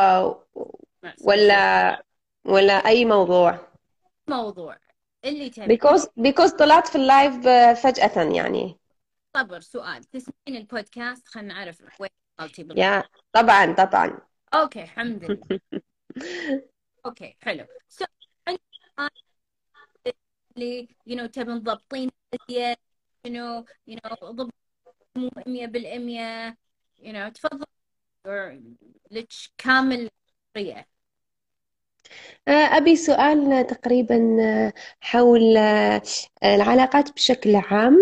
ولا 1.23 2.03
ولا 2.49 2.73
أي 2.73 3.05
موضوع. 3.05 3.67
موضوع. 4.27 4.77
اللي 5.25 5.49
تبي. 5.49 5.77
Because 5.77 6.07
because 6.19 6.57
طلعت 6.57 6.87
في 6.87 6.95
ال 6.95 7.06
live 7.06 7.47
آه، 7.47 7.73
فجأة 7.73 8.33
يعني. 8.35 8.79
صبر 9.37 9.59
سؤال. 9.59 10.03
تسمعين 10.03 10.61
البودكاست؟ 10.61 11.27
خلينا 11.27 11.53
نعرف 11.53 11.81
وين 11.99 12.09
بالضبط. 12.39 12.77
yeah 12.77 13.03
طبعا 13.33 13.73
طبعا. 13.73 14.19
okay 14.53 14.84
الحمد 14.83 15.23
لله. 15.23 15.59
okay 17.05 17.38
حلو. 17.41 17.65
so 17.88 18.05
اللي 20.57 20.87
you 21.07 21.17
know 21.17 21.25
تبي 21.25 21.51
مضبطين 21.53 22.11
زيادة 22.49 22.79
you 23.25 23.65
you 23.88 23.99
know 24.05 24.32
ضبط 24.31 24.53
مو 25.15 25.29
100% 25.47 26.57
you 26.99 27.13
know 27.13 27.30
تفضل. 27.29 27.65
لك 29.11 29.27
كامل 29.57 30.09
أبي 32.47 32.95
سؤال 32.95 33.68
تقريبا 33.68 34.38
آه، 34.41 34.74
حول 35.01 35.57
آه، 35.57 36.01
العلاقات 36.43 37.12
بشكل 37.14 37.55
عام. 37.55 38.01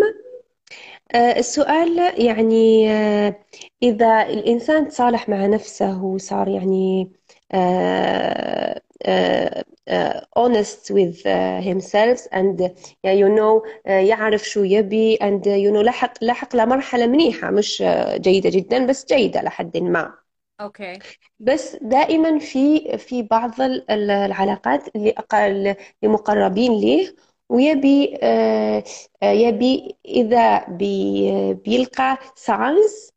آه، 1.14 1.38
السؤال 1.38 1.98
يعني 2.26 2.90
آه، 2.92 3.36
إذا 3.82 4.22
الإنسان 4.22 4.88
تصالح 4.88 5.28
مع 5.28 5.46
نفسه 5.46 6.04
وصار 6.04 6.48
يعني 6.48 7.10
آه، 7.52 8.80
آه، 9.06 9.64
آه، 9.88 10.26
honest 10.38 10.92
with 10.92 11.26
آه، 11.26 11.60
himself 11.60 12.18
and 12.34 12.62
you 13.06 13.28
know 13.38 13.62
آه، 13.86 14.00
يعرف 14.00 14.42
شو 14.48 14.64
يبي 14.64 15.16
and 15.16 15.42
you 15.44 15.72
know 15.74 15.84
لحق 15.84 16.24
لحق 16.24 16.56
لمرحلة 16.56 17.06
منيحة 17.06 17.50
مش 17.50 17.82
آه، 17.82 18.16
جيدة 18.16 18.50
جدا 18.50 18.86
بس 18.86 19.06
جيدة 19.06 19.42
لحد 19.42 19.76
ما. 19.76 20.27
أوكي. 20.60 20.98
بس 21.40 21.76
دائما 21.82 22.38
في 22.38 22.98
في 22.98 23.22
بعض 23.22 23.60
ال- 23.60 23.90
ال- 23.90 24.10
العلاقات 24.10 24.96
اللي 24.96 25.10
أقل 25.10 25.74
لمقربين 26.02 26.72
ليه 26.80 27.14
ويبي 27.48 28.18
آه، 28.22 28.84
آه، 29.22 29.30
يبي 29.32 29.96
إذا 30.04 30.68
بي 30.68 31.54
بيلقى 31.54 32.18
signs 32.46 33.10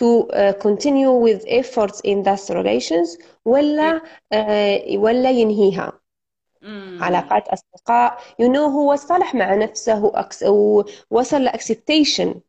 to 0.00 0.26
uh, 0.26 0.52
continue 0.64 1.12
with 1.26 1.44
efforts 1.46 2.00
in 2.04 2.22
those 2.22 2.50
relations 2.50 3.18
ولا 3.44 4.02
آه، 4.32 4.84
ولا 4.96 5.30
ينهيها. 5.30 6.00
علاقات 7.02 7.48
أصدقاء 7.48 8.18
you 8.42 8.48
know 8.54 8.58
هو 8.58 8.96
صالح 8.96 9.34
مع 9.34 9.54
نفسه 9.54 10.12
ووصل 10.44 11.42
ل 11.42 11.49
acceptation. 11.49 12.40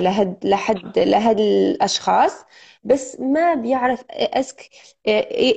لهد 0.00 0.36
لحد 0.44 0.98
لهاد 0.98 1.40
الأشخاص 1.40 2.44
بس 2.84 3.20
ما 3.20 3.54
بيعرف 3.54 4.04
اسك 4.10 4.70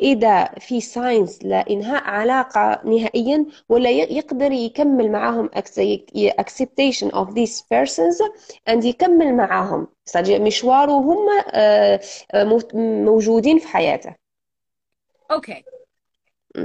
إذا 0.02 0.46
في 0.46 0.82
signs 0.82 1.44
لإنهاء 1.44 2.04
علاقة 2.04 2.82
نهائيا 2.86 3.46
ولا 3.70 3.90
يقدر 3.90 4.52
يكمل 4.52 5.12
معاهم 5.12 5.50
acceptation 6.40 7.08
of 7.12 7.28
these 7.34 7.62
persons 7.62 8.22
and 8.70 8.86
يكمل 8.86 9.34
معاهم. 9.36 9.88
مشواره 10.18 10.92
وهم 10.92 11.44
آه، 11.52 12.00
آه، 12.32 12.44
مو- 12.44 13.04
موجودين 13.04 13.60
في 13.60 13.68
حياته. 13.68 14.16
okay. 15.32 15.64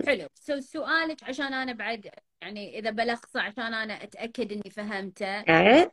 حلو. 0.06 0.26
so 0.34 0.60
سؤالك 0.60 1.24
عشان 1.24 1.54
أنا 1.54 1.72
بعد 1.72 2.10
يعني 2.42 2.78
إذا 2.78 2.90
بلخصه 2.90 3.40
عشان 3.40 3.74
أنا 3.74 4.02
أتأكد 4.02 4.52
إني 4.52 4.70
فهمته. 4.70 5.26
آه، 5.26 5.90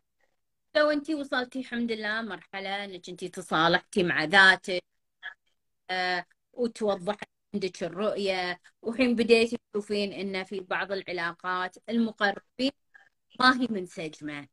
لو 0.76 0.90
انت 0.90 1.10
وصلتي 1.10 1.60
الحمد 1.60 1.92
لله 1.92 2.22
مرحلة 2.22 2.86
انك 2.86 3.10
انت 3.10 3.26
تصالحتي 3.26 4.04
مع 4.04 4.24
ذاتك 4.24 4.84
آه 5.90 6.26
وتوضحت 6.54 7.28
عندك 7.54 7.84
الرؤية 7.84 8.60
وحين 8.82 9.16
بديتي 9.16 9.58
تشوفين 9.74 10.14
إن 10.14 10.44
في 10.44 10.60
بعض 10.60 10.92
العلاقات 10.92 11.78
المقربين 11.90 12.72
ما 13.40 13.62
هي 13.62 13.68
منسجمه 13.70 14.48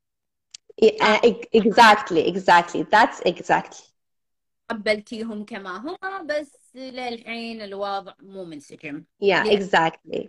exactly 1.54 2.22
exactly 2.32 2.82
that's 2.84 3.20
exactly 3.26 3.82
قبلتيهم 4.70 5.44
كما 5.44 5.76
هما 5.76 6.22
بس 6.22 6.56
للحين 6.76 7.62
الوضع 7.62 8.14
مو 8.22 8.44
منسجم 8.44 9.04
Yeah. 9.22 9.44
exactly. 9.44 10.28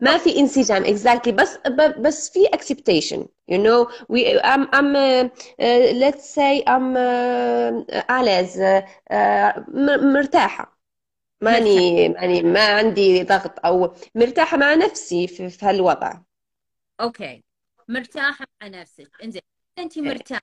ما 0.00 0.18
في 0.18 0.38
انسجام 0.38 0.84
exactly. 0.84 1.30
بس 1.30 1.58
بس 1.98 2.30
في 2.30 2.40
you 3.50 3.58
know. 3.58 3.88
We 4.12 4.40
I'm 4.42 4.68
I'm 4.72 4.94
uh, 4.94 5.28
uh, 5.60 5.92
let's 6.02 6.24
say 6.34 6.62
I'm 6.66 6.96
uh, 6.96 8.10
أعلز 8.10 8.60
م- 9.68 10.12
مرتاحة. 10.12 10.78
ماني 11.42 12.08
ماني 12.08 12.42
ما 12.42 12.66
عندي 12.76 13.22
ضغط 13.22 13.66
أو 13.66 13.94
مرتاحة 14.14 14.56
مع 14.56 14.74
نفسي 14.74 15.26
في, 15.26 15.50
في 15.50 15.66
هالوضع. 15.66 16.12
أوكي 17.00 17.44
مرتاحة 17.88 18.46
مع 18.62 18.68
نفسك. 18.68 19.10
إنزين 19.24 19.42
انت 19.78 19.98
مرتاحة. 19.98 20.42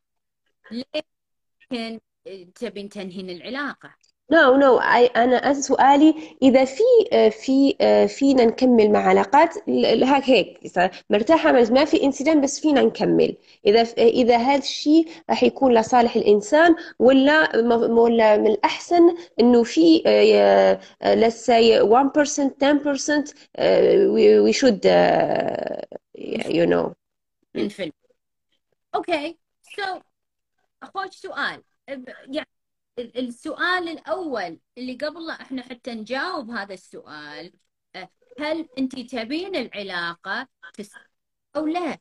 ليه 0.71 1.99
تبين 2.55 2.89
تنهين 2.89 3.29
العلاقة؟ 3.29 3.95
No 4.31 4.57
no 4.57 4.79
I, 4.79 5.17
أنا 5.17 5.53
سؤالي 5.53 6.15
إذا 6.41 6.65
في 6.65 6.83
في 7.31 7.75
فينا 8.07 8.45
نكمل 8.45 8.91
مع 8.91 8.99
علاقات 8.99 9.53
ل- 9.67 9.99
هيك 10.29 10.59
بس 11.51 11.71
ما 11.71 11.85
في 11.85 12.03
انسجام 12.03 12.41
بس 12.41 12.59
فينا 12.59 12.81
نكمل. 12.81 13.37
إذا 13.65 13.81
إذا 13.97 14.37
هذا 14.37 14.57
الشيء 14.57 15.07
راح 15.29 15.43
يكون 15.43 15.73
لصالح 15.73 16.15
الإنسان 16.15 16.75
ولا 16.99 17.57
ولا 17.87 18.37
من 18.37 18.47
الأحسن 18.47 19.15
إنه 19.39 19.63
في 19.63 20.03
آه، 20.07 20.79
آه، 21.01 21.29
let's 21.29 21.33
say 21.45 21.81
1% 21.81 22.55
10% 22.61 23.23
آه، 23.55 24.07
we, 24.07 24.49
we 24.51 24.57
should 24.59 24.79
آه، 24.85 25.85
you 26.49 26.65
know. 26.69 26.91
انفل 27.55 27.91
أوكي 28.95 29.37
سو 29.75 29.99
أخوك 30.83 31.11
سؤال. 31.11 31.63
يعني 32.27 32.47
السؤال 32.99 33.89
الأول 33.89 34.59
اللي 34.77 34.93
قبل 34.93 35.29
إحنا 35.29 35.61
حتى 35.63 35.93
نجاوب 35.93 36.49
هذا 36.49 36.73
السؤال 36.73 37.53
آه، 37.95 38.09
هل 38.39 38.69
أنت 38.77 38.99
تبين 38.99 39.55
العلاقة 39.55 40.47
أو 41.55 41.67
لا؟ 41.67 41.99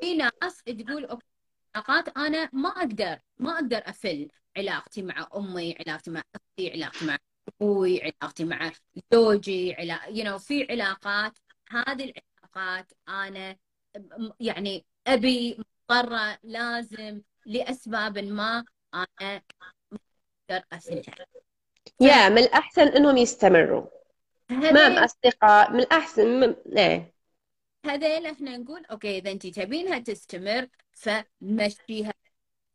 في 0.00 0.14
ناس 0.14 0.62
تقول 0.64 1.04
أوكي 1.04 1.26
علاقات 1.74 2.08
أنا 2.16 2.50
ما 2.52 2.68
أقدر 2.68 3.18
ما 3.38 3.54
أقدر 3.54 3.78
أفل 3.78 4.28
علاقتي 4.56 5.02
مع 5.02 5.28
أمي 5.36 5.76
علاقتي 5.80 6.10
مع 6.10 6.22
أختي 6.34 6.70
علاقتي 6.72 7.04
مع 7.06 7.18
أبوي 7.48 8.02
علاقتي 8.02 8.44
مع 8.44 8.72
زوجي 9.12 9.74
علا... 9.74 10.00
you 10.06 10.24
know, 10.24 10.36
في 10.36 10.66
علاقات 10.70 11.38
هذه 11.70 12.12
العلاقات 12.12 12.92
أنا 13.08 13.56
يعني 14.40 14.86
أبي 15.06 15.56
مضطرة 15.58 16.38
لازم 16.42 17.22
لأسباب 17.46 18.18
ما 18.18 18.64
أنا 18.94 19.42
أقدر 19.92 20.64
أفلها 20.72 21.26
يا 22.00 22.28
من 22.28 22.38
الأحسن 22.38 22.88
إنهم 22.88 23.16
يستمروا. 23.16 23.86
مام 24.50 24.92
أصدقاء 24.92 25.72
من 25.72 25.80
الأحسن 25.80 26.40
م... 26.40 26.56
إيه. 26.76 27.14
هذيل 27.86 28.26
إحنا 28.26 28.56
نقول 28.56 28.84
أوكي 28.86 29.18
إذا 29.18 29.32
انت 29.32 29.46
تبينها 29.46 29.98
تستمر 29.98 30.68
فمشيها 30.92 32.12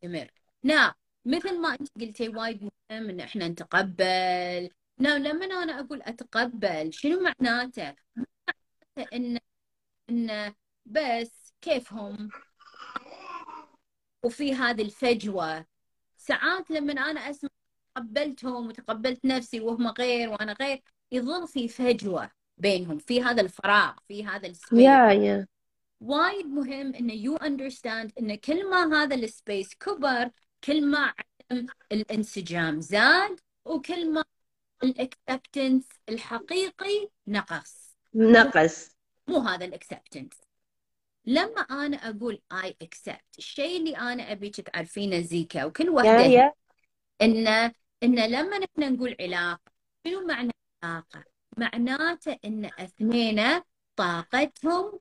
تستمر. 0.02 0.30
نعم 0.62 0.92
مثل 1.24 1.60
ما 1.60 1.72
انت 1.74 1.88
قلتي 2.00 2.28
وايد 2.28 2.62
مهم 2.62 3.08
إن 3.08 3.20
إحنا 3.20 3.48
نتقبل. 3.48 4.70
نعم 4.98 5.22
لما 5.22 5.44
أنا 5.44 5.80
أقول 5.80 6.02
أتقبل 6.02 6.92
شنو 6.92 7.20
معناته؟ 7.20 7.94
معناته 8.16 9.16
ان 9.16 9.38
إن 10.10 10.54
بس 10.86 11.54
كيفهم؟ 11.60 12.28
وفي 14.22 14.54
هذه 14.54 14.82
الفجوة. 14.82 15.66
ساعات 16.28 16.70
لما 16.70 16.92
أنا 16.92 17.20
أسمع 17.30 17.50
تقبلتهم 17.94 18.66
وتقبلت 18.66 19.24
نفسي 19.24 19.60
وهم 19.60 19.88
غير 19.88 20.28
وأنا 20.28 20.52
غير 20.60 20.82
يظل 21.12 21.48
في 21.48 21.68
فجوة 21.68 22.30
بينهم 22.58 22.98
في 22.98 23.22
هذا 23.22 23.40
الفراغ 23.42 23.94
في 24.08 24.26
هذا 24.26 24.46
السبيس. 24.46 24.84
يا 24.84 25.12
يا 25.12 25.46
وايد 26.00 26.46
مهم 26.46 26.94
انه 26.94 27.12
you 27.12 27.36
understand 27.36 28.12
انه 28.18 28.34
كل 28.34 28.70
ما 28.70 29.02
هذا 29.02 29.14
ال 29.14 29.24
space 29.24 29.74
كبر 29.74 30.30
كل 30.64 30.90
ما 30.90 31.14
عدم 31.50 31.66
الانسجام 31.92 32.80
زاد 32.80 33.40
وكل 33.64 34.12
ما 34.12 34.24
ال 34.82 34.92
acceptance 34.92 35.88
الحقيقي 36.08 37.08
نقص. 37.26 37.96
نقص. 38.14 38.90
مو 39.28 39.38
هذا 39.38 39.64
ال 39.64 39.71
acceptance 39.71 40.47
لما 41.28 41.60
أنا 41.60 41.96
أقول 41.96 42.40
I 42.52 42.76
accept 42.82 43.38
الشيء 43.38 43.76
اللي 43.76 43.96
أنا 43.96 44.32
أبيك 44.32 44.60
تعرفينه 44.60 45.20
زيكا 45.20 45.64
وكل 45.64 45.90
وحدة 45.90 46.54
انه 47.22 47.72
انه 48.02 48.26
لما 48.26 48.58
نحن 48.58 48.94
نقول 48.94 49.16
علاقة 49.20 49.72
شنو 50.06 50.26
معنى 50.26 50.52
علاقة؟ 50.82 51.24
معناته 51.56 52.38
إن 52.44 52.64
اثنين 52.64 53.62
طاقتهم 53.96 54.98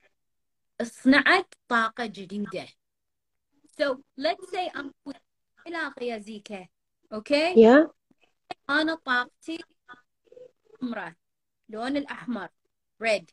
صنعت 0.84 1.54
طاقة 1.68 2.06
جديدة. 2.06 2.68
So 3.82 3.98
let's 4.18 4.50
say 4.52 4.80
I'm 4.80 5.14
علاقة 5.68 6.04
يا 6.04 6.18
زيكا 6.18 6.68
okay 7.14 7.62
يا 7.62 7.92
أنا 8.70 8.96
طاقتي 8.96 9.64
حمراء 10.82 11.14
لون 11.70 11.98
الأحمر 11.98 12.50
red 13.02 13.32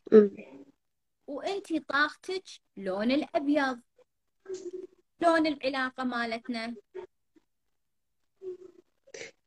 وانتي 1.27 1.79
طاقتك 1.79 2.43
لون 2.77 3.11
الأبيض. 3.11 3.81
لون 5.21 5.47
العلاقة 5.47 6.03
مالتنا. 6.03 6.75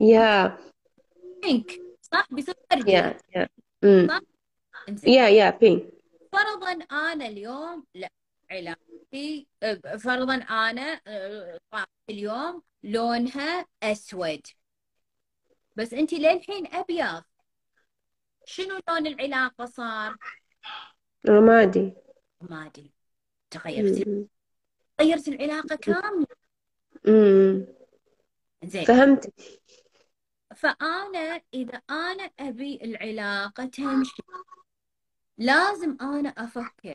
يا. 0.01 0.59
بينك 1.43 1.81
صح؟ 2.03 2.27
بيصير 2.31 2.55
يا 2.87 3.19
يا. 3.37 3.49
يا 5.05 5.29
يا 5.29 5.51
بين 5.51 5.91
فرضا 6.33 6.73
أنا 6.73 7.27
اليوم 7.27 7.87
لا 7.95 8.11
علاقتي 8.51 9.47
فرضا 9.99 10.35
أنا 10.35 11.01
طاقتي 11.71 11.93
اليوم 12.11 12.63
لونها 12.83 13.67
أسود. 13.83 14.47
بس 15.77 15.93
انت 15.93 16.15
للحين 16.15 16.75
أبيض. 16.75 17.23
شنو 18.45 18.81
لون 18.89 19.07
العلاقة 19.07 19.67
صار؟ 19.67 20.17
رمادي 21.29 21.93
رمادي 22.43 22.93
تغيرت 23.51 24.09
مم. 24.09 24.29
غيرت 25.01 25.29
العلاقة 25.29 25.77
كاملة. 25.77 26.27
مم. 27.07 27.67
زين. 28.65 28.85
فهمت 28.85 29.33
فأنا 30.57 31.41
إذا 31.55 31.83
أنا 31.91 32.31
أبي 32.41 32.79
العلاقة 32.85 33.65
تمشي 33.65 34.23
لازم 35.39 35.97
أنا 36.01 36.29
أفكر 36.29 36.95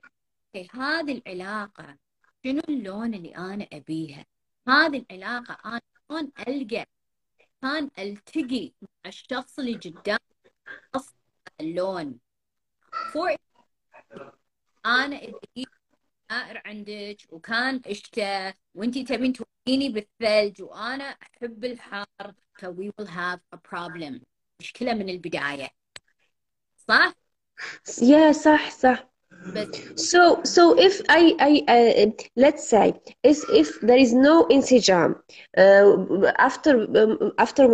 في 0.54 0.68
هذه 0.72 1.22
العلاقة 1.28 1.98
شنو 2.44 2.62
اللون 2.70 3.14
اللي 3.14 3.36
أنا 3.36 3.68
أبيها؟ 3.74 4.26
هذه 4.68 5.06
العلاقة 5.12 5.58
أنا 5.66 5.82
شلون 6.10 6.32
ألقى؟ 6.48 6.86
كان 7.62 7.90
ألتقي 8.00 8.74
مع 8.82 8.88
الشخص 9.06 9.60
اللي 9.60 9.74
قدامي 9.74 10.20
أصل 10.96 11.14
اللون. 11.62 12.20
فور 13.14 13.36
أنا 14.86 15.16
اذا 15.16 15.66
زائر 16.32 16.62
عندك 16.66 17.18
وكان 17.30 17.82
شتاء 17.92 18.56
وإنتي 18.76 19.04
تبين 19.04 19.34
توقيني 19.34 19.90
بالثلج 19.90 20.62
وأنا 20.62 21.04
أحب 21.04 21.66
الحر 21.66 22.34
ف 22.54 22.66
we 22.66 22.92
will 23.00 23.08
have 23.08 23.40
a 23.56 23.58
problem. 23.58 24.22
مشكلة 24.60 24.94
من 24.94 25.10
البداية. 25.10 25.70
صح؟ 26.78 27.14
يا 28.02 28.32
صح 28.32 28.70
صح. 28.72 29.13
بس 29.55 29.69
So, 30.13 30.43
so 30.45 30.63
if 30.89 31.01
I, 31.09 31.23
I 31.51 31.53
uh, 31.77 32.11
let's 32.37 32.69
say, 32.69 32.95
is 33.23 33.45
if 33.63 33.81
there 33.81 33.99
is 33.99 34.13
no 34.13 34.47
انسجام 34.53 35.15
uh, 35.59 36.33
after 36.39 36.75
um, 36.97 37.33
after 37.39 37.65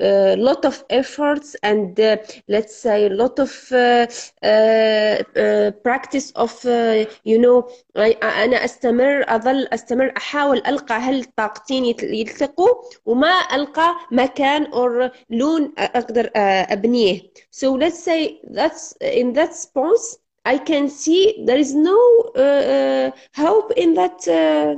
a 0.00 0.36
lot 0.36 0.64
of 0.64 0.84
efforts 0.90 1.56
and 1.62 1.98
uh, 2.00 2.16
let's 2.48 2.74
say 2.84 3.06
a 3.06 3.14
lot 3.22 3.38
of 3.38 3.52
uh, 3.72 4.06
uh, 4.42 4.48
uh, 4.48 5.70
practice 5.86 6.30
of 6.44 6.52
uh, 6.66 7.04
you 7.24 7.38
know 7.38 7.58
I- 7.96 8.18
أنا 8.44 8.64
أستمر 8.64 9.24
أظل 9.28 9.68
أستمر 9.72 10.12
أحاول 10.16 10.62
ألقى 10.66 10.94
هل 10.94 11.24
طاقتين 11.24 11.84
يت- 11.84 12.02
يلتقوا 12.02 12.74
وما 13.06 13.32
ألقى 13.54 13.94
مكان 14.10 14.64
أو 14.66 15.10
لون 15.30 15.72
أقدر 15.78 16.26
uh, 16.26 16.30
أبنيه. 16.72 17.20
So 17.50 17.72
let's 17.72 18.02
say 18.02 18.40
that's 18.50 18.94
in 19.00 19.32
that 19.32 19.48
response 19.50 20.18
I 20.44 20.58
can 20.58 20.88
see 20.88 21.44
there 21.44 21.58
is 21.58 21.74
no 21.74 21.98
uh, 22.36 22.40
uh, 22.40 23.10
hope 23.34 23.72
in 23.72 23.94
that 23.94 24.28
uh, 24.28 24.76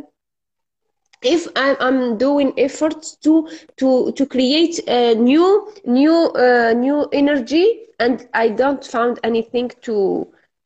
if 1.23 1.47
I'm, 1.57 1.77
I'm 1.81 2.17
doing 2.17 2.53
efforts 2.57 3.17
to 3.25 3.49
to 3.77 4.13
to 4.13 4.27
create 4.27 4.81
a 4.89 5.15
new 5.15 5.73
new 5.85 6.17
uh, 6.35 6.73
new 6.73 7.09
energy 7.13 7.67
and 7.99 8.27
I 8.33 8.49
don't 8.49 8.85
found 8.85 9.21
anything 9.23 9.71
to 9.83 9.97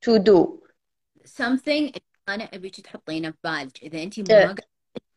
to 0.02 0.18
do. 0.18 0.62
something 1.24 1.92
انا 2.28 2.44
ابيك 2.44 2.80
تحطينه 2.80 3.34
ببالك 3.44 3.82
اذا 3.82 4.02
انت 4.02 4.20
ما 4.20 4.38
إيه. 4.38 4.44
قاعد 4.44 4.60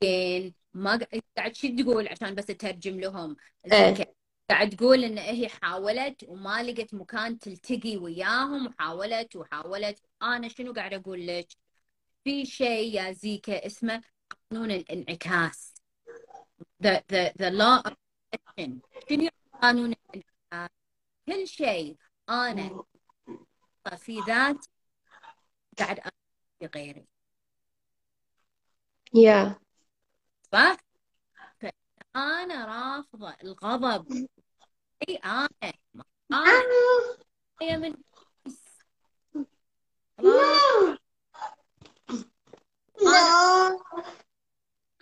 تلقين 0.01 0.53
ما 0.73 0.89
قاعد 0.89 1.21
قاعد 1.37 1.55
شو 1.55 1.67
تقول 1.67 2.07
عشان 2.07 2.35
بس 2.35 2.49
اترجم 2.49 2.99
لهم 2.99 3.35
إيه. 3.71 3.93
زي 3.95 4.05
قاعد 4.50 4.70
تقول 4.70 5.04
إن 5.04 5.18
هي 5.18 5.48
حاولت 5.48 6.24
وما 6.28 6.62
لقت 6.62 6.94
مكان 6.94 7.38
تلتقي 7.38 7.96
وياهم 7.96 8.66
وحاولت 8.66 9.36
وحاولت. 9.36 10.00
أنا 10.22 10.48
شنو 10.48 10.72
قاعد 10.72 10.94
أقول 10.94 11.26
لك؟ 11.26 11.48
في 12.24 12.46
شيء 12.46 12.94
يا 12.94 13.12
زيكا 13.12 13.66
اسمه 13.66 14.02
قانون 14.50 14.70
الانعكاس. 14.70 15.74
The 16.82 17.02
the 17.12 17.32
the 17.38 17.50
law 17.50 17.90
of 17.90 17.94
attraction. 18.34 18.80
شنو 19.10 19.28
قانون 19.62 19.92
الانعكاس؟ 19.92 20.76
كل 21.26 21.46
شيء 21.48 21.96
أنا 22.28 22.84
في 23.96 24.20
ذاتي 24.20 24.68
قاعد 25.78 26.00
في 26.58 26.66
غيري. 26.66 27.06
Yeah. 29.16 29.54
صح؟ 30.52 30.76
فأنا 31.60 32.66
رافضة 32.66 33.36
الغضب. 33.44 34.28
اي 35.08 35.16
أنا 35.16 35.48
أنا 36.32 37.78
من 37.78 37.94
خلاص 42.98 43.80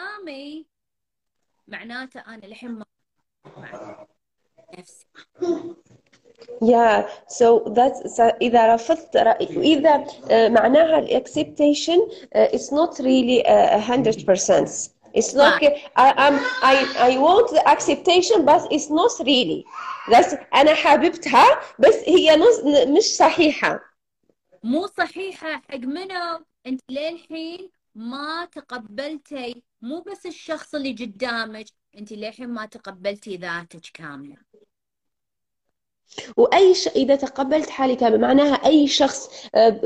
امي 0.00 0.66
معناته 1.68 2.20
أنا 2.20 2.46
لحين 2.46 2.70
ما 2.70 2.84
نفسي. 4.78 5.06
Yeah, 6.60 7.08
so 7.28 7.60
that's 7.74 8.16
so 8.16 8.22
إذا 8.42 8.74
رفضت 8.74 9.16
رأي 9.16 9.46
إذا 9.46 10.04
uh, 10.04 10.50
معناها 10.50 10.98
ال 10.98 11.22
acceptation 11.22 11.98
uh, 12.34 12.56
it's 12.56 12.72
not 12.72 12.98
really 12.98 13.42
a 13.46 13.80
hundred 13.80 14.26
percent. 14.26 14.90
It's 15.14 15.34
like 15.34 15.62
I, 15.96 16.12
I'm, 16.24 16.36
I, 16.62 16.74
I 17.08 17.18
want 17.18 17.50
the 17.50 17.62
acceptation 17.66 18.44
but 18.44 18.62
it's 18.70 18.90
not 18.90 19.12
really. 19.26 19.64
That's 20.10 20.34
أنا 20.54 20.74
حبيبتها 20.74 21.60
بس 21.78 21.94
هي 22.06 22.36
مش 22.86 23.04
صحيحة. 23.04 23.80
مو 24.62 24.86
صحيحة 24.86 25.52
حق 25.52 25.76
منو؟ 25.76 26.44
أنت 26.66 26.80
للحين 26.90 27.70
ما 27.94 28.48
تقبلتي 28.52 29.62
مو 29.82 30.00
بس 30.00 30.26
الشخص 30.26 30.74
اللي 30.74 30.92
قدامك 30.92 31.66
أنت 31.98 32.12
للحين 32.12 32.48
ما 32.48 32.66
تقبلتي 32.66 33.36
ذاتك 33.36 33.90
كاملة. 33.94 34.36
وأي 36.36 36.74
ش... 36.74 36.88
إذا 36.88 37.16
تقبلت 37.16 37.70
حالي 37.70 37.96
كامل 37.96 38.20
معناها 38.20 38.54
أي 38.54 38.86
شخص 38.86 39.46
آه، 39.54 39.80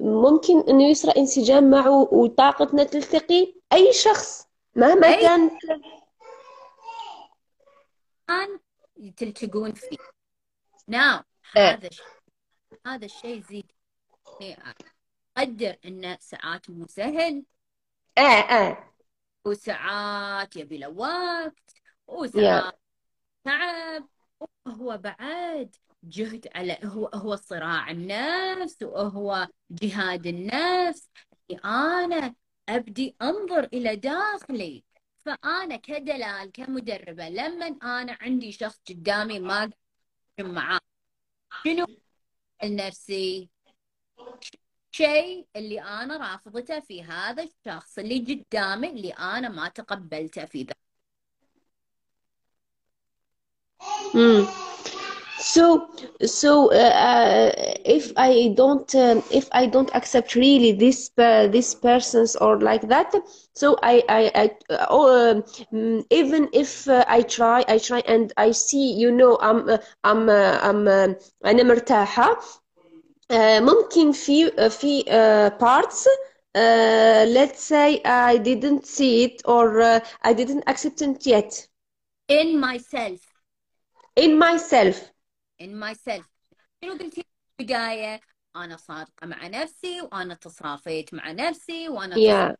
ممكن 0.00 0.60
إنه 0.68 0.88
يصير 0.88 1.16
انسجام 1.16 1.70
معه 1.70 2.14
وطاقتنا 2.14 2.84
تلتقي 2.84 3.54
أي 3.72 3.92
شخص. 3.92 4.47
مهما 4.78 5.06
أي 5.06 5.22
كان 5.22 5.58
الان 8.30 8.60
تلتقون 9.16 9.72
فيه. 9.72 9.96
ناو 10.88 11.22
آه. 11.56 11.70
هذا 11.70 11.86
الشيء 11.86 12.06
هذا 12.86 13.04
الشيء 13.04 13.42
زيد 13.42 13.72
أقدر 15.36 15.76
انه 15.84 16.18
ساعات 16.20 16.70
مو 16.70 16.86
سهل. 16.86 17.44
آه 18.18 18.20
آه 18.20 18.94
وساعات 19.44 20.56
يبي 20.56 20.78
له 20.78 20.88
وقت 20.88 21.74
وساعات 22.06 22.80
تعب 23.44 24.08
وهو 24.66 24.98
بعد 24.98 25.76
جهد 26.02 26.48
على 26.54 26.78
هو 26.84 27.06
هو 27.14 27.36
صراع 27.36 27.90
النفس 27.90 28.82
وهو 28.82 29.48
جهاد 29.70 30.26
النفس. 30.26 31.10
أنا 31.64 32.34
أبدي 32.68 33.16
أنظر 33.22 33.64
إلى 33.64 33.96
داخلي 33.96 34.84
فأنا 35.18 35.76
كدلال 35.76 36.52
كمدربة 36.52 37.28
لما 37.28 37.66
أنا 37.66 38.18
عندي 38.20 38.52
شخص 38.52 38.80
قدامي 38.88 39.40
ما 39.40 39.64
أتكلم 39.64 40.54
معاه. 40.54 40.80
شنو؟ 41.64 41.86
النفسي. 42.62 43.50
شيء 44.90 45.46
اللي 45.56 45.82
أنا 45.82 46.16
رافضته 46.16 46.80
في 46.80 47.02
هذا 47.02 47.42
الشخص 47.42 47.98
اللي 47.98 48.18
قدامي 48.18 48.88
اللي 48.88 49.10
أنا 49.10 49.48
ما 49.48 49.68
تقبلته 49.68 50.44
في 50.44 50.62
ذا. 50.62 50.74
So, 55.37 55.89
so 56.25 56.71
uh, 56.71 56.75
uh, 56.75 57.51
if 57.85 58.11
I 58.15 58.53
don't, 58.55 58.93
um, 58.95 59.23
if 59.31 59.47
I 59.51 59.65
don't 59.65 59.89
accept 59.93 60.35
really 60.35 60.71
this 60.71 61.11
uh, 61.17 61.47
this 61.47 61.73
persons 61.75 62.35
or 62.35 62.59
like 62.59 62.87
that, 62.89 63.13
so 63.53 63.77
I 63.83 64.03
I, 64.09 64.31
I 64.35 64.73
uh, 64.73 64.85
oh, 64.89 65.31
um, 65.31 65.43
mm, 65.73 66.05
even 66.09 66.49
if 66.53 66.87
uh, 66.87 67.03
I 67.07 67.21
try, 67.21 67.65
I 67.67 67.77
try 67.77 68.01
and 68.07 68.31
I 68.37 68.51
see, 68.51 68.93
you 68.93 69.11
know, 69.11 69.37
I'm 69.41 69.69
uh, 69.69 69.77
I'm 70.03 70.29
uh, 70.29 70.59
I'm 70.61 70.87
uh, 70.87 71.07
أنا 71.45 71.63
مرتاحة 71.63 72.39
uh, 73.31 73.59
ممكن 73.59 74.11
في 74.11 74.47
uh, 74.47 74.67
في 74.67 75.03
uh, 75.03 75.49
parts 75.59 76.07
uh, 76.55 77.25
let's 77.27 77.61
say 77.63 78.01
I 78.05 78.37
didn't 78.37 78.85
see 78.85 79.23
it 79.23 79.41
or 79.45 79.81
uh, 79.81 79.99
I 80.23 80.33
didn't 80.33 80.63
accept 80.67 81.01
it 81.01 81.25
yet 81.25 81.67
in 82.27 82.59
myself 82.59 83.21
in 84.15 84.37
myself. 84.37 85.11
in 85.62 85.66
myself 85.84 86.24
شنو 86.84 86.92
قلتي 86.92 87.22
في 87.22 87.24
البداية 87.60 88.20
أنا 88.56 88.76
صادقة 88.76 89.26
مع 89.26 89.46
نفسي 89.46 90.00
وأنا 90.00 90.34
تصافيت 90.34 91.14
مع 91.14 91.32
نفسي 91.32 91.88
وأنا 91.88 92.16
Yeah. 92.16 92.54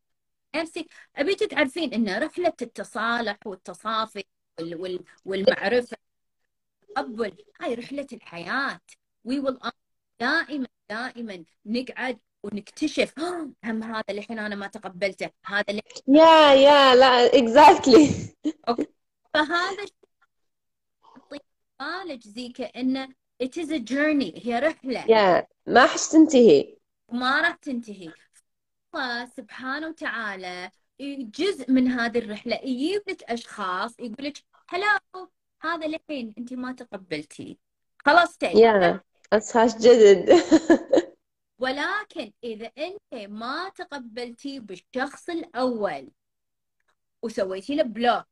مع 0.54 0.62
نفسي 0.62 0.86
أبيك 1.16 1.38
تعرفين 1.38 1.94
أن 1.94 2.22
رحلة 2.22 2.52
التصالح 2.62 3.36
والتصافي 3.46 4.24
وال- 4.60 4.74
وال- 4.80 5.04
والمعرفة 5.24 5.96
والتقبل 6.82 7.44
هاي 7.60 7.74
رحلة 7.74 8.06
الحياة 8.12 8.80
we 9.28 9.32
will 9.42 9.70
دائما 10.20 10.66
دائما 10.90 11.44
نقعد 11.66 12.18
ونكتشف 12.42 13.18
"آه، 13.18 13.50
هم 13.64 13.82
هذا 13.82 14.04
اللي 14.10 14.20
الحين 14.20 14.38
أنا 14.38 14.54
ما 14.54 14.66
تقبلته 14.66 15.30
هذا 15.46 15.64
اللي 15.68 15.82
Yeah, 16.08 16.54
yeah, 16.66 16.94
لا, 16.96 17.28
exactly. 17.30 18.10
أوكي. 18.68 18.86
فهذا 19.34 19.86
بالك 21.80 22.22
زي 22.28 22.48
كأنه 22.48 23.08
it 23.42 23.56
is 23.62 23.70
a 23.70 23.78
journey 23.78 24.46
هي 24.46 24.58
رحلة 24.58 25.02
Yeah, 25.04 25.46
ما 25.66 25.86
حش 25.86 26.08
تنتهي. 26.08 26.78
وما 27.08 27.40
راح 27.40 27.54
تنتهي 27.54 28.12
الله 28.94 29.26
سبحانه 29.26 29.88
وتعالى 29.88 30.70
جزء 31.20 31.70
من 31.72 31.88
هذه 31.88 32.18
الرحلة 32.18 32.56
يجيب 32.56 33.02
لك 33.08 33.22
أشخاص 33.22 34.00
يقول 34.00 34.14
لك 34.26 34.38
هلا 34.68 35.00
هذا 35.62 35.86
الحين 35.86 36.34
أنت 36.38 36.52
ما 36.52 36.72
تقبلتي 36.72 37.58
خلصتي 38.06 38.46
Yeah, 38.52 39.00
أشخاص 39.32 39.74
جدد. 39.76 40.30
ولكن 41.60 42.32
إذا 42.44 42.70
أنت 42.78 43.14
ما 43.30 43.68
تقبلتي 43.68 44.60
بالشخص 44.60 45.28
الأول 45.30 46.10
وسويتي 47.22 47.74
له 47.74 47.82
block 47.82 48.28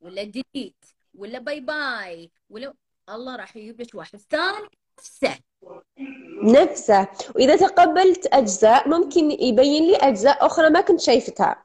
ولا 0.00 0.22
delete 0.22 0.84
ولا 1.14 1.38
bye 1.38 1.60
bye 1.60 2.30
ولا 2.50 2.74
الله 3.08 3.36
راح 3.36 3.56
يجيب 3.56 3.80
لك 3.80 3.94
واحد. 3.94 4.18
ثاني 4.30 4.68
نفسه. 4.98 5.38
نفسه. 6.42 7.08
وإذا 7.34 7.56
تقبلت 7.56 8.26
أجزاء 8.26 8.88
ممكن 8.88 9.30
يبين 9.30 9.82
لي 9.82 9.96
أجزاء 9.96 10.46
أخرى 10.46 10.70
ما 10.70 10.80
كنت 10.80 11.00
شايفتها. 11.00 11.64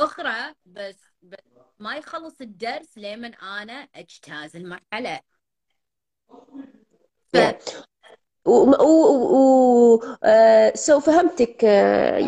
أخرى 0.00 0.54
بس, 0.66 0.96
بس 1.22 1.38
ما 1.78 1.96
يخلص 1.96 2.40
الدرس 2.40 2.98
لمن 2.98 3.34
أنا 3.34 3.88
أجتاز 3.94 4.56
المرحلة. 4.56 5.20
ف... 7.32 7.36
و, 8.44 8.50
و, 8.50 8.84
و 9.34 10.00
uh, 10.00 10.72
so 10.76 10.98
فهمتك 10.98 11.60
uh, 11.60 11.64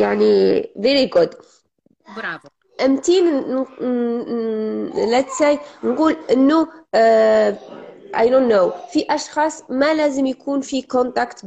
يعني 0.01 0.63
very 0.63 1.11
good. 1.19 1.37
برافو. 2.17 2.49
أمتين 2.85 3.25
ن- 3.25 3.67
ن- 3.81 4.91
ن- 4.91 5.23
let's 5.23 5.33
say 5.39 5.59
نقول 5.85 6.17
إنه 6.31 6.69
I 8.15 8.27
don't 8.27 8.49
know. 8.53 8.91
في 8.93 9.07
أشخاص 9.11 9.71
ما 9.71 9.95
لازم 9.95 10.27
يكون 10.27 10.61
في 10.61 10.83
كونتاكت 10.83 11.41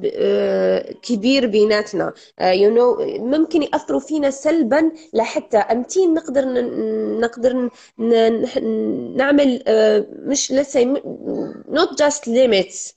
كبير 1.04 1.48
بيناتنا. 1.48 2.14
uh, 2.16 2.44
you 2.44 2.74
know 2.78 3.02
ممكن 3.20 3.64
يأثروا 3.64 4.00
فينا 4.00 4.30
سلبا 4.30 4.92
لحتى 5.14 5.58
أمتين 5.58 6.14
نقدر 6.14 6.46
نقدر 7.20 7.70
نعمل 9.18 9.60
uh, 9.60 10.28
مش 10.30 10.52
let's 10.52 10.74
say 10.74 10.86
not 11.70 11.90
just 12.06 12.28
limits. 12.28 12.94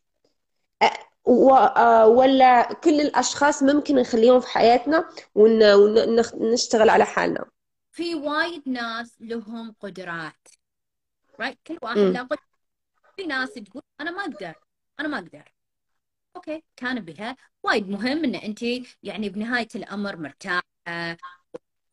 آه، 0.82 2.06
ولا 2.06 2.72
كل 2.72 3.00
الأشخاص 3.00 3.62
ممكن 3.62 3.94
نخليهم 3.94 4.40
في 4.40 4.48
حياتنا 4.48 5.04
ونشتغل 5.34 6.90
على 6.90 7.04
حالنا. 7.04 7.44
في 7.92 8.14
وايد 8.14 8.62
ناس 8.66 9.16
لهم 9.20 9.74
قدرات. 9.80 10.48
Right 11.42 11.56
كل 11.66 11.78
واحد. 11.82 11.98
له 11.98 12.22
قدرة. 12.22 12.55
في 13.16 13.26
ناس 13.26 13.54
تقول 13.54 13.82
أنا 14.00 14.10
ما 14.10 14.20
أقدر 14.20 14.54
أنا 15.00 15.08
ما 15.08 15.18
أقدر. 15.18 15.52
أوكي 16.36 16.62
كان 16.76 17.00
بها 17.00 17.36
وايد 17.62 17.88
مهم 17.88 18.24
إن 18.24 18.34
أنت 18.34 18.62
يعني 19.02 19.28
بنهاية 19.28 19.68
الأمر 19.74 20.16
مرتاحة 20.16 20.62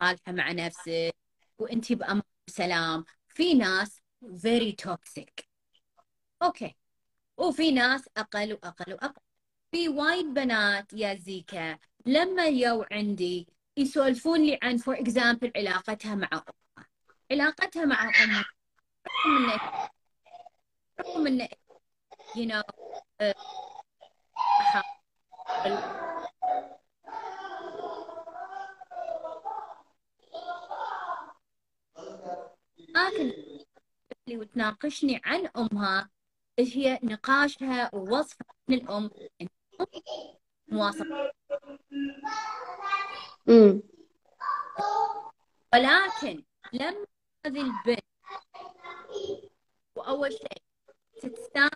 صالحة 0.01 0.31
مع 0.31 0.51
نفسك 0.51 1.15
وأنت 1.59 1.93
بأمان 1.93 2.21
وسلام 2.49 3.05
في 3.27 3.53
ناس 3.53 4.01
very 4.25 4.75
toxic. 4.87 5.45
أوكي. 6.43 6.75
وفي 7.37 7.71
ناس 7.71 8.09
أقل 8.17 8.53
وأقل 8.53 8.93
وأقل. 8.93 9.21
في 9.71 9.89
وايد 9.89 10.25
بنات 10.25 10.93
يا 10.93 11.15
زيكا 11.15 11.77
لما 12.05 12.45
يو 12.45 12.85
عندي 12.91 13.47
يسولفون 13.77 14.39
لي 14.41 14.59
عن 14.63 14.77
for 14.77 14.99
example 14.99 15.51
علاقتها 15.55 16.15
مع 16.15 16.29
أمها. 16.33 16.87
علاقتها 17.31 17.85
مع 17.85 18.03
أمها. 18.23 18.45
رغم 20.99 21.27
رغم 21.27 21.27
انه 21.27 21.47
you 22.35 22.45
know 22.49 22.63
آه، 23.21 23.33
لكن 32.77 33.33
اللي 34.27 34.37
وتناقشني 34.37 35.21
عن 35.25 35.49
أمها 35.57 36.09
إيش 36.59 36.77
هي 36.77 36.99
نقاشها 37.03 37.95
ووصفها 37.95 38.47
عن 38.69 38.75
الأم 38.75 39.11
مواصفة. 40.67 41.31
ولكن 45.73 46.43
لما 46.73 47.05
هذه 47.45 47.61
البنت 47.61 48.03
وأول 49.95 50.31
شيء 50.33 50.63
تتسامح 51.23 51.71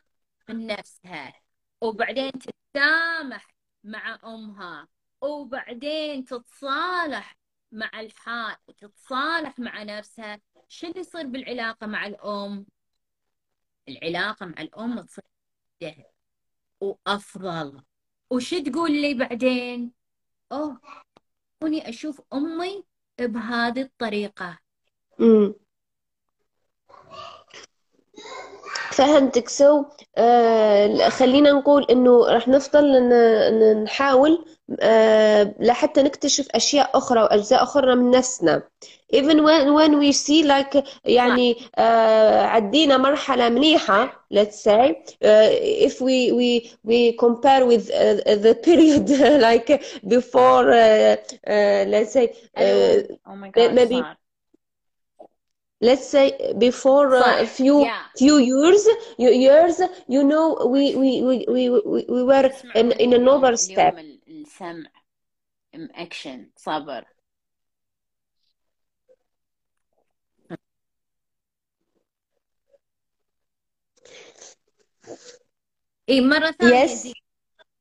من 0.50 0.68
نفسها 0.68 1.34
وبعدين 1.82 2.32
تتسامح 2.32 3.48
مع 3.84 4.20
أمها 4.24 4.88
وبعدين 5.22 6.26
تتصالح 6.26 7.38
مع 7.72 8.00
الحال 8.00 8.56
وتتصالح 8.68 9.60
مع 9.60 9.84
نفسها. 9.84 10.42
شو 10.68 10.88
اللي 10.88 11.00
يصير 11.00 11.28
بالعلاقة 11.28 11.88
مع 11.88 12.06
الأم؟ 12.06 12.66
العلاقة 13.90 14.46
مع 14.46 14.62
الأم 14.62 15.02
تصير 15.02 16.06
وأفضل. 16.82 17.84
وش 18.30 18.54
تقول 18.54 18.92
لي 18.92 19.14
بعدين؟ 19.14 19.94
أوه 20.52 20.82
كوني 21.60 21.90
أشوف 21.90 22.22
أمي 22.34 22.84
بهذه 23.20 23.82
الطريقة. 23.82 24.60
فهمتك 28.98 29.50
سو 29.50 29.86
آه 30.18 31.10
خلينا 31.10 31.52
نقول 31.52 31.86
إنه 31.92 32.26
راح 32.26 32.48
نفضل 32.48 33.10
نحاول 33.84 34.46
آه 34.80 35.56
لحتى 35.60 36.02
نكتشف 36.04 36.48
أشياء 36.56 36.98
أخرى 36.98 37.22
وأجزاء 37.22 37.64
أخرى 37.64 37.96
من 37.96 38.12
نفسنا. 38.12 38.64
Even 39.14 39.44
when 39.44 39.74
when 39.74 40.00
we 40.00 40.12
see 40.12 40.44
like 40.44 40.84
يعني 41.06 41.58
آه 41.76 42.42
عدينا 42.42 42.98
مرحلة 42.98 43.50
منيحة 43.50 44.28
let's 44.34 44.60
say 44.64 44.92
uh, 45.24 45.50
if 45.88 46.02
we 46.02 46.32
we 46.32 46.50
we 46.84 47.14
compare 47.14 47.66
with 47.66 47.90
uh, 47.92 48.36
the 48.46 48.56
period 48.68 49.10
like 49.48 49.70
before 50.08 50.66
uh, 50.72 51.16
uh, 51.48 51.84
let's 51.94 52.12
say 52.14 52.26
uh, 52.58 53.16
oh 53.30 53.36
my 53.36 53.50
god 53.52 53.74
maybe 53.74 54.00
صار 54.02 54.18
let's 55.81 56.07
say 56.09 56.53
before 56.59 57.15
uh, 57.15 57.43
a 57.43 57.45
صح 57.45 57.49
few 57.57 57.85
yeah 57.85 58.07
few 58.19 58.39
years 58.39 58.87
you- 59.19 59.37
years 59.47 59.81
you 60.09 60.23
know 60.23 60.67
we 60.75 60.95
we 60.97 61.11
we 61.23 61.37
we 61.49 61.69
we 61.71 62.05
we 62.09 62.23
were 62.25 62.47
in 62.47 62.53
تسمعون 62.53 62.93
in 62.93 63.13
اليوم 63.13 63.45
another 63.45 63.57
step 63.57 63.95
اليوم 63.95 63.99
ال- 63.99 64.21
السمع 64.29 64.91
اكشن 65.75 66.51
صبر 66.57 67.05
اي 76.09 76.21
مرة 76.21 76.51
ثانية 76.51 76.87
yes 76.87 76.91
زي 76.91 77.13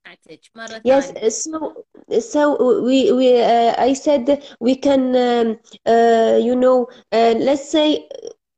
سمعتك 0.07 0.40
مرة 0.54 0.82
yes 0.84 1.04
ثانية. 1.04 1.28
so 1.28 1.72
so 2.20 2.82
we 2.82 3.12
we 3.12 3.40
uh, 3.42 3.74
I 3.78 3.92
said 3.94 4.42
we 4.61 4.74
can 4.76 5.02
um, 5.16 5.59
uh, 5.86 6.38
you 6.40 6.54
know 6.54 6.86
uh, 7.12 7.34
let's 7.38 7.68
say 7.70 8.09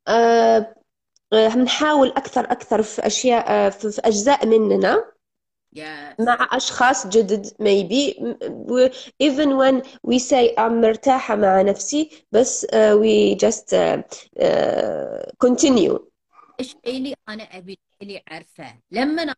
uh, 0.07 0.61
uh, 1.31 1.49
بنحاول 1.55 2.07
أكثر 2.09 2.51
أكثر 2.51 2.81
في 2.83 3.07
أشياء 3.07 3.69
uh, 3.69 3.73
في 3.73 3.91
في 3.91 4.01
أجزاء 4.05 4.45
مننا 4.45 5.11
يس 5.73 6.19
مع 6.19 6.49
أشخاص 6.51 7.07
جدد 7.07 7.47
maybe. 7.47 8.13
Even 9.19 9.57
when 9.57 9.83
we 10.03 10.19
say 10.19 10.53
I'm 10.57 10.71
مرتاحة 10.71 11.35
مع 11.35 11.61
نفسي 11.61 12.25
بس 12.31 12.65
uh, 12.65 12.97
we 12.99 13.35
just 13.35 13.73
uh, 13.73 14.01
uh, 14.41 15.25
continue. 15.45 15.99
الشيء 16.59 16.79
اللي 16.87 17.15
أنا 17.29 17.43
أبي 17.43 17.79
اللي 18.01 18.23
أعرفه؟ 18.31 18.79
لما 18.91 19.23
أنا 19.23 19.35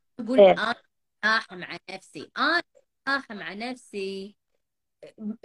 مرتاحة 1.23 1.55
مع 1.55 1.77
نفسي. 1.89 2.31
أنا 2.37 2.63
مرتاحة 3.07 3.35
مع 3.35 3.53
نفسي. 3.53 4.35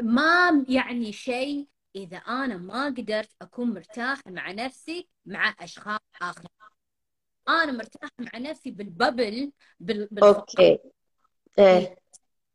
ما 0.02 0.64
يعني 0.68 1.12
شيء 1.12 1.68
إذا 1.96 2.16
أنا 2.16 2.56
ما 2.56 2.86
قدرت 2.86 3.30
أكون 3.42 3.74
مرتاحة 3.74 4.22
مع 4.26 4.52
نفسي 4.52 5.08
مع 5.26 5.54
أشخاص 5.60 6.00
آخرين. 6.22 6.48
أنا 7.48 7.72
مرتاحة 7.72 8.12
مع 8.18 8.38
نفسي 8.38 8.70
بال 8.70 8.91
bubble 8.91 9.52
بال... 9.80 10.08
بالفضاء 10.10 10.38
أوكي. 10.38 10.78
إيه. 11.58 11.96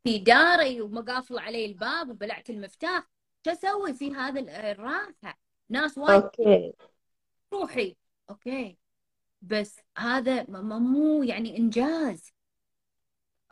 في 0.04 0.18
داري 0.18 0.80
ومقافل 0.80 1.38
علي 1.38 1.64
الباب 1.66 2.10
وبلعت 2.10 2.50
المفتاح. 2.50 3.10
شو 3.44 3.50
أسوي 3.50 3.94
في 3.94 4.14
هذا 4.14 4.40
ال- 4.40 4.50
الراحة؟ 4.50 5.38
ناس 5.68 5.98
وايد. 5.98 6.22
أوكي. 6.22 6.72
روحي. 7.52 7.96
أوكي. 8.30 8.78
بس 9.42 9.80
هذا 9.98 10.46
مو 10.48 11.22
يعني 11.22 11.58
إنجاز. 11.58 12.32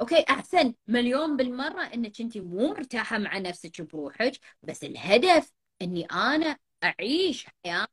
أوكي 0.00 0.24
أحسن 0.30 0.74
مليون 0.88 1.36
بالمرة 1.36 1.82
إنك 1.82 2.20
أنت 2.20 2.38
مو 2.38 2.68
مرتاحة 2.68 3.18
مع 3.18 3.38
نفسك 3.38 3.82
بروحك 3.82 4.32
بس 4.62 4.84
الهدف 4.84 5.52
إني 5.82 6.04
أنا 6.04 6.56
أعيش 6.84 7.46
حياة 7.64 7.86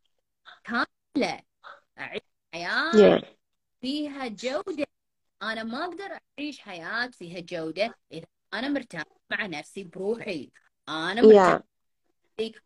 كاملة 0.64 1.41
أعيش 1.99 2.22
حياة 2.53 3.20
yeah. 3.20 3.26
فيها 3.82 4.28
جودة. 4.28 4.88
أنا 5.43 5.64
ما 5.64 5.86
أقدر 5.86 6.20
أعيش 6.39 6.60
حياة 6.60 7.08
فيها 7.08 7.39
جودة 7.39 7.95
إذا 8.12 8.26
أنا 8.53 8.70
مرتاحة 8.70 9.20
مع 9.32 9.45
نفسي 9.45 9.84
بروحي. 9.84 10.51
أنا 10.89 11.22
مرتاحة 11.22 11.60
yeah 11.60 11.78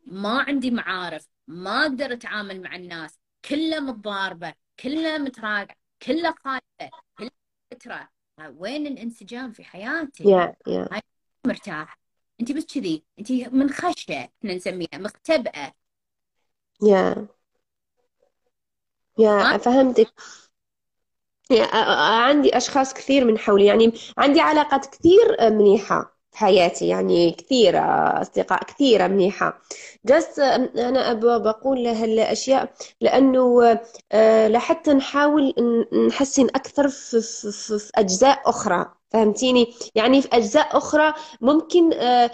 ما 0.06 0.42
عندي 0.42 0.70
معارف 0.70 1.28
ما 1.46 1.82
أقدر 1.82 2.12
أتعامل 2.12 2.62
مع 2.62 2.76
الناس 2.76 3.18
كلها 3.48 3.80
متضاربة 3.80 4.54
كلها 4.80 5.18
متراجعه 5.18 5.76
كلها 6.06 6.34
خايفة 6.44 6.90
كلها 7.18 7.30
فتره 7.70 8.08
وين 8.48 8.86
الانسجام 8.86 9.52
في 9.52 9.64
حياتي؟ 9.64 10.24
Yeah 10.24 10.52
yeah. 10.68 10.98
مرتاح. 11.46 11.98
انت 12.40 12.52
بس 12.52 12.64
كذي 12.64 13.04
انت 13.18 13.32
منخشه 13.32 14.14
إحنا 14.14 14.54
نسميها 14.54 14.88
مختبئة. 14.94 15.72
Yeah. 16.84 17.16
Yeah 19.18 19.22
ما 19.22 19.58
فهمتك 19.58 20.12
عندي 21.50 22.56
أشخاص 22.56 22.94
كثير 22.94 23.24
من 23.24 23.38
حولي 23.38 23.66
يعني 23.66 23.92
عندي 24.18 24.40
علاقات 24.40 24.86
كثير 24.86 25.36
منيحة. 25.40 26.11
في 26.32 26.38
حياتي 26.38 26.88
يعني 26.88 27.30
كثير 27.30 27.74
أصدقاء 28.22 28.64
كثيرة 28.64 29.06
منيحة. 29.06 29.62
جست 30.04 30.38
أنا 30.38 31.12
بقول 31.38 31.86
هالأشياء 31.86 32.72
لأنه 33.00 33.78
آه، 34.12 34.48
لحتى 34.48 34.92
نحاول 34.92 35.54
نحسن 36.08 36.44
أكثر 36.46 36.88
في, 36.88 37.20
في, 37.20 37.52
في, 37.52 37.78
في 37.78 37.90
أجزاء 37.94 38.42
أخرى. 38.46 38.86
فهمتيني؟ 39.10 39.74
يعني 39.94 40.22
في 40.22 40.28
أجزاء 40.32 40.76
أخرى 40.76 41.14
ممكن 41.40 41.92
آه، 41.92 42.30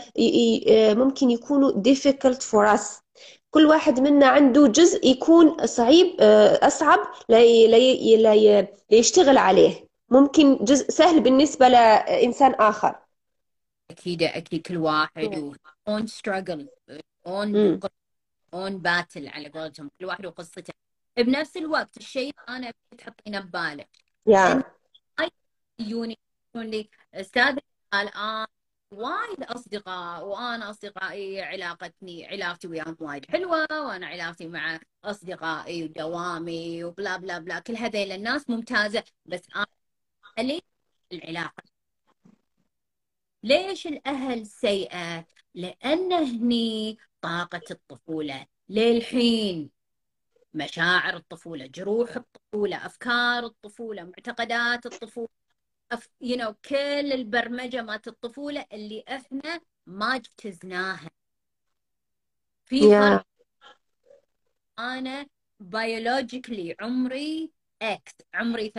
آه، 0.69 0.95
ممكن 0.95 1.31
يكونوا 1.31 1.73
difficult 1.73 2.39
for 2.43 2.79
us. 2.79 3.03
كل 3.51 3.67
واحد 3.67 4.01
منا 4.01 4.27
عنده 4.27 4.67
جزء 4.67 5.07
يكون 5.07 5.67
صعيب 5.67 6.17
أصعب 6.63 6.99
لي 7.29 7.67
لي 7.67 8.17
لي 8.17 8.69
ليشتغل 8.91 9.39
عليه. 9.39 9.89
ممكن 10.11 10.59
جزء 10.65 10.91
سهل 10.91 11.21
بالنسبة 11.21 11.69
لإنسان 11.69 12.55
آخر. 12.55 13.08
أكيد 13.91 14.23
أكيد 14.23 14.67
كل 14.67 14.77
واحد 14.77 15.55
own 15.89 16.07
struggle 16.07 16.69
own 17.27 17.81
own 18.55 18.79
battle 18.79 19.29
على 19.29 19.49
قولتهم 19.49 19.91
كل 20.01 20.05
واحد 20.05 20.27
وقصته. 20.27 20.73
بنفس 21.17 21.57
الوقت 21.57 21.97
الشيء 21.97 22.33
أنا 22.49 22.73
تحطينه 22.99 23.41
ببالك. 23.41 23.89
يا 24.27 24.63
يقولون 25.79 26.17
لي 26.55 26.89
أستاذ 27.15 27.59
الان 27.95 28.47
وايد 28.91 29.43
أصدقاء 29.43 30.25
وأنا 30.25 30.71
أصدقائي 30.71 31.43
علاقتني 31.43 32.27
علاقتي 32.27 32.69
وياهم 32.69 32.97
وايد 33.01 33.31
حلوة 33.31 33.67
وأنا 33.71 34.07
علاقتي 34.07 34.49
مع 34.49 34.81
أصدقائي 35.05 35.85
ودوامي 35.85 36.85
و 36.85 36.91
blah 36.91 37.17
blah 37.17 37.39
blah 37.39 37.59
كل 37.59 37.77
هذيل 37.77 38.13
الناس 38.13 38.51
ممتازة 38.51 39.05
بس 39.27 39.43
أنا 40.39 40.61
العلاقة. 41.13 41.78
ليش 43.43 43.87
الأهل 43.87 44.47
سيئه 44.47 45.27
لأن 45.55 46.13
هني 46.13 46.99
طاقة 47.21 47.63
الطفولة. 47.71 48.47
للحين 48.69 49.71
مشاعر 50.55 51.17
الطفولة 51.17 51.67
جروح 51.67 52.17
الطفولة 52.17 52.87
أفكار 52.87 53.45
الطفولة 53.47 54.03
معتقدات 54.05 54.87
الطفولة 54.87 55.29
أف... 55.93 56.09
you 56.25 56.37
know, 56.37 56.53
كل 56.69 57.13
البرمجة 57.13 57.83
مالت 57.83 58.09
الطفولة 58.09 58.67
اللي 58.73 59.05
إحنا 59.09 59.61
ما 59.87 60.17
اجتزناها 60.17 61.11
في 62.65 62.79
يا. 62.79 63.25
أنا 64.79 65.27
biologically 65.61 66.77
عمري 66.81 67.51
X 67.83 68.15
عمري 68.35 68.73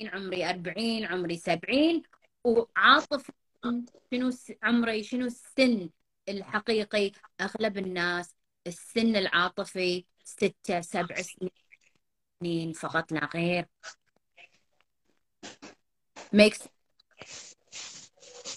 30 0.00 0.20
عمري 0.20 0.50
40 0.50 1.04
عمري 1.04 1.36
70 1.36 2.02
وعاطفي 2.44 3.32
شنو 3.64 4.30
عمري 4.62 5.02
شنو 5.02 5.26
السن 5.26 5.90
الحقيقي 6.28 7.12
أغلب 7.40 7.78
الناس 7.78 8.34
السن 8.66 9.16
العاطفي 9.16 10.04
ستة 10.24 10.80
سبع 10.80 11.16
سنين 12.42 12.72
فقط 12.72 13.12
لا 13.12 13.28
غير 13.34 13.66
makes 16.36 16.68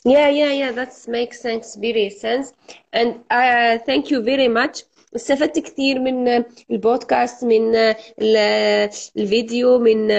Yeah, 0.05 0.29
yeah, 0.29 0.51
yeah, 0.61 0.71
that 0.79 0.91
makes 1.07 1.39
sense, 1.39 1.75
very 1.75 2.09
sense. 2.09 2.47
And 2.91 3.09
uh, 3.31 3.77
thank 3.89 4.11
you 4.11 4.21
very 4.21 4.49
much. 4.49 4.83
استفدت 5.15 5.59
كثير 5.59 5.99
من 5.99 6.43
البودكاست 6.71 7.43
من 7.43 7.75
ال- 7.75 8.89
الفيديو 9.17 9.79
من 9.79 10.11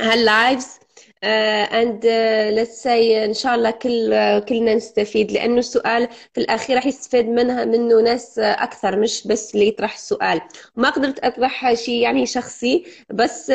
ها 0.00 0.11
الlives 0.11 0.78
uh, 1.22 1.66
uh, 1.70 2.50
let's 2.56 2.82
say 2.82 3.24
إن 3.24 3.34
شاء 3.34 3.54
الله 3.54 3.70
كل 3.70 4.10
uh, 4.10 4.44
كلنا 4.48 4.74
نستفيد 4.74 5.32
لأنه 5.32 5.58
السؤال 5.58 6.08
في 6.34 6.40
الأخير 6.40 6.76
راح 6.76 6.86
يستفيد 6.86 7.28
منها 7.28 7.64
منه 7.64 8.00
ناس 8.00 8.38
أكثر 8.38 8.96
مش 8.96 9.26
بس 9.26 9.54
اللي 9.54 9.68
يطرح 9.68 9.94
السؤال. 9.94 10.40
ما 10.76 10.90
قدرت 10.90 11.18
أطرح 11.24 11.74
شيء 11.74 12.02
يعني 12.02 12.26
شخصي 12.26 12.84
بس 13.10 13.52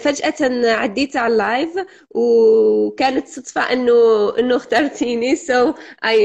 فجأة 0.00 0.70
عديت 0.74 1.16
على 1.16 1.32
ال 1.32 1.40
live 1.40 1.70
وكانت 2.10 3.28
صدفة 3.28 3.72
إنه 3.72 3.92
إنه 4.38 4.56
اخترتيني. 4.56 5.36
So 5.44 5.74
I 6.02 6.16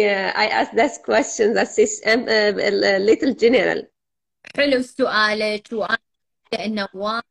I 0.44 0.48
asked 0.60 0.76
this 0.76 0.98
question 1.10 1.54
that's 1.54 1.76
this 1.76 2.02
um, 2.06 2.28
a 2.30 3.00
little 3.00 3.34
general. 3.34 3.84
حلو 4.58 4.82
سؤالك 4.82 5.68
وأنا 5.72 5.98
لأنه 6.54 6.88
وايد 6.94 7.24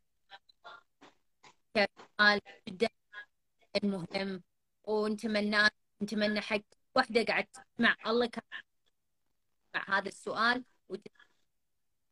سؤال 2.18 2.40
جدا. 2.68 2.97
مهم 3.82 4.42
ونتمنى 4.84 5.68
نتمنى 6.02 6.40
حق 6.40 6.60
وحدة 6.96 7.22
قاعد 7.22 7.44
تسمع 7.44 7.96
الله 8.06 8.26
كان 8.26 8.42
مع 9.74 9.98
هذا 9.98 10.08
السؤال 10.08 10.64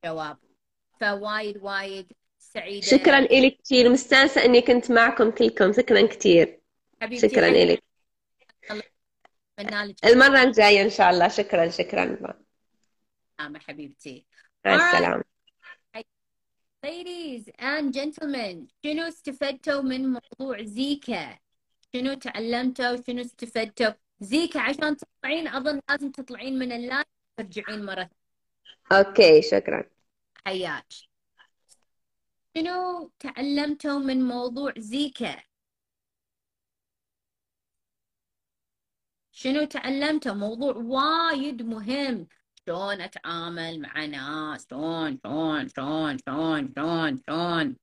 وجواب 0.05 0.39
فوايد 1.01 1.57
وايد 1.57 2.13
سعيدة. 2.39 2.87
شكرا 2.87 3.21
لك 3.21 3.59
كثير. 3.65 3.89
مستانسة 3.89 4.45
إني 4.45 4.61
كنت 4.61 4.93
معكم 4.93 5.31
كلكم. 5.31 5.73
شكرا 5.73 6.07
كثير. 6.07 6.61
شكرا 7.13 7.49
لك. 7.51 7.83
المرة 10.05 10.43
الجاية 10.43 10.83
إن 10.83 10.91
شاء 10.91 11.11
الله. 11.11 11.29
شكرا 11.29 11.69
شكرا. 11.69 12.05
السلامه 12.05 13.59
حبيبتي. 13.59 14.27
مع 14.67 14.75
السلامة. 14.75 15.25
Ladies 16.87 17.45
and 17.59 17.93
gentlemen 17.93 18.67
شنو 18.85 19.03
استفدتوا 19.09 19.83
من 19.83 20.13
موضوع 20.13 20.63
زيكا؟ 20.63 21.39
شنو 21.93 22.15
تعلمتوا؟ 22.15 22.97
شنو 23.07 23.21
استفدتوا؟ 23.21 23.93
زيكا 24.21 24.61
عشان 24.61 24.97
تطلعين 24.97 25.49
أظن 25.49 25.81
لازم 25.89 26.11
تطلعين 26.11 26.59
من 26.59 26.73
ال 26.73 26.79
live 26.79 27.07
ترجعين 27.37 27.85
مرة 27.85 28.11
أوكي 28.93 29.43
شكرا 29.43 29.85
حياك 30.47 30.87
شنو 32.57 33.11
تعلمتوا 33.19 33.99
من 33.99 34.23
موضوع 34.23 34.73
زيكا؟ 34.79 35.43
شنو 39.33 39.65
تعلمتوا؟ 39.65 40.33
موضوع 40.33 40.77
وايد 40.77 41.63
مهم 41.63 42.27
شلون 42.67 43.01
أتعامل 43.01 43.81
مع 43.81 44.05
ناس 44.05 44.67
شلون 44.71 45.19
شلون 45.25 45.69
شلون 45.69 46.19
شلون 46.19 46.73
شلون 46.77 47.23
شلون 47.27 47.77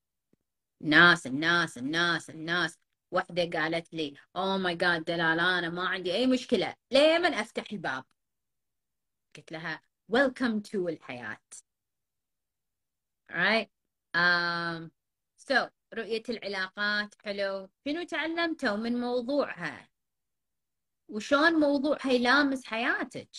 ناس 0.81 1.27
الناس 1.27 1.77
الناس 1.77 2.29
الناس 2.29 2.79
وحدة 3.13 3.59
قالت 3.59 3.93
لي 3.93 4.13
اوه 4.35 4.57
ماي 4.57 4.75
جاد 4.75 5.03
دلال 5.03 5.39
أنا 5.39 5.69
ما 5.69 5.87
عندي 5.87 6.13
أي 6.13 6.27
مشكلة. 6.27 6.75
لمن 6.91 7.33
افتح 7.33 7.63
الباب؟ 7.71 8.05
قلت 9.35 9.51
لها 9.51 9.81
welcome 10.09 10.59
to 10.59 10.89
الحياة. 10.89 11.37
Right? 13.31 13.69
Um, 14.15 14.91
so 15.37 15.69
رؤية 15.93 16.23
العلاقات 16.29 17.15
حلو 17.25 17.69
شنو 17.87 18.03
تعلمتوا 18.03 18.75
من 18.75 18.99
موضوعها؟ 18.99 19.89
وشون 21.09 21.53
موضوعها 21.53 22.11
يلامس 22.11 22.65
حياتك? 22.65 23.29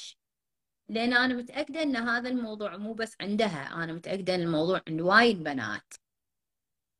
لأن 0.88 1.12
أنا 1.12 1.34
متأكدة 1.34 1.82
إن 1.82 1.96
هذا 1.96 2.28
الموضوع 2.28 2.76
مو 2.76 2.92
بس 2.94 3.16
عندها. 3.20 3.84
أنا 3.84 3.92
متأكدة 3.92 4.34
إن 4.34 4.40
الموضوع 4.40 4.82
عند 4.88 5.00
وايد 5.00 5.42
بنات 5.42 5.94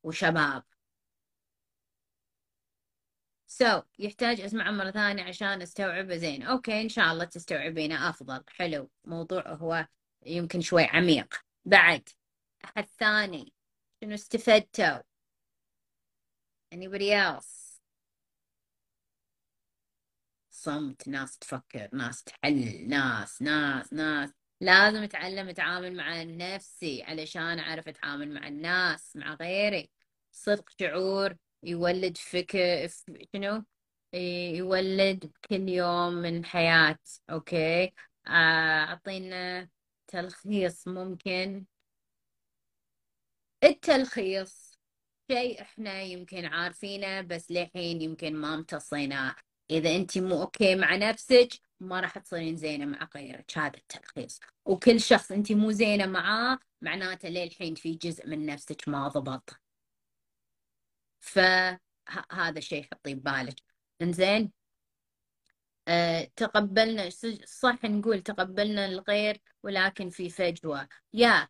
وشباب. 0.03 0.63
so 3.47 3.79
so, 3.79 3.83
يحتاج 3.99 4.41
أسمعه 4.41 4.71
مرة 4.71 4.91
ثانية 4.91 5.23
عشان 5.23 5.61
أستوعبه. 5.61 6.17
زين. 6.17 6.43
أوكي 6.43 6.81
إن 6.81 6.89
شاء 6.89 7.11
الله 7.13 7.25
تستوعبينه. 7.25 8.09
أفضل. 8.09 8.43
حلو. 8.47 8.89
موضوع 9.05 9.47
هو 9.47 9.87
يمكن 10.25 10.61
شوي 10.61 10.83
عميق. 10.83 11.33
بعد. 11.65 12.09
أحد 12.65 12.85
ثاني. 12.99 13.53
شنو 14.01 14.13
استفدتوا؟ 14.13 14.99
Anybody 16.75 17.11
else? 17.11 17.79
صمت. 20.49 21.07
ناس 21.07 21.37
تفكر. 21.37 21.89
ناس 21.93 22.23
تحلل 22.23 22.87
ناس 22.89 23.41
ناس 23.41 23.93
ناس. 23.93 24.29
لازم 24.61 25.03
أتعلم 25.03 25.49
أتعامل 25.49 25.95
مع 25.95 26.23
نفسي 26.23 27.03
علشان 27.03 27.59
أعرف 27.59 27.87
أتعامل 27.87 28.33
مع 28.33 28.47
الناس 28.47 29.15
مع 29.15 29.33
غيري. 29.33 29.91
صدق 30.31 30.69
شعور. 30.79 31.35
يولد 31.65 32.17
فكر 32.17 32.87
شنو 33.33 33.63
يولد 34.53 35.31
كل 35.49 35.69
يوم 35.69 36.13
من 36.13 36.45
حياة 36.45 36.99
أوكي 37.29 37.93
أعطينا 38.27 39.69
تلخيص 40.07 40.87
ممكن. 40.87 41.65
التلخيص 43.63 44.79
شيء 45.31 45.61
إحنا 45.61 46.01
يمكن 46.01 46.45
عارفينه 46.45 47.21
بس 47.21 47.51
للحين 47.51 48.01
يمكن 48.01 48.35
ما 48.35 48.55
امتصيناه 48.55 49.35
إذا 49.71 49.95
أنت 49.95 50.17
مو 50.17 50.41
أوكي 50.41 50.75
مع 50.75 50.95
نفسك 50.95 51.49
ما 51.79 51.99
راح 51.99 52.17
تصيرين 52.17 52.57
زينة 52.57 52.85
مع 52.85 53.09
غيرك. 53.15 53.57
هذا 53.57 53.77
التلخيص. 53.77 54.39
وكل 54.65 55.01
شخص 55.01 55.31
أنت 55.31 55.51
مو 55.51 55.71
زينة 55.71 56.05
معاه 56.05 56.59
معناته 56.81 57.29
للحين 57.29 57.75
في 57.75 57.93
جزء 57.93 58.27
من 58.27 58.45
نفسك 58.45 58.87
ما 58.87 59.07
ضبط. 59.07 59.64
فهذا 61.25 62.57
الشيء 62.57 62.83
حطيه 62.83 63.15
ببالك. 63.15 63.61
إنزين 64.01 64.51
أه 65.87 66.31
تقبلنا 66.35 67.09
صح 67.45 67.85
نقول 67.85 68.21
تقبلنا 68.21 68.85
الغير 68.85 69.41
ولكن 69.63 70.09
في 70.09 70.29
فجوة. 70.29 70.87
يا 71.13 71.47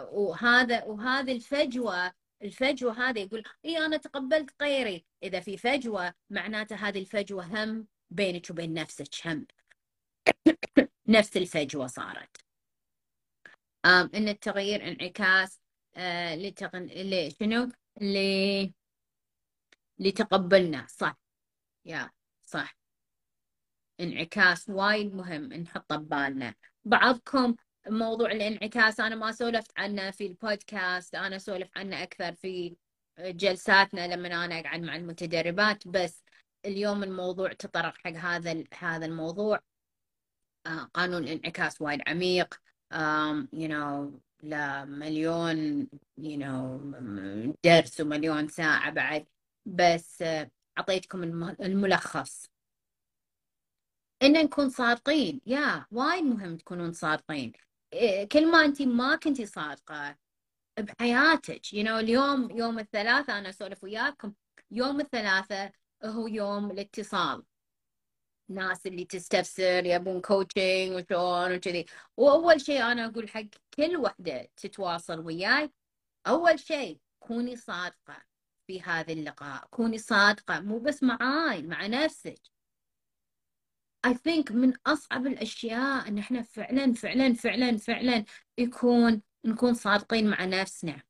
وهذا 0.00 0.84
وهذه 0.84 1.32
الفجوة 1.32 2.12
الفجوة 2.42 3.08
هذه 3.08 3.20
يقول 3.20 3.44
إي 3.64 3.78
أنا 3.78 3.96
تقبلت 3.96 4.50
غيري. 4.62 5.06
إذا 5.22 5.40
في 5.40 5.56
فجوة 5.56 6.14
معناته 6.30 6.76
هذه 6.76 6.98
الفجوة 6.98 7.44
هم 7.44 7.86
بينك 8.10 8.50
وبين 8.50 8.74
نفسك 8.74 9.26
هم. 9.26 9.46
نفس 11.08 11.36
الفجوة 11.36 11.86
صارت. 11.86 12.36
إن 13.86 14.28
التغيير 14.28 14.88
انعكاس 14.88 15.60
آه 15.96 16.34
لتغن... 16.36 16.86
ل... 16.86 17.32
شنو 17.40 17.70
ل... 18.00 18.16
لتقبلنا. 19.98 20.86
صح. 20.88 21.18
يا 21.84 22.10
صح. 22.42 22.76
انعكاس 24.00 24.68
وايد 24.68 25.14
مهم 25.14 25.52
نحطه 25.52 25.96
ببالنا. 25.96 26.54
بعضكم 26.84 27.54
موضوع 27.88 28.32
الانعكاس 28.32 29.00
أنا 29.00 29.16
ما 29.16 29.32
سولفت 29.32 29.72
عنه 29.76 30.10
في 30.10 30.26
البودكاست 30.26 31.14
أنا 31.14 31.36
اسولف 31.36 31.70
عنه 31.76 32.02
أكثر 32.02 32.34
في 32.34 32.76
جلساتنا 33.18 34.14
لما 34.14 34.44
أنا 34.44 34.60
أقعد 34.60 34.80
مع 34.80 34.96
المتدربات 34.96 35.88
بس 35.88 36.24
اليوم 36.64 37.02
الموضوع 37.02 37.52
تطرق 37.52 37.94
حق 37.98 38.12
هذا 38.12 38.64
هذا 38.78 39.06
الموضوع. 39.06 39.60
قانون 40.94 41.24
الانعكاس 41.24 41.80
وايد 41.80 42.00
عميق. 42.06 42.54
you 43.52 43.68
know 43.68 44.20
لمليون 44.42 45.88
you 46.20 46.36
know 46.38 46.80
درس 47.64 48.00
ومليون 48.00 48.48
ساعة 48.48 48.90
بعد. 48.90 49.26
بس 49.66 50.24
أعطيتكم 50.78 51.22
الملخص. 51.60 52.46
إن 54.22 54.32
نكون 54.32 54.70
صادقين 54.70 55.40
يا 55.46 55.86
وايد 55.90 56.24
مهم 56.24 56.56
تكونون 56.56 56.92
صادقين. 56.92 57.52
كل 58.32 58.50
ما 58.50 58.64
انت 58.64 58.82
ما 58.82 59.16
كنتي 59.16 59.46
صادقة 59.46 60.16
بحياتك 60.78 61.72
you 61.74 61.84
you 61.84 61.88
know, 61.88 61.90
اليوم 61.90 62.50
يوم 62.50 62.78
الثلاثاء 62.78 63.38
أنا 63.38 63.48
أسولف 63.48 63.84
وياكم 63.84 64.34
يوم 64.70 65.00
الثلاثاء 65.00 65.72
هو 66.04 66.26
يوم 66.26 66.70
الاتصال. 66.70 67.42
ناس 68.48 68.86
اللي 68.86 69.04
تستفسر 69.04 69.86
يبون 69.86 70.20
coaching 70.20 70.92
وشلون 70.92 71.56
وكذي. 71.56 71.86
وأول 72.16 72.60
شيء 72.60 72.82
أنا 72.82 73.06
أقول 73.06 73.28
حق 73.28 73.42
كل 73.74 73.96
وحدة 73.96 74.48
تتواصل 74.56 75.18
وياي 75.18 75.72
أول 76.26 76.60
شيء 76.60 77.00
كوني 77.20 77.56
صادقة. 77.56 78.22
في 78.66 78.82
هذا 78.82 79.12
اللقاء. 79.12 79.66
كوني 79.70 79.98
صادقة 79.98 80.60
مو 80.60 80.78
بس 80.78 81.02
معاي 81.02 81.62
مع 81.62 81.86
نفسك. 81.86 82.40
I 84.06 84.10
think 84.14 84.52
من 84.52 84.72
أصعب 84.86 85.26
الأشياء 85.26 86.08
إن 86.08 86.18
إحنا 86.18 86.42
فعلا 86.42 86.92
فعلا 86.92 87.34
فعلا 87.34 87.76
فعلا 87.76 88.24
يكون 88.58 89.22
نكون 89.44 89.74
صادقين 89.74 90.30
مع 90.30 90.44
نفسنا. 90.44 91.02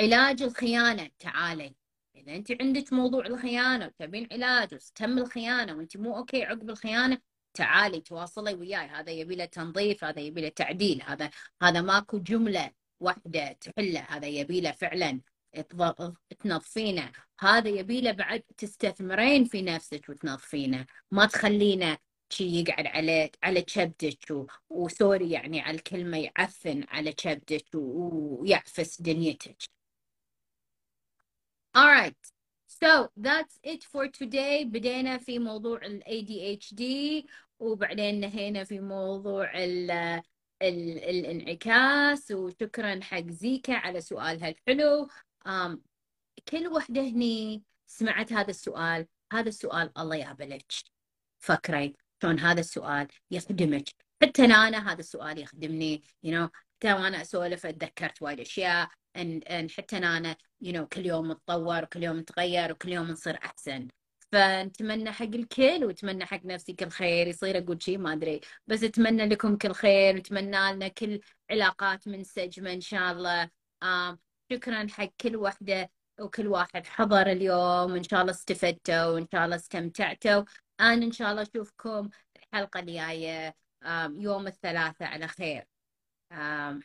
علاج 0.00 0.42
الخيانة 0.42 1.10
تعالي. 1.18 1.74
إذا 2.16 2.34
أنت 2.34 2.52
عندك 2.60 2.92
موضوع 2.92 3.26
الخيانة 3.26 3.86
وتبين 3.86 4.28
علاج 4.32 4.74
وتم 4.74 5.18
الخيانة 5.18 5.76
وأنت 5.76 5.96
مو 5.96 6.16
أوكي 6.16 6.44
عقب 6.44 6.70
الخيانة 6.70 7.18
تعالي 7.54 8.00
تواصلي 8.00 8.54
وياي. 8.54 8.86
هذا 8.86 9.10
يبي 9.10 9.36
له 9.36 9.44
تنظيف 9.44 10.04
هذا 10.04 10.20
يبي 10.20 10.40
له 10.40 10.48
تعديل 10.48 11.02
هذا 11.02 11.30
هذا 11.62 11.80
ماكو 11.80 12.18
جملة 12.18 12.70
واحدة 13.00 13.52
تحله 13.52 14.00
هذا 14.00 14.26
يبي 14.26 14.60
له 14.60 14.72
فعلا 14.72 15.20
تنظفينه. 16.40 17.12
هذا 17.40 17.68
يبيله 17.68 18.12
بعد 18.12 18.42
تستثمرين 18.56 19.44
في 19.44 19.62
نفسك 19.62 20.08
وتنظفينه. 20.08 20.86
ما 21.10 21.26
تخلينه 21.26 21.98
شي 22.32 22.60
يقعد 22.60 22.86
على 22.86 23.30
على 23.42 23.62
كبدك 23.62 24.46
وسوري 24.70 25.30
يعني 25.30 25.60
على 25.60 25.76
الكلمة 25.76 26.18
يعفن 26.18 26.84
على 26.88 27.12
كبدك 27.12 27.64
ويعفس 27.74 29.02
دنيتك. 29.02 29.56
Alright. 31.76 32.32
So 32.66 33.08
that's 33.16 33.58
it 33.62 33.84
for 33.84 34.08
today. 34.08 34.64
بدينا 34.64 35.18
في 35.18 35.38
موضوع 35.38 35.80
ال 35.86 36.02
ADHD 36.04 36.82
وبعدين 37.58 38.20
نهينا 38.20 38.64
في 38.64 38.80
موضوع 38.80 39.58
ال 39.64 39.90
ال 40.62 40.98
الانعكاس. 40.98 42.30
وشكرا 42.30 43.00
حق 43.02 43.26
زيكا 43.28 43.74
على 43.74 44.00
سؤالها 44.00 44.48
الحلو. 44.48 45.08
كل 46.48 46.66
وحدة 46.68 47.00
هني 47.00 47.62
سمعت 47.86 48.32
هذا 48.32 48.50
السؤال 48.50 49.06
هذا 49.32 49.48
السؤال 49.48 49.98
الله 49.98 50.16
يهبلك 50.16 50.72
فكري 51.38 51.96
شلون 52.22 52.40
هذا 52.40 52.60
السؤال 52.60 53.08
يخدمك. 53.30 53.88
حتى 54.22 54.44
أنا 54.44 54.92
هذا 54.92 55.00
السؤال 55.00 55.38
يخدمني 55.38 56.02
you 56.26 56.30
know. 56.30 56.48
حتى 56.76 56.92
وأنا 56.92 57.22
أسولف 57.22 57.66
أتذكرت 57.66 58.22
وايد 58.22 58.40
أشياء 58.40 58.88
أن 59.16 59.38
أن 59.38 59.70
حتى 59.70 59.96
أنا 59.96 60.36
you 60.64 60.72
know 60.72 60.80
كل 60.80 61.06
يوم 61.06 61.32
نتطور 61.32 61.82
وكل 61.82 62.02
يوم 62.02 62.16
نتغير 62.18 62.72
وكل 62.72 62.88
يوم 62.88 63.10
نصير 63.10 63.36
أحسن. 63.36 63.88
فنتمنى 64.32 65.12
حق 65.12 65.24
الكل 65.24 65.84
وأتمنى 65.84 66.24
حق 66.24 66.44
نفسي 66.44 66.72
كل 66.72 66.88
خير 66.88 67.26
يصير 67.26 67.58
أقول 67.58 67.82
شيء 67.82 67.98
ما 67.98 68.12
أدري. 68.12 68.40
بس 68.66 68.82
أتمنى 68.82 69.26
لكم 69.26 69.56
كل 69.56 69.72
خير 69.72 70.14
وأتمنى 70.14 70.72
لنا 70.72 70.88
كل 70.88 71.20
علاقات 71.50 72.08
منسجمه 72.08 72.72
إن 72.72 72.80
شاء 72.80 73.12
الله. 73.12 73.50
شكرا 74.52 74.86
حق 74.90 75.08
كل 75.20 75.36
وحدة 75.36 75.90
وكل 76.20 76.46
واحد 76.46 76.86
حضر 76.86 77.26
اليوم 77.26 77.94
ان 77.94 78.02
شاء 78.02 78.20
الله 78.20 78.32
استفدتوا 78.32 79.04
وإن 79.04 79.26
شاء 79.32 79.44
الله 79.44 79.56
استمتعتوا. 79.56 80.44
أنا 80.80 81.04
إن 81.04 81.12
شاء 81.12 81.30
الله 81.30 81.42
أشوفكم 81.42 82.08
الحلقة 82.36 82.80
الجاية 82.80 83.54
يوم 84.18 84.46
الثلاثاء 84.46 85.08
على 85.08 85.28
خير. 85.28 85.64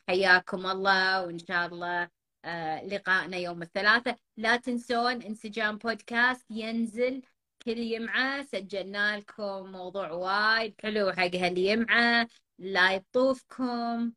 حياكم 0.08 0.66
الله 0.66 1.26
وإن 1.26 1.40
شاء 1.40 1.68
الله 1.68 2.10
لقائنا 2.88 3.38
يوم 3.38 3.62
الثلاثاء. 3.62 4.18
لا 4.38 4.58
تنسون 4.58 5.22
إنسجام 5.22 5.78
بودكاست 5.78 6.46
ينزل 6.50 7.22
كل 7.66 7.78
يمعة. 7.78 8.44
سجلنا 8.44 9.18
لكم 9.18 9.72
موضوع 9.72 10.12
وايد 10.12 10.76
حلو 10.84 11.12
حق 11.12 11.36
هاليمعة. 11.36 12.28
لا 12.60 12.94
يطوفكم. 12.94 14.14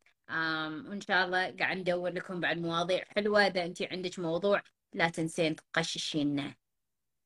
وإن 0.89 1.01
شاء 1.01 1.25
الله 1.25 1.51
قاعد 1.59 1.77
ندور 1.77 2.09
لكم 2.09 2.39
بعد 2.39 2.57
مواضيع 2.57 3.03
حلوة. 3.15 3.47
إذا 3.47 3.65
أنت 3.65 3.81
عندك 3.81 4.19
موضوع 4.19 4.63
لا 4.93 5.09
تنسين 5.09 5.55
تقششينه. 5.55 6.55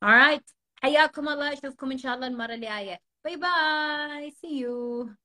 Alright 0.06 0.54
حياكم 0.76 1.30
الله. 1.30 1.54
أشوفكم 1.54 1.92
إن 1.92 1.98
شاء 1.98 2.16
الله 2.16 2.28
المرة 2.28 2.54
الجاية. 2.54 3.00
bye 3.24 3.36
bye 3.38 4.32
see 4.32 4.66
you. 4.66 5.25